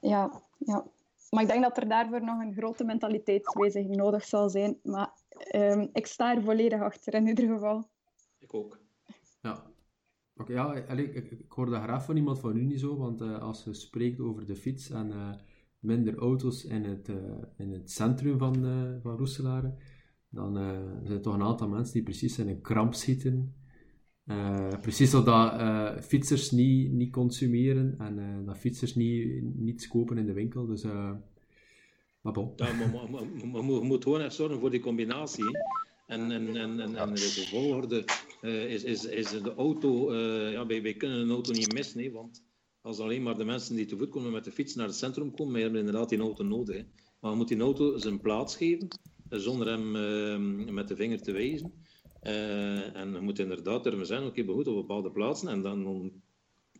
Ja, 0.00 0.42
ja. 0.58 0.86
Maar 1.30 1.42
ik 1.42 1.48
denk 1.48 1.62
dat 1.62 1.76
er 1.76 1.88
daarvoor 1.88 2.24
nog 2.24 2.40
een 2.40 2.54
grote 2.54 2.84
mentaliteitswijziging 2.84 3.96
nodig 3.96 4.24
zal 4.24 4.50
zijn. 4.50 4.78
Maar 4.82 5.12
um, 5.54 5.88
ik 5.92 6.06
sta 6.06 6.34
er 6.36 6.42
volledig 6.42 6.80
achter 6.80 7.14
in 7.14 7.26
ieder 7.26 7.48
geval. 7.48 7.88
Ik 8.38 8.54
ook. 8.54 8.78
Ja. 9.42 9.72
Oké, 10.36 10.52
okay, 10.52 10.54
ja, 10.54 10.74
ik, 10.74 11.14
ik, 11.14 11.30
ik 11.30 11.52
hoor 11.52 11.70
dat 11.70 11.82
graag 11.82 12.04
van 12.04 12.16
iemand 12.16 12.40
van 12.40 12.56
u 12.56 12.64
niet 12.64 12.80
zo, 12.80 12.96
want 12.96 13.20
uh, 13.20 13.42
als 13.42 13.64
je 13.64 13.74
spreekt 13.74 14.20
over 14.20 14.46
de 14.46 14.56
fiets 14.56 14.90
en 14.90 15.06
uh, 15.06 15.34
minder 15.84 16.16
auto's 16.16 16.64
in 16.64 16.84
het, 16.84 17.08
uh, 17.08 17.16
in 17.56 17.72
het 17.72 17.90
centrum 17.90 18.38
van, 18.38 18.54
van 19.02 19.16
Roeselare, 19.16 19.74
dan 20.28 20.54
zijn 21.02 21.16
er 21.16 21.20
toch 21.20 21.34
een 21.34 21.42
aantal 21.42 21.68
mensen 21.68 21.92
die 21.92 22.02
precies 22.02 22.38
in 22.38 22.48
een 22.48 22.60
kramp 22.60 22.94
zitten 22.94 23.54
uh, 24.26 24.68
precies 24.80 25.10
zodat 25.10 25.60
uh, 25.60 25.96
fietsers 26.00 26.50
niet, 26.50 26.92
niet 26.92 27.12
consumeren 27.12 27.94
en 27.98 28.18
uh, 28.18 28.46
dat 28.46 28.58
fietsers 28.58 28.94
niet, 28.94 29.42
niets 29.56 29.88
kopen 29.88 30.18
in 30.18 30.26
de 30.26 30.32
winkel. 30.32 30.66
Dus, 30.66 30.82
maar 32.20 32.32
bon. 32.32 32.52
Ja, 32.56 32.72
maar, 32.72 33.64
je 33.64 33.80
moet 33.82 34.02
gewoon 34.02 34.20
echt 34.20 34.34
zorgen 34.34 34.60
voor 34.60 34.70
die 34.70 34.80
combinatie. 34.80 35.58
En, 36.06 36.30
en, 36.30 36.56
en, 36.56 36.80
en, 36.80 36.96
en 36.96 37.14
de 37.14 37.46
volgorde 37.50 38.04
is, 38.40 38.84
is, 38.84 39.04
is 39.04 39.30
de 39.30 39.54
auto. 39.54 40.14
ja, 40.50 40.66
wij, 40.66 40.82
wij 40.82 40.94
kunnen 40.94 41.18
een 41.18 41.30
auto 41.30 41.52
niet 41.52 41.72
missen, 41.72 41.98
nee, 41.98 42.12
want 42.12 42.42
als 42.84 42.98
alleen 42.98 43.22
maar 43.22 43.36
de 43.36 43.44
mensen 43.44 43.76
die 43.76 43.86
te 43.86 43.96
voet 43.96 44.08
komen 44.08 44.32
met 44.32 44.44
de 44.44 44.52
fiets 44.52 44.74
naar 44.74 44.86
het 44.86 44.96
centrum 44.96 45.34
komen, 45.34 45.60
hebben 45.60 45.78
inderdaad 45.78 46.08
die 46.08 46.18
auto 46.18 46.44
nodig. 46.44 46.84
Maar 47.20 47.30
je 47.30 47.36
moet 47.36 47.48
die 47.48 47.60
auto 47.60 47.98
zijn 47.98 48.20
plaats 48.20 48.56
geven, 48.56 48.88
zonder 49.28 49.66
hem 49.66 50.74
met 50.74 50.88
de 50.88 50.96
vinger 50.96 51.22
te 51.22 51.32
wijzen. 51.32 51.72
Uh, 52.22 52.96
en 52.96 53.12
je 53.12 53.20
moet 53.20 53.38
inderdaad 53.38 53.86
er 53.86 54.06
zijn, 54.06 54.24
oké, 54.24 54.40
okay, 54.40 54.54
op 54.54 54.64
bepaalde 54.64 55.10
plaatsen. 55.10 55.48
En 55.48 55.62
dan, 55.62 56.12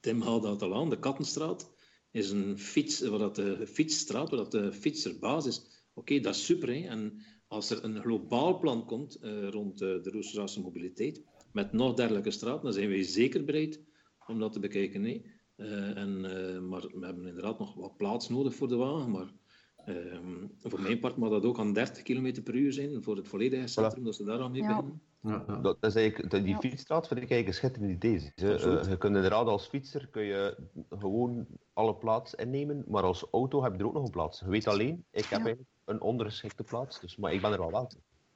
Tim 0.00 0.20
haalde 0.20 0.46
dat 0.46 0.62
al 0.62 0.74
aan, 0.74 0.90
de 0.90 0.98
Kattenstraat 0.98 1.72
is 2.10 2.30
een 2.30 2.58
fiets, 2.58 3.00
waar 3.00 3.18
dat 3.18 3.36
de 3.36 3.66
fietsstraat, 3.66 4.30
waar 4.30 4.38
dat 4.38 4.50
de 4.50 4.72
fietserbasis 4.72 5.56
is. 5.56 5.84
Oké, 5.94 6.20
dat 6.20 6.34
is 6.34 6.44
super. 6.44 6.68
Hè? 6.68 6.88
En 6.88 7.22
als 7.46 7.70
er 7.70 7.84
een 7.84 8.00
globaal 8.00 8.58
plan 8.58 8.86
komt 8.86 9.18
rond 9.50 9.78
de 9.78 10.10
Roesterse 10.10 10.60
mobiliteit, 10.60 11.22
met 11.52 11.72
nog 11.72 11.94
dergelijke 11.94 12.30
straten, 12.30 12.62
dan 12.62 12.72
zijn 12.72 12.88
wij 12.88 13.02
zeker 13.02 13.44
bereid 13.44 13.80
om 14.26 14.38
dat 14.38 14.52
te 14.52 14.60
bekijken. 14.60 15.22
En, 15.56 16.20
maar 16.68 16.80
we 16.80 17.06
hebben 17.06 17.26
inderdaad 17.26 17.58
nog 17.58 17.74
wat 17.74 17.96
plaats 17.96 18.28
nodig 18.28 18.54
voor 18.54 18.68
de 18.68 18.76
wagen, 18.76 19.10
maar 19.10 19.32
Um, 19.88 20.52
voor 20.58 20.80
mijn 20.80 20.98
part 20.98 21.16
mag 21.16 21.30
dat 21.30 21.44
ook 21.44 21.58
aan 21.58 21.72
30 21.72 22.02
km 22.02 22.42
per 22.42 22.54
uur 22.54 22.72
zijn 22.72 23.02
voor 23.02 23.16
het 23.16 23.28
volledige 23.28 23.66
centrum, 23.66 24.00
voilà. 24.00 24.04
dat 24.04 24.14
ze 24.14 24.24
daar 24.24 24.40
aan 24.40 24.50
mee 24.50 24.62
ja. 24.62 24.68
beginnen. 24.68 25.00
Ja, 25.20 25.44
ja. 25.46 25.56
Dat 25.56 25.76
is 25.80 25.94
eigenlijk, 25.94 26.44
die 26.44 26.56
fietsstraat 26.56 27.08
vind 27.08 27.20
ik 27.20 27.30
eigenlijk 27.30 27.48
een 27.48 27.54
schitterend 27.54 28.04
idee. 28.04 28.32
Uh, 28.42 28.88
je 28.88 28.96
kunt 28.98 29.16
inderdaad 29.16 29.46
als 29.46 29.66
fietser 29.66 30.08
kun 30.08 30.22
je 30.22 30.56
gewoon 30.88 31.46
alle 31.72 31.94
plaats 31.94 32.34
innemen, 32.34 32.84
maar 32.88 33.02
als 33.02 33.26
auto 33.30 33.62
heb 33.62 33.72
je 33.72 33.78
er 33.78 33.86
ook 33.86 33.92
nog 33.92 34.04
een 34.04 34.10
plaats. 34.10 34.40
Je 34.40 34.48
weet 34.48 34.66
alleen, 34.66 35.04
ik 35.10 35.24
heb 35.24 35.38
eigenlijk 35.38 35.68
een 35.84 36.00
ondergeschikte 36.00 36.64
plaats, 36.64 37.00
dus, 37.00 37.16
maar 37.16 37.32
ik 37.32 37.40
ben 37.40 37.52
er 37.52 37.58
wel 37.58 37.70
wel. 37.70 37.90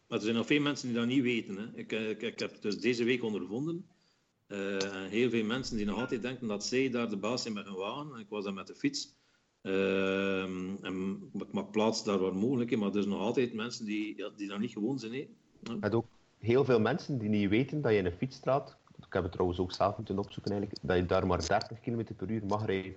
Maar 0.08 0.18
er 0.18 0.24
zijn 0.24 0.36
nog 0.36 0.46
veel 0.46 0.60
mensen 0.60 0.88
die 0.88 0.96
dat 0.96 1.06
niet 1.06 1.22
weten. 1.22 1.56
Hè. 1.56 1.66
Ik, 1.74 1.92
eh, 1.92 2.10
ik, 2.10 2.22
ik 2.22 2.38
heb 2.38 2.52
het 2.52 2.62
dus 2.62 2.80
deze 2.80 3.04
week 3.04 3.22
ondervonden. 3.22 3.88
Uh, 4.48 4.78
heel 5.08 5.30
veel 5.30 5.44
mensen 5.44 5.76
die 5.76 5.86
nog 5.86 5.98
altijd 5.98 6.22
denken 6.22 6.48
dat 6.48 6.64
zij 6.64 6.90
daar 6.90 7.08
de 7.08 7.16
baas 7.16 7.42
zijn 7.42 7.54
met 7.54 7.64
hun 7.64 7.74
wagen. 7.74 8.18
Ik 8.18 8.28
was 8.28 8.44
daar 8.44 8.54
met 8.54 8.66
de 8.66 8.74
fiets. 8.74 9.16
Uh, 9.62 10.42
en 10.82 11.30
ik 11.32 11.52
maak 11.52 11.70
plaats 11.70 12.04
daar 12.04 12.18
waar 12.18 12.36
mogelijk, 12.36 12.76
maar 12.76 12.88
er 12.88 13.02
zijn 13.02 13.08
nog 13.08 13.20
altijd 13.20 13.54
mensen 13.54 13.84
die, 13.84 14.16
ja, 14.16 14.30
die 14.36 14.48
daar 14.48 14.58
niet 14.58 14.72
gewoon 14.72 14.98
zijn. 14.98 15.12
Hè. 15.12 15.28
Ja. 15.80 15.90
ook 15.90 16.06
heel 16.38 16.64
veel 16.64 16.80
mensen 16.80 17.18
die 17.18 17.28
niet 17.28 17.48
weten 17.48 17.80
dat 17.80 17.92
je 17.92 17.98
in 17.98 18.06
een 18.06 18.12
fietsstraat, 18.12 18.76
ik 18.96 19.12
heb 19.12 19.22
het 19.22 19.32
trouwens 19.32 19.58
ook 19.58 19.72
zelf 19.72 19.96
moeten 19.96 20.18
opzoeken 20.18 20.52
eigenlijk, 20.52 20.82
dat 20.86 20.96
je 20.96 21.06
daar 21.06 21.26
maar 21.26 21.46
30 21.46 21.80
km 21.80 22.14
per 22.16 22.30
uur 22.30 22.46
mag 22.46 22.66
rijden. 22.66 22.94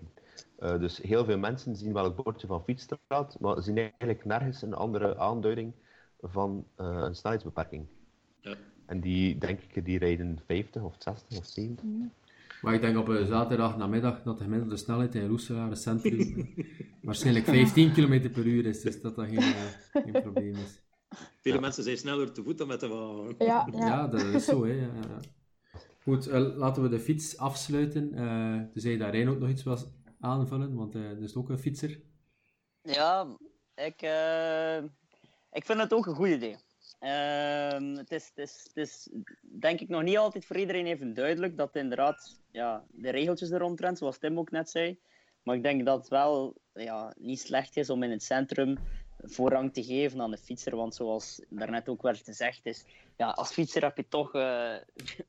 Uh, 0.60 0.80
dus 0.80 0.98
heel 0.98 1.26
veel 1.26 1.38
mensen 1.38 1.76
zien 1.76 1.94
wel 1.94 2.04
het 2.04 2.16
bordje 2.16 2.48
van 2.48 2.64
fietsstraat, 2.64 3.40
maar 3.40 3.62
zien 3.64 3.78
eigenlijk 3.78 4.26
nergens 4.26 4.62
een 4.62 4.74
andere 4.74 5.18
aanduiding 5.18 5.74
van 6.22 6.66
uh, 6.78 6.88
een 6.88 7.16
snelheidsbeperking. 7.16 7.86
Ja. 8.42 8.56
En 8.91 8.99
die, 8.99 9.38
denk 9.38 9.60
ik, 9.60 9.86
die 9.86 9.97
rijden 9.97 10.39
50 10.45 10.82
of 10.82 10.95
60 10.97 11.38
of 11.38 11.45
70. 11.45 11.86
Mm. 11.86 12.12
Maar 12.62 12.73
ik 12.73 12.82
denk 12.82 12.97
op 12.97 13.08
een 13.08 13.25
zaterdag 13.25 13.77
namiddag 13.77 14.23
dat 14.23 14.38
de 14.38 14.43
gemiddelde 14.43 14.77
snelheid 14.77 15.15
in 15.15 15.27
Roeselaar, 15.27 15.69
het 15.69 15.82
centrum, 15.82 16.54
waarschijnlijk 17.01 17.45
15 17.45 17.91
km 17.91 18.32
per 18.32 18.45
uur 18.45 18.65
is, 18.65 18.82
dus 18.82 19.01
dat 19.01 19.15
dat 19.15 19.25
geen, 19.25 19.41
uh, 19.41 19.54
geen 19.91 20.21
probleem 20.21 20.56
is. 20.56 20.82
Vele 21.41 21.60
mensen 21.60 21.84
zijn 21.84 21.97
sneller 21.97 22.32
te 22.32 22.43
voet 22.43 22.58
dan 22.58 22.67
met 22.67 22.80
de 22.80 22.88
wagen. 22.88 23.36
Ja, 23.38 23.67
ja. 23.71 23.86
ja 23.86 24.08
dat 24.08 24.21
is 24.21 24.45
zo. 24.45 24.65
Hè. 24.65 24.89
Goed, 26.04 26.27
uh, 26.27 26.58
laten 26.58 26.84
we 26.84 26.89
de 26.89 26.99
fiets 26.99 27.38
afsluiten. 27.38 28.12
Uh, 28.13 28.62
dus 28.73 28.84
je 28.84 28.97
daar 28.97 29.27
ook 29.27 29.39
nog 29.39 29.49
iets 29.49 29.63
was 29.63 29.86
aanvullen, 30.19 30.75
want 30.75 30.95
uh, 30.95 31.10
dat 31.10 31.21
is 31.21 31.36
ook 31.36 31.49
een 31.49 31.60
fietser. 31.60 31.99
Ja, 32.82 33.38
ik, 33.75 34.01
ik 35.51 35.65
vind 35.65 35.80
het 35.80 35.93
ook 35.93 36.06
een 36.06 36.15
goed 36.15 36.27
idee. 36.27 36.56
Ehm, 36.99 37.95
het, 37.95 38.12
is, 38.12 38.32
het, 38.36 38.71
is, 38.73 39.10
denk 39.41 39.80
ik 39.80 39.89
nog 39.89 40.04
niet 40.04 40.17
altijd 40.17 40.45
voor 40.45 40.58
iedereen 40.58 40.86
even 40.86 41.13
duidelijk 41.13 41.58
dat 41.58 41.75
inderdaad 41.75 42.41
ja, 42.51 42.84
de 42.91 43.10
regeltjes 43.10 43.51
er 43.51 43.60
rondtrent, 43.60 43.97
zoals 43.97 44.17
Tim 44.17 44.39
ook 44.39 44.51
net 44.51 44.69
zei. 44.69 44.99
Maar 45.43 45.56
ik 45.56 45.63
denk 45.63 45.86
dat 45.86 45.97
het 45.97 46.08
wel 46.08 46.56
ja, 46.73 47.13
niet 47.17 47.39
slecht 47.39 47.77
is 47.77 47.89
om 47.89 48.04
in 48.04 48.12
het 48.12 48.23
centrum 48.23 48.77
voorrang 49.17 49.73
te 49.73 49.84
geven 49.84 50.21
aan 50.21 50.32
de 50.32 50.38
fietser. 50.38 50.75
Want 50.75 50.95
zoals 50.95 51.41
daarnet 51.49 51.89
ook 51.89 52.01
werd 52.01 52.23
gezegd, 52.23 52.65
is, 52.65 52.86
ja, 53.17 53.30
als 53.30 53.51
fietser 53.51 53.84
heb 53.84 53.97
je 53.97 54.08
toch 54.08 54.36
uh, 54.36 54.75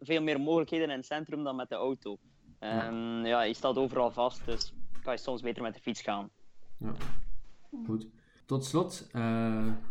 veel 0.01 0.23
meer 0.23 0.41
mogelijkheden 0.41 0.91
in 0.91 0.97
het 0.97 1.07
centrum 1.07 1.45
dan 1.45 1.57
met 1.57 1.69
de 1.69 1.75
auto. 1.75 2.19
Um, 2.61 3.27
ja, 3.27 3.43
je 3.43 3.55
staat 3.55 3.77
overal 3.77 4.11
vast, 4.11 4.45
dus 4.45 4.73
kan 5.03 5.13
je 5.13 5.19
soms 5.19 5.41
beter 5.41 5.63
met 5.63 5.75
de 5.75 5.81
fiets 5.81 6.03
gaan. 6.03 6.31
Ja, 6.77 6.95
goed. 7.87 8.07
Tot 8.53 8.65
slot 8.65 9.09
uh, 9.17 9.23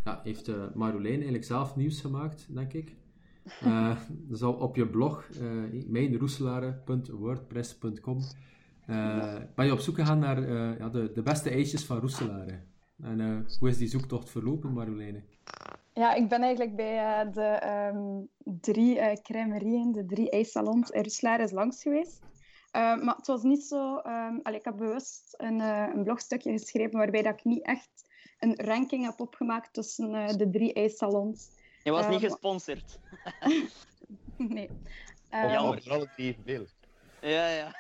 ja, 0.06 0.21
heeft 0.24 0.47
uh, 0.47 0.56
Marjolein 0.74 1.13
eigenlijk 1.13 1.43
zelf 1.43 1.76
nieuws 1.76 2.02
gemaakt, 2.02 2.45
denk 2.50 2.74
ik. 2.74 2.93
Uh, 3.65 3.97
dus 4.10 4.41
op 4.41 4.76
je 4.76 4.88
blog, 4.88 5.28
uh, 5.41 5.84
mijnroeselaren.wordpress.com, 5.88 8.19
ben 9.56 9.65
je 9.65 9.71
op 9.71 9.80
zoek 9.80 9.95
gegaan 9.95 10.19
naar 10.19 10.41
ja, 10.78 10.89
de, 10.89 11.12
de 11.12 11.21
beste 11.21 11.50
ijsjes 11.50 11.86
van 11.86 12.00
Roeselaren. 12.00 12.67
En 13.04 13.45
hoe 13.60 13.69
is 13.69 13.78
die 13.78 13.88
zoektocht 13.88 14.30
verlopen, 14.30 14.74
Marjoleine? 14.74 15.24
Ja, 15.93 16.13
ik 16.13 16.30
ben 16.30 16.41
eigenlijk 16.41 16.76
bij 16.76 17.30
de 17.32 17.62
um, 17.93 18.30
drie 18.43 18.95
uh, 18.95 19.13
crèmerieën, 19.13 19.91
de 19.91 20.06
drie 20.06 20.30
ijssalons 20.30 20.89
in 20.89 21.02
Roeselaren 21.02 21.54
langs 21.54 21.82
geweest. 21.82 22.21
maar 22.71 23.15
het 23.15 23.28
was 23.28 23.43
niet 23.43 23.63
zo... 23.63 23.95
Um, 23.95 24.39
allee, 24.43 24.60
ik 24.60 24.65
heb 24.65 24.78
bewust 24.78 25.34
een, 25.38 25.60
een 25.60 26.04
blogstukje 26.04 26.52
geschreven 26.52 26.97
waarbij 26.97 27.21
dat 27.21 27.34
ik 27.34 27.43
niet 27.43 27.65
echt 27.65 28.10
een 28.41 28.56
ranking 28.56 29.06
heb 29.06 29.19
opgemaakt 29.19 29.73
tussen 29.73 30.13
uh, 30.13 30.27
de 30.27 30.49
drie 30.49 30.73
ijssalons. 30.73 31.49
Je 31.84 31.91
was 31.91 32.08
niet 32.08 32.19
gesponsord. 32.19 32.99
nee. 34.38 34.69
Um, 34.69 35.49
ja, 35.49 35.77
vooral 35.77 35.99
het 35.99 36.36
veel. 36.45 36.65
Ja, 37.21 37.47
ja. 37.47 37.73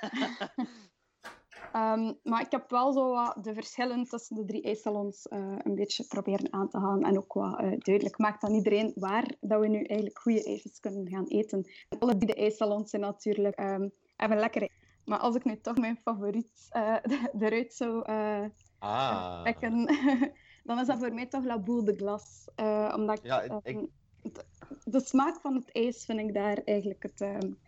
um, 1.75 2.17
maar 2.31 2.41
ik 2.41 2.51
heb 2.51 2.69
wel 2.69 2.93
zo 2.93 3.11
wat 3.11 3.43
de 3.43 3.53
verschillen 3.53 4.03
tussen 4.03 4.35
de 4.35 4.45
drie 4.45 4.63
ijssalons 4.63 5.27
uh, 5.29 5.55
een 5.57 5.75
beetje 5.75 6.05
proberen 6.07 6.53
aan 6.53 6.69
te 6.69 6.77
halen 6.77 7.03
en 7.03 7.17
ook 7.17 7.33
wat 7.33 7.61
uh, 7.61 7.73
duidelijk 7.77 8.17
maakt 8.17 8.43
aan 8.43 8.53
iedereen 8.53 8.91
waar 8.95 9.35
dat 9.39 9.59
we 9.59 9.67
nu 9.67 9.83
eigenlijk 9.83 10.19
goede 10.19 10.43
ijsjes 10.43 10.79
kunnen 10.79 11.09
gaan 11.09 11.27
eten. 11.27 11.65
En 11.89 11.99
alle 11.99 12.17
drie 12.17 12.33
de 12.33 12.41
ijssalons 12.41 12.89
zijn 12.89 13.01
natuurlijk 13.01 13.59
um, 13.59 13.91
even 14.17 14.37
lekker. 14.37 14.69
Maar 15.05 15.19
als 15.19 15.35
ik 15.35 15.43
nu 15.43 15.61
toch 15.61 15.77
mijn 15.77 15.99
favoriet 16.03 16.69
uh, 16.71 16.95
eruit 17.39 17.73
zou 17.73 18.05
ah. 18.79 19.41
trekken, 19.41 19.89
dan 20.63 20.79
is 20.79 20.87
dat 20.87 20.97
voor 20.97 21.13
mij 21.13 21.25
toch 21.25 21.43
La 21.45 21.59
Boule 21.59 21.83
de 21.83 21.95
Glas. 21.95 22.47
Uh, 22.59 22.93
omdat 22.95 23.17
ik, 23.17 23.25
ja, 23.25 23.41
ik... 23.63 23.75
um, 23.75 23.91
de 24.83 24.99
smaak 24.99 25.41
van 25.41 25.55
het 25.55 25.71
ijs 25.71 26.05
vind 26.05 26.19
ik 26.19 26.33
daar 26.33 26.57
eigenlijk 26.57 27.03
het, 27.03 27.21
um, 27.21 27.59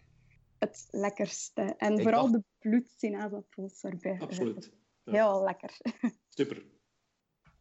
het 0.59 0.87
lekkerste. 0.91 1.61
En 1.77 1.93
Ik 1.93 2.01
vooral 2.01 2.31
dacht- 2.31 2.33
de 2.33 2.69
bloedsinaasappels 2.69 3.83
erbij. 3.83 4.17
Absoluut. 4.19 4.71
Ja. 5.03 5.11
Heel 5.11 5.43
lekker. 5.43 5.77
Super. 6.37 6.63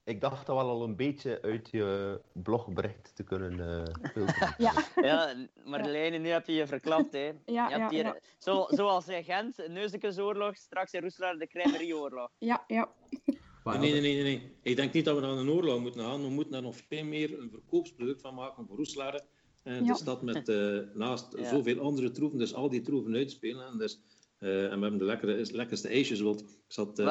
Ik 0.04 0.20
dacht 0.20 0.46
dat 0.46 0.56
wel 0.56 0.68
al 0.68 0.82
een 0.82 0.96
beetje 0.96 1.42
uit 1.42 1.70
je 1.70 2.20
blogbericht 2.32 3.16
te 3.16 3.22
kunnen 3.24 3.60
eh 3.86 4.10
filteren. 4.12 4.54
Ja, 4.66 4.72
Ja, 4.94 5.34
Marjoleine, 5.64 6.18
nu 6.18 6.28
heb 6.28 6.46
je 6.46 6.52
je 6.52 6.66
verklapt, 6.66 7.12
hè. 7.12 7.18
ja, 7.26 7.32
je 7.44 7.52
ja, 7.52 7.68
hebt 7.78 7.90
hier, 7.90 8.04
ja. 8.04 8.16
Zo, 8.38 8.64
zoals 8.68 9.08
in 9.08 9.24
Gent, 9.24 9.68
Neuzekensoorlog, 9.68 10.56
straks 10.56 10.92
in 10.92 11.00
Roeselaar 11.00 11.36
de 11.38 11.46
Crèmerieoorlog. 11.46 12.30
ja, 12.38 12.64
ja. 12.66 12.92
Maar 13.64 13.78
Nee, 13.78 13.92
nee, 13.92 14.00
nee, 14.00 14.22
nee. 14.22 14.56
Ik 14.62 14.76
denk 14.76 14.92
niet 14.92 15.04
dat 15.04 15.14
we 15.14 15.20
naar 15.20 15.30
een 15.36 15.50
oorlog 15.50 15.80
moeten 15.80 16.00
gaan. 16.00 16.22
We 16.22 16.28
moeten 16.28 16.52
daar 16.52 16.62
nog 16.62 16.76
veel 16.88 17.04
meer 17.04 17.38
een 17.38 17.50
verkoopsproduct 17.50 18.20
van 18.20 18.34
maken 18.34 18.66
voor 18.66 18.76
Roeselare. 18.76 19.24
En 19.62 19.84
Ja. 19.84 19.92
de 19.92 19.98
stad 19.98 20.22
met 20.22 20.48
eh, 20.48 20.78
naast 20.94 21.36
Ja. 21.38 21.48
zoveel 21.48 21.78
andere 21.80 22.10
troeven, 22.10 22.38
dus 22.38 22.54
al 22.54 22.68
die 22.68 22.80
troeven 22.80 23.14
uitspelen. 23.14 23.66
En, 23.66 23.78
dus, 23.78 24.00
eh, 24.38 24.48
en 24.64 24.76
we 24.76 24.80
hebben 24.82 24.98
de 24.98 25.04
lekkere, 25.04 25.46
lekkerste 25.52 25.88
ijsjes. 25.88 26.20
Want 26.20 26.40
ik 26.40 26.46
zat, 26.66 26.98
eh, 26.98 27.06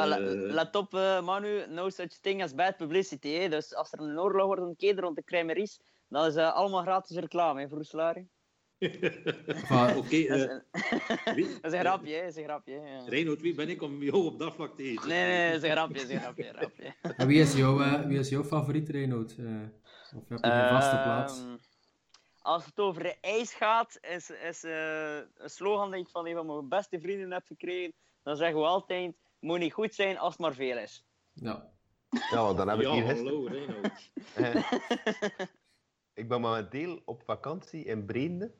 let- 0.53 0.75
op, 0.75 0.93
eh, 0.93 1.23
Manu, 1.25 1.65
no 1.69 1.89
such 1.89 2.19
thing 2.21 2.43
as 2.43 2.55
bad 2.55 2.77
publicity. 2.77 3.29
Hè. 3.29 3.49
Dus 3.49 3.75
als 3.75 3.91
er 3.91 3.99
een 3.99 4.19
oorlog 4.19 4.45
wordt 4.45 4.61
ontketen 4.61 5.03
rond 5.03 5.15
de 5.15 5.23
crèmeries, 5.23 5.79
dan 6.09 6.25
is 6.25 6.35
uh, 6.35 6.53
allemaal 6.53 6.81
gratis 6.81 7.17
reclame 7.17 7.61
hè, 7.61 7.67
voor 7.67 7.77
Roeselaar. 7.77 8.25
Oké, 9.97 10.27
Dat, 10.27 10.37
is 10.37 10.45
eh, 10.45 10.59
dat 11.61 11.71
is 11.71 11.73
een 11.73 11.79
grapje, 11.79 12.19
dat 12.19 12.29
is 12.29 12.35
een 12.35 12.43
grapje. 12.43 12.73
Ja. 12.73 13.03
Reinoud, 13.05 13.41
wie 13.41 13.55
ben 13.55 13.69
ik 13.69 13.81
om 13.81 14.03
jou 14.03 14.25
op 14.25 14.39
dat 14.39 14.53
vlak 14.53 14.75
te 14.75 14.83
eten? 14.83 15.07
Nee, 15.07 15.27
nee, 15.27 15.51
dat 15.51 15.63
is 15.63 15.69
een 15.69 15.75
grapje, 15.75 15.93
dat 15.93 16.03
is 16.03 16.15
een 16.15 16.19
grapje. 16.21 16.47
een 16.47 16.55
grapje. 16.55 16.93
en 17.17 17.27
wie, 17.27 17.39
is 17.39 17.53
jouw, 17.53 17.81
eh, 17.81 18.05
wie 18.05 18.19
is 18.19 18.29
jouw 18.29 18.43
favoriet, 18.43 18.89
Reinoud? 18.89 19.35
Eh, 19.37 19.45
of 20.15 20.29
heb 20.29 20.39
je 20.39 20.45
een 20.45 20.69
vaste 20.69 20.95
plaats? 20.95 21.39
Ehm, 21.39 21.55
Als 22.41 22.65
het 22.65 22.79
over 22.79 23.17
ijs 23.21 23.53
gaat, 23.53 23.97
is, 24.01 24.29
is 24.29 24.63
eh, 24.63 25.15
een 25.15 25.49
slogan 25.49 25.91
die 25.91 26.01
ik 26.01 26.09
van 26.09 26.27
een 26.27 26.35
van 26.35 26.45
mijn 26.45 26.69
beste 26.69 26.99
vrienden 26.99 27.31
heb 27.31 27.45
gekregen. 27.45 27.93
Dan 28.23 28.35
zeggen 28.35 28.59
we 28.59 28.65
altijd, 28.65 29.05
het 29.05 29.15
moet 29.39 29.59
niet 29.59 29.73
goed 29.73 29.95
zijn 29.95 30.17
als 30.17 30.31
het 30.31 30.41
maar 30.41 30.53
veel 30.53 30.77
is. 30.77 31.05
Ja. 31.33 31.69
Ja, 32.31 32.43
want 32.43 32.57
dan 32.57 32.67
heb 32.69 32.79
ik 32.79 32.85
Ja, 32.85 32.93
hier 32.93 33.05
hallo 33.05 33.45
Reinoud. 33.45 34.11
Ik 36.13 36.27
ben 36.27 36.41
momenteel 36.41 37.01
op 37.05 37.23
vakantie 37.23 37.83
in 37.83 38.05
Breende. 38.05 38.51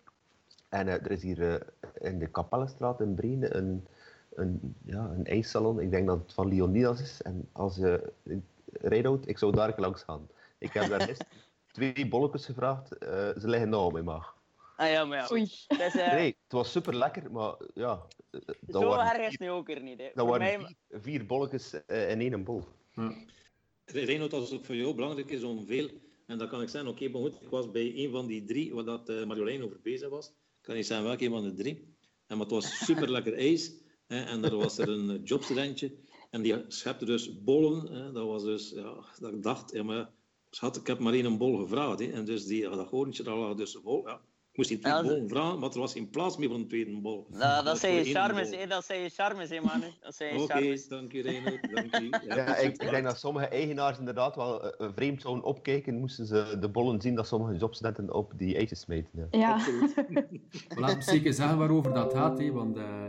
En 0.72 0.88
eh, 0.88 0.94
er 0.94 1.12
is 1.12 1.24
hier 1.24 1.54
eh, 1.54 2.12
in 2.12 2.20
de 2.20 2.28
Kapellenstraat 2.28 3.02
in 3.02 3.14
Breende 3.16 3.56
een, 3.56 3.88
een, 4.34 4.76
ja, 4.86 5.10
een 5.16 5.26
ijssalon. 5.26 5.80
Ik 5.80 5.92
denk 5.92 6.08
dat 6.08 6.20
het 6.20 6.34
van 6.34 6.48
Leonidas 6.48 7.02
is. 7.02 7.22
En 7.22 7.50
als 7.52 7.76
je 7.76 8.12
Reinoud, 8.72 9.28
ik 9.28 9.38
zou 9.38 9.52
daar 9.52 9.74
langs 9.78 10.04
gaan. 10.04 10.28
Ik 10.58 10.74
heb 10.74 10.90
daar 10.90 11.02
gisteren 11.02 11.32
twee 11.72 12.08
bolletjes 12.08 12.46
gevraagd. 12.46 12.98
eh, 12.98 13.10
ze 13.40 13.48
liggen 13.48 13.70
nou 13.70 13.86
op 13.86 13.92
mijn 13.94 14.06
maag. 14.06 14.36
Ah 14.76 14.90
ja, 14.90 15.06
maar 15.06 15.18
ja. 15.18 15.28
Oei. 15.32 15.52
Het 15.68 15.80
is, 15.94 15.96
eh, 16.02 16.14
Nee, 16.14 16.38
het 16.44 16.52
was 16.52 16.72
super 16.72 16.96
lekker, 16.96 17.32
maar 17.32 17.56
ja. 17.74 18.02
Dat 18.60 18.82
zo 18.82 18.88
waren, 18.90 19.22
erg 19.22 19.32
is 19.32 19.38
nu 19.38 19.50
ook 19.50 19.70
er 19.70 19.82
niet. 19.82 19.98
Hè. 20.00 20.10
dat 20.14 20.28
Voor 20.28 20.38
waren 20.38 20.60
mij, 20.60 20.76
vier, 20.90 21.02
vier 21.02 21.26
bolletjes 21.26 21.86
eh, 21.86 22.10
in 22.12 22.22
één 22.22 22.44
bol. 22.44 22.64
Reinoud, 23.86 24.34
als 24.34 24.52
het 24.52 24.66
voor 24.66 24.76
jou 24.76 24.96
belangrijk 24.96 25.30
is 25.30 25.44
om 25.44 25.66
veel, 25.66 25.90
en 26.28 26.38
dan 26.38 26.48
kan 26.48 26.62
ik 26.62 26.70
zeggen, 26.70 26.90
oké, 26.90 27.10
maar 27.10 27.22
goed, 27.22 27.42
ik 27.42 27.50
was 27.50 27.72
bij 27.72 27.92
een 27.96 28.12
van 28.12 28.28
die 28.28 28.44
drie, 28.46 28.74
waar 28.74 28.84
dat 28.84 29.10
uh, 29.10 29.26
Marjolein 29.26 29.64
over 29.64 29.80
bezig 29.82 30.10
was, 30.10 30.34
kan 30.62 30.76
ik 30.76 30.86
zeggen 30.86 31.06
welke 31.06 31.26
een 31.26 31.32
van 31.32 31.44
de 31.44 31.54
drie. 31.54 31.96
En, 32.28 32.38
maar 32.38 32.46
het 32.46 32.56
was 32.56 32.86
super 32.86 33.12
lekker 33.12 33.34
ijs, 33.34 33.74
hè, 34.08 34.24
en 34.24 34.44
er 34.44 34.56
was 34.56 34.78
er 34.78 34.90
een 34.90 35.10
eh, 35.10 35.20
jobstudentje, 35.24 35.96
en 36.30 36.42
die 36.42 36.56
schepte 36.68 37.06
dus 37.06 37.44
bollen, 37.44 37.92
hè, 37.94 38.12
dat 38.12 38.26
was 38.26 38.44
dus, 38.44 38.70
ja, 38.70 39.06
dat 39.20 39.34
ik 39.34 39.44
dacht, 39.44 39.72
ja, 39.72 39.84
maar 39.84 40.10
schat, 40.50 40.78
ik 40.78 40.88
heb 40.88 41.00
maar 41.00 41.14
één 41.14 41.38
bol 41.38 41.58
gevraagd, 41.58 42.00
hè, 42.00 42.12
en 42.12 42.26
dus 42.26 42.46
die, 42.46 42.70
dat 42.70 42.88
hoorntje, 42.88 43.24
dat 43.24 43.38
lag 43.38 43.56
dus 43.56 43.78
vol, 43.84 44.08
ja. 44.08 44.22
Ik 44.52 44.58
moest 44.58 44.70
die 44.70 44.80
twee 44.80 44.94
Ja, 44.94 45.02
dat- 45.02 45.12
bollen 45.12 45.30
vragen, 45.30 45.60
maar 45.60 45.70
er 45.70 45.80
was 45.80 45.94
geen 45.94 46.10
plaats 46.10 46.38
meer 46.38 46.50
voor 46.50 46.58
een 46.58 46.68
tweede 46.68 47.02
bol. 47.02 47.28
dat, 47.30 47.66
dat 47.66 47.80
zijn 47.80 47.94
je 47.94 48.04
charmes, 48.04 48.56
hè. 48.56 48.68
Dat 48.68 48.86
zijn 48.86 49.02
je 49.02 49.10
charmes, 49.10 49.50
hè, 49.50 49.60
man. 49.62 49.84
Dat 50.02 50.16
zijn 50.16 50.34
je 50.34 50.42
Oké, 50.42 50.54
charmes. 50.54 50.88
dank 50.88 51.14
u 51.14 51.22
Reinoud, 51.22 51.60
dank 51.74 52.00
u. 52.00 52.10
Ja, 52.36 52.58
ik, 52.58 52.72
ik 52.84 52.90
denk 52.90 53.04
dat 53.04 53.20
sommige 53.20 53.48
eigenaars 53.48 54.00
inderdaad 54.00 54.36
wel 54.36 54.72
eh, 54.74 54.90
vreemd 54.96 55.22
zouden 55.22 55.44
opkijken, 55.44 56.00
moesten 56.00 56.26
ze 56.26 56.58
de 56.60 56.70
bollen 56.70 57.02
zien 57.02 57.16
dat 57.16 57.28
sommige 57.28 57.58
jobstudenten 57.58 58.14
op 58.14 58.34
die 58.38 58.56
ijsjes 58.56 58.80
smeten. 58.80 59.28
Ja. 59.32 59.40
Ja. 59.40 59.66
Laat 60.80 60.96
me 60.96 61.02
zeker 61.02 61.34
zeggen 61.34 61.58
waarover 61.58 61.94
dat 61.94 62.14
gaat, 62.14 62.40
hè, 62.40 62.52
want 62.52 62.78
eh, 62.78 63.06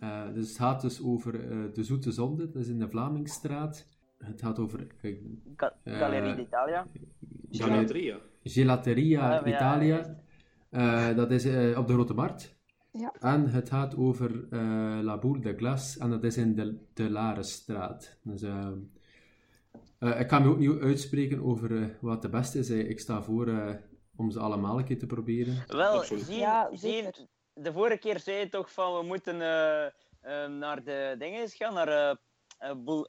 eh, 0.00 0.34
dus 0.34 0.48
het 0.48 0.56
gaat 0.56 0.80
dus 0.80 1.02
over 1.02 1.34
eh, 1.50 1.58
de 1.74 1.84
Zoete 1.84 2.12
Zonde, 2.12 2.50
dat 2.50 2.62
is 2.62 2.68
in 2.68 2.78
de 2.78 2.88
Vlamingstraat. 2.88 3.86
Het 4.18 4.40
gaat 4.40 4.58
over 4.58 4.86
Ga- 5.56 5.74
Galerie 5.84 6.34
d'Italia. 6.34 6.86
Gelateria. 7.50 8.16
Gelateria 8.42 9.46
Italia. 9.46 10.20
Eh, 10.72 11.16
dat 11.16 11.30
is 11.30 11.44
eh, 11.44 11.78
op 11.78 11.86
de 11.86 11.92
Grote 11.92 12.14
Markt. 12.14 12.56
Ja. 12.92 13.12
En 13.20 13.50
het 13.50 13.68
gaat 13.68 13.96
over 13.96 14.46
eh, 14.50 14.98
La 15.02 15.18
Boule 15.18 15.40
de 15.40 15.56
Glace 15.56 16.00
en 16.00 16.10
dat 16.10 16.24
is 16.24 16.36
in 16.36 16.54
de, 16.54 16.86
de 16.94 17.10
Larenstraat. 17.10 18.18
Dus, 18.22 18.42
ik 20.18 20.26
kan 20.28 20.42
me 20.42 20.48
ook 20.48 20.58
niet 20.58 20.80
uitspreken 20.80 21.42
over 21.42 21.82
eh, 21.82 21.88
wat 22.00 22.22
de 22.22 22.28
beste 22.28 22.58
is. 22.58 22.70
Ik 22.70 23.00
sta 23.00 23.22
voor 23.22 23.48
eh, 23.48 23.74
om 24.16 24.30
ze 24.30 24.40
allemaal 24.40 24.78
een 24.78 24.84
keer 24.84 24.98
te 24.98 25.06
proberen. 25.06 25.64
Wel, 25.66 26.02
zie, 26.02 26.34
Ja, 26.38 26.70
zie, 26.72 27.08
de 27.54 27.72
vorige 27.72 27.98
keer 27.98 28.20
zei 28.20 28.38
je 28.38 28.48
toch 28.48 28.72
van 28.72 28.98
we 28.98 29.02
moeten 29.04 29.36
naar 30.58 30.84
de 30.84 31.14
dingen 31.18 31.48
gaan, 31.48 31.74
naar 31.74 31.88
eh 31.88 32.16
eh, 32.58 32.74
Boel- 32.76 33.08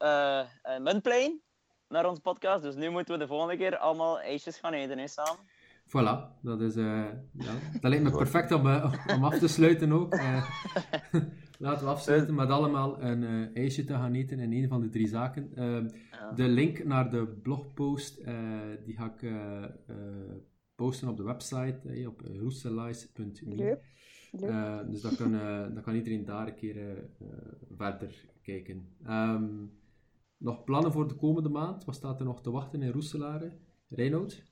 Muntplein, 0.79 1.41
naar 1.87 2.05
onze 2.05 2.21
podcast. 2.21 2.63
Dus 2.63 2.75
nu 2.75 2.89
moeten 2.89 3.13
we 3.13 3.19
de 3.19 3.27
volgende 3.27 3.57
keer 3.57 3.77
allemaal 3.77 4.19
ijsjes 4.21 4.57
gaan 4.57 4.73
eten, 4.73 4.97
hè, 4.97 5.07
samen. 5.07 5.45
Voilà, 5.87 6.39
dat, 6.41 6.61
is, 6.61 6.75
eh, 6.75 7.05
ja, 7.31 7.53
dat 7.81 7.83
lijkt 7.91 8.03
me 8.03 8.11
perfect 8.11 8.51
om, 8.51 8.67
eh, 8.67 8.93
om 9.15 9.23
af 9.23 9.39
te 9.39 9.47
sluiten 9.47 9.91
ook. 9.91 10.13
Eh, 10.13 10.49
laten 11.59 11.85
we 11.85 11.91
afsluiten 11.91 12.35
met 12.35 12.49
allemaal 12.49 13.01
een 13.01 13.23
eh, 13.23 13.55
ijsje 13.63 13.83
te 13.83 13.93
gaan 13.93 14.13
eten 14.13 14.39
in 14.39 14.53
een 14.53 14.67
van 14.67 14.81
de 14.81 14.89
drie 14.89 15.07
zaken. 15.07 15.55
Eh, 15.55 15.81
Ja. 16.11 16.31
De 16.31 16.47
link 16.47 16.83
naar 16.83 17.09
de 17.09 17.27
blogpost 17.27 18.17
eh, 18.17 18.59
die 18.85 18.95
ga 18.95 19.13
ik 19.17 19.31
posten 20.75 21.07
op 21.07 21.17
de 21.17 21.23
website 21.23 21.79
op. 22.07 22.21
Eh, 24.49 24.79
dus 24.89 25.01
dan 25.01 25.15
kan, 25.15 25.33
eh, 25.35 25.73
dan 25.73 25.81
kan 25.81 25.95
iedereen 25.95 26.25
daar 26.25 26.47
een 26.47 26.55
keer 26.55 27.09
verder 27.75 28.25
kijken. 28.41 28.87
Ehm, 29.05 29.65
nog 30.37 30.63
plannen 30.63 30.91
voor 30.91 31.07
de 31.07 31.15
komende 31.15 31.49
maand? 31.49 31.85
Wat 31.85 31.95
staat 31.95 32.19
er 32.19 32.25
nog 32.25 32.41
te 32.41 32.51
wachten 32.51 32.81
in 32.81 32.91
Roeselare? 32.91 33.51
Reinoud? 33.89 34.43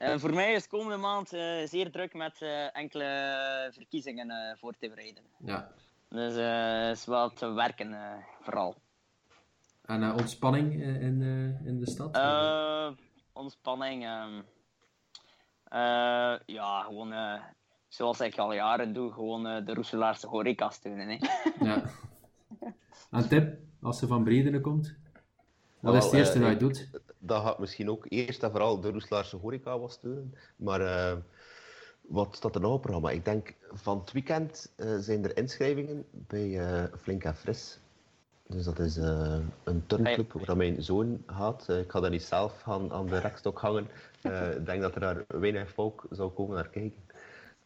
Uh, 0.00 0.18
voor 0.18 0.34
mij 0.34 0.52
is 0.52 0.66
komende 0.66 0.96
maand 0.96 1.32
uh, 1.32 1.66
zeer 1.66 1.90
druk 1.90 2.14
met 2.14 2.40
uh, 2.42 2.76
enkele 2.76 3.68
verkiezingen 3.72 4.56
voor 4.58 4.74
te 4.78 4.88
bereiden. 4.88 5.22
Ja. 5.44 5.72
Dus 6.08 6.34
het 6.34 6.96
is 6.98 7.04
wel 7.04 7.30
te 7.30 7.52
werken, 7.52 7.96
vooral. 8.40 8.74
En 9.84 10.12
ontspanning 10.12 10.72
in, 10.82 11.22
in 11.64 11.78
de 11.78 11.90
stad? 11.90 12.18
ontspanning, 13.32 14.04
ehm, 14.04 14.42
ja, 16.46 16.82
gewoon 16.82 17.40
zoals 17.88 18.20
ik 18.20 18.38
al 18.38 18.52
jaren 18.52 18.92
doe, 18.92 19.12
gewoon 19.12 19.42
de 19.64 19.74
Roeselaarse 19.74 20.26
horeca 20.26 20.70
steunen. 20.70 21.08
Hè. 21.08 21.18
Ja. 21.66 21.82
En 23.10 23.28
tip, 23.28 23.58
als 23.82 23.98
ze 23.98 24.06
van 24.06 24.24
Bredene 24.24 24.60
komt? 24.60 24.96
Wat 25.80 25.94
is 25.94 26.04
het 26.04 26.12
eerste 26.12 26.38
dat 26.38 26.50
je 26.50 26.56
doet? 26.56 26.88
Dat 27.20 27.42
gaat 27.42 27.58
misschien 27.58 27.90
ook 27.90 28.06
eerst 28.08 28.42
en 28.42 28.50
vooral 28.50 28.80
de 28.80 28.90
Roeselaarse 28.90 29.36
horeca 29.36 29.78
was 29.78 29.92
steunen. 29.92 30.34
Maar 30.56 30.80
uh, 30.80 31.16
wat 32.00 32.36
staat 32.36 32.54
er 32.54 32.60
nou 32.60 32.72
op 32.72 32.82
het 32.82 32.90
programma? 32.90 33.16
Ik 33.16 33.24
denk 33.24 33.54
van 33.72 33.98
het 33.98 34.12
weekend 34.12 34.72
uh, 34.76 34.96
zijn 34.98 35.24
er 35.24 35.36
inschrijvingen 35.36 36.04
bij 36.10 36.48
uh, 36.48 36.84
Flink 37.00 37.24
en 37.24 37.34
Fris. 37.34 37.78
Dus 38.46 38.64
dat 38.64 38.78
is 38.78 38.96
een 38.96 39.86
turnclub 39.86 40.32
waar 40.32 40.56
mijn 40.56 40.82
zoon 40.82 41.22
gaat. 41.26 41.68
ik 41.68 41.90
ga 41.90 42.00
daar 42.00 42.10
niet 42.10 42.22
zelf 42.22 42.60
gaan, 42.60 42.92
aan 42.92 43.06
de 43.06 43.18
rekstok 43.18 43.58
hangen. 43.58 43.86
ik 44.58 44.66
denk 44.66 44.82
dat 44.82 44.94
er 44.94 45.00
daar 45.00 45.24
weinig 45.26 45.70
volk 45.70 46.06
zou 46.10 46.30
komen 46.30 46.54
naar 46.54 46.68
kijken. 46.68 47.02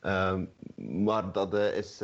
Ehm, 0.00 0.44
maar 1.05 1.32
dat 1.32 1.55
is 1.55 2.02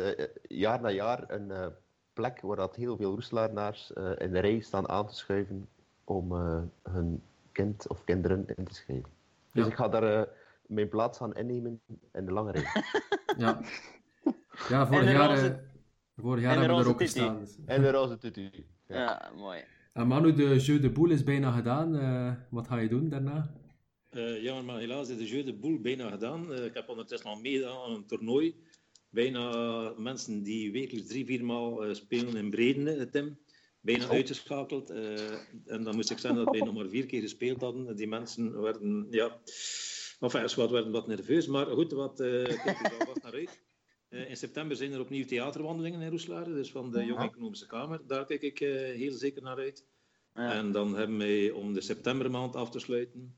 jaar 0.48 0.80
na 0.80 0.90
jaar 0.90 1.24
een 1.26 1.72
plek 2.12 2.40
waar 2.40 2.56
dat 2.56 2.76
heel 2.76 2.96
veel 2.96 3.10
Roeselaarnaars 3.10 3.90
in 4.16 4.32
de 4.32 4.38
rij 4.38 4.60
staan 4.60 4.88
aan 4.88 5.06
te 5.06 5.14
schuiven 5.14 5.68
om 6.04 6.32
hun 6.82 7.22
kind 7.60 7.88
of 7.88 8.04
kinderen 8.04 8.46
in 8.56 8.64
te 8.64 8.74
schrijven. 8.74 9.10
Dus 9.52 9.66
ik 9.66 9.74
ga 9.74 9.88
daar 9.88 10.20
uh, 10.20 10.22
mijn 10.66 10.88
plaats 10.88 11.18
gaan 11.18 11.34
innemen 11.34 11.80
in 12.12 12.24
de 12.26 12.32
lange 12.32 12.52
rij. 12.52 12.64
ja. 13.44 13.60
Ja, 14.68 14.86
vorig 14.86 15.10
jaar, 15.12 15.44
uh, 15.44 15.56
vorig 16.16 16.42
jaar 16.42 16.58
hebben 16.58 16.76
we 16.76 16.82
er 16.82 16.88
ook 16.88 17.00
gestaan. 17.00 17.38
Dus. 17.38 17.56
En 17.66 17.82
de 17.82 17.90
roze 17.90 18.18
tutu. 18.18 18.50
Ja. 18.86 18.96
ja, 18.96 19.32
mooi. 19.36 19.64
En 19.92 20.06
Manu, 20.06 20.32
de 20.32 20.56
Jeu 20.56 20.80
de 20.80 20.90
Boule 20.90 21.14
is 21.14 21.24
bijna 21.24 21.50
gedaan. 21.50 21.94
Uh, 21.94 22.32
wat 22.50 22.66
ga 22.66 22.78
je 22.78 22.88
doen 22.88 23.08
daarna? 23.08 23.54
Uh, 24.10 24.42
ja, 24.42 24.62
maar 24.62 24.78
helaas 24.78 25.08
is 25.08 25.18
de 25.18 25.26
Jeu 25.26 25.44
de 25.44 25.54
Boule 25.54 25.78
bijna 25.78 26.10
gedaan. 26.10 26.52
Uh, 26.52 26.64
ik 26.64 26.74
heb 26.74 26.88
ondertussen 26.88 27.30
al 27.30 27.40
meegedaan 27.40 27.84
aan 27.84 27.94
een 27.94 28.06
toernooi. 28.06 28.54
Bijna 29.10 29.92
mensen 29.96 30.42
die 30.42 30.72
wekelijks 30.72 31.08
drie, 31.08 31.26
vier 31.26 31.44
maal 31.44 31.94
spelen 31.94 32.36
in 32.36 32.50
Bredene, 32.50 33.08
Tim 33.08 33.38
bijna 33.80 34.08
uitgeschakeld. 34.08 34.90
Uh, 34.90 35.30
en 35.66 35.84
dan 35.84 35.94
moest 35.94 36.10
ik 36.10 36.18
zeggen 36.18 36.44
dat 36.44 36.54
wij 36.54 36.64
nog 36.66 36.74
maar 36.74 36.88
vier 36.88 37.06
keer 37.06 37.20
gespeeld 37.20 37.60
hadden. 37.60 37.96
Die 37.96 38.08
mensen 38.08 38.60
werden, 38.60 39.06
ja, 39.10 39.40
enfin, 40.20 40.48
wat, 40.56 40.70
werden 40.70 40.92
wat 40.92 41.06
nerveus. 41.06 41.46
Maar 41.46 41.66
goed, 41.66 41.92
wat 41.92 42.20
uh, 42.20 42.44
kijk 42.44 42.80
er 42.82 42.98
alvast 42.98 43.22
naar 43.22 43.32
uit. 43.32 43.60
Uh, 44.08 44.28
in 44.28 44.36
september 44.36 44.76
zijn 44.76 44.92
er 44.92 45.00
opnieuw 45.00 45.24
theaterwandelingen 45.24 46.00
in 46.00 46.10
Roeselare, 46.10 46.52
dus 46.54 46.70
van 46.70 46.90
de 46.90 47.04
Jonge 47.04 47.24
Economische 47.24 47.66
Kamer. 47.66 48.00
Daar 48.06 48.26
kijk 48.26 48.42
ik 48.42 48.58
heel 48.58 49.12
zeker 49.12 49.42
naar 49.42 49.56
uit. 49.56 49.86
Ja. 50.34 50.52
En 50.52 50.72
dan 50.72 50.96
hebben 50.96 51.18
wij 51.18 51.50
om 51.50 51.72
de 51.72 51.80
septembermaand 51.80 52.56
af 52.56 52.70
te 52.70 52.78
sluiten 52.78 53.34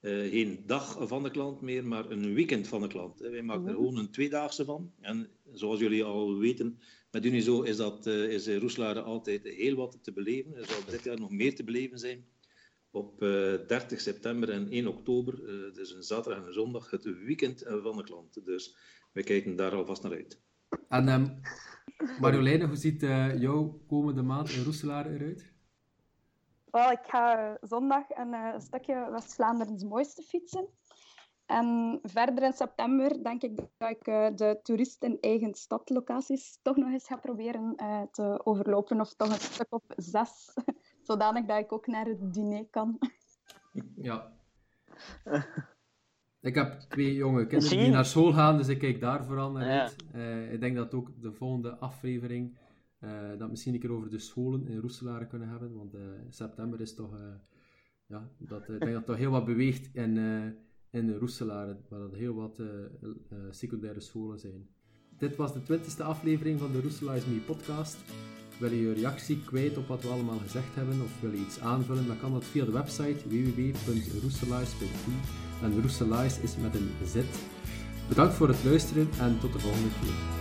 geen 0.00 0.62
dag 0.66 1.08
van 1.08 1.22
de 1.22 1.30
klant 1.30 1.60
meer, 1.60 1.86
maar 1.86 2.10
een 2.10 2.34
weekend 2.34 2.68
van 2.68 2.80
de 2.80 2.86
klant. 2.86 3.18
Wij 3.18 3.42
maken 3.42 3.66
er 3.66 3.74
gewoon 3.74 3.96
een 3.96 4.10
tweedaagse 4.10 4.64
van. 4.64 4.92
En 5.00 5.30
zoals 5.52 5.80
jullie 5.80 6.04
al 6.04 6.38
weten, 6.38 6.80
met 7.16 7.24
Unizo 7.24 7.62
is, 7.62 7.76
dat, 7.76 8.06
uh, 8.06 8.30
is 8.30 8.48
Roeselare 8.48 9.00
altijd 9.00 9.42
heel 9.42 9.76
wat 9.76 9.98
te 10.02 10.12
beleven. 10.12 10.56
Er 10.56 10.66
zal 10.66 10.84
dit 10.90 11.04
jaar 11.04 11.20
nog 11.20 11.30
meer 11.30 11.54
te 11.54 11.64
beleven 11.64 11.98
zijn. 11.98 12.26
Op 12.90 13.22
uh, 13.22 13.54
eh, 13.54 13.66
30 13.66 14.00
september 14.00 14.50
en 14.50 14.70
1 14.70 14.86
oktober, 14.86 15.34
uh, 15.40 15.74
dus 15.74 15.94
een 15.94 16.02
zaterdag 16.02 16.40
en 16.40 16.46
een 16.46 16.52
zondag, 16.52 16.90
het 16.90 17.04
weekend 17.04 17.64
van 17.66 17.96
de 17.96 18.02
klant. 18.02 18.44
Dus 18.44 18.76
wij 19.12 19.22
kijken 19.22 19.56
daar 19.56 19.74
alvast 19.74 20.02
naar 20.02 20.12
uit. 20.12 20.40
En 20.88 21.08
um, 21.08 21.40
Marjoleine, 22.20 22.66
hoe 22.66 22.76
ziet 22.76 23.00
jouw 23.38 23.80
komende 23.86 24.22
maand 24.22 24.50
in 24.50 24.64
Roeselare 24.64 25.14
eruit? 25.14 25.52
Wel, 26.70 26.90
ik 26.90 27.02
ga 27.06 27.56
zondag 27.60 28.04
een, 28.08 28.32
een 28.32 28.60
stukje 28.60 29.08
West-Vlaanderens 29.10 29.84
mooiste 29.84 30.22
fietsen. 30.22 30.68
En 31.46 31.98
verder 32.02 32.44
in 32.44 32.52
september 32.52 33.22
denk 33.22 33.42
ik 33.42 33.56
dat 33.76 33.90
ik 33.90 34.06
uh, 34.06 34.28
de 34.34 34.60
toeristen 34.62 35.18
eigen 35.20 35.54
stadlocaties 35.54 36.58
toch 36.62 36.76
nog 36.76 36.92
eens 36.92 37.06
ga 37.06 37.16
proberen 37.16 37.74
uh, 37.76 38.02
te 38.10 38.40
overlopen. 38.44 39.00
Of 39.00 39.14
toch 39.14 39.28
een 39.28 39.40
stuk 39.40 39.74
op 39.74 39.84
zes. 39.96 40.54
Zodanig 41.02 41.44
dat 41.44 41.58
ik 41.58 41.72
ook 41.72 41.86
naar 41.86 42.06
het 42.06 42.34
diner 42.34 42.66
kan. 42.70 42.98
Ja. 43.96 44.32
Ik 46.40 46.54
heb 46.54 46.80
twee 46.80 47.14
jonge 47.14 47.46
kinderen 47.46 47.78
die 47.78 47.90
naar 47.90 48.04
school 48.04 48.32
gaan, 48.32 48.56
dus 48.56 48.68
ik 48.68 48.78
kijk 48.78 49.00
daar 49.00 49.24
vooral 49.24 49.50
naar 49.50 49.80
uit. 49.80 49.96
Uh, 50.14 50.52
ik 50.52 50.60
denk 50.60 50.76
dat 50.76 50.94
ook 50.94 51.20
de 51.20 51.32
volgende 51.32 51.76
aflevering 51.76 52.58
dat 53.38 53.50
misschien 53.50 53.74
een 53.74 53.80
keer 53.80 53.92
over 53.92 54.10
de 54.10 54.18
scholen 54.18 54.66
in 54.66 54.78
Roeselare 54.78 55.26
kunnen 55.26 55.48
hebben. 55.48 55.74
Want 55.74 55.96
september 56.28 56.80
is 56.80 56.94
toch... 56.94 57.18
ja, 58.06 58.30
dat, 58.38 58.62
ik 58.62 58.68
denk 58.68 58.80
dat 58.80 58.94
het 58.94 59.06
toch 59.06 59.16
heel 59.16 59.30
wat 59.30 59.44
beweegt 59.44 59.94
in 59.94 60.16
in 60.90 61.14
Roeselare, 61.18 61.76
waar 61.88 62.00
dat 62.00 62.14
heel 62.14 62.34
wat 62.34 62.58
uh, 62.58 62.66
uh, 63.02 63.10
secundaire 63.50 64.00
scholen 64.00 64.38
zijn. 64.38 64.68
Dit 65.18 65.36
was 65.36 65.52
de 65.52 65.62
twintigste 65.62 66.02
aflevering 66.02 66.60
van 66.60 66.72
de 66.72 66.80
Roeselaar 66.80 67.20
Me 67.28 67.40
podcast. 67.46 67.96
Wil 68.58 68.70
je 68.70 68.80
je 68.80 68.92
reactie 68.92 69.44
kwijt 69.44 69.76
op 69.76 69.86
wat 69.86 70.02
we 70.02 70.08
allemaal 70.08 70.38
gezegd 70.38 70.74
hebben 70.74 71.02
of 71.02 71.20
wil 71.20 71.30
je 71.30 71.44
iets 71.44 71.60
aanvullen, 71.60 72.06
dan 72.06 72.18
kan 72.18 72.32
dat 72.32 72.44
via 72.44 72.64
de 72.64 72.72
website 72.72 73.28
www.roeselaars.com 73.28 75.14
en 75.62 75.80
Roeselaars 75.80 76.40
is 76.40 76.56
met 76.56 76.74
een 76.74 76.90
Z. 77.04 77.16
Bedankt 78.08 78.34
voor 78.34 78.48
het 78.48 78.64
luisteren 78.64 79.08
en 79.20 79.38
tot 79.40 79.52
de 79.52 79.58
volgende 79.58 79.88
keer. 80.00 80.35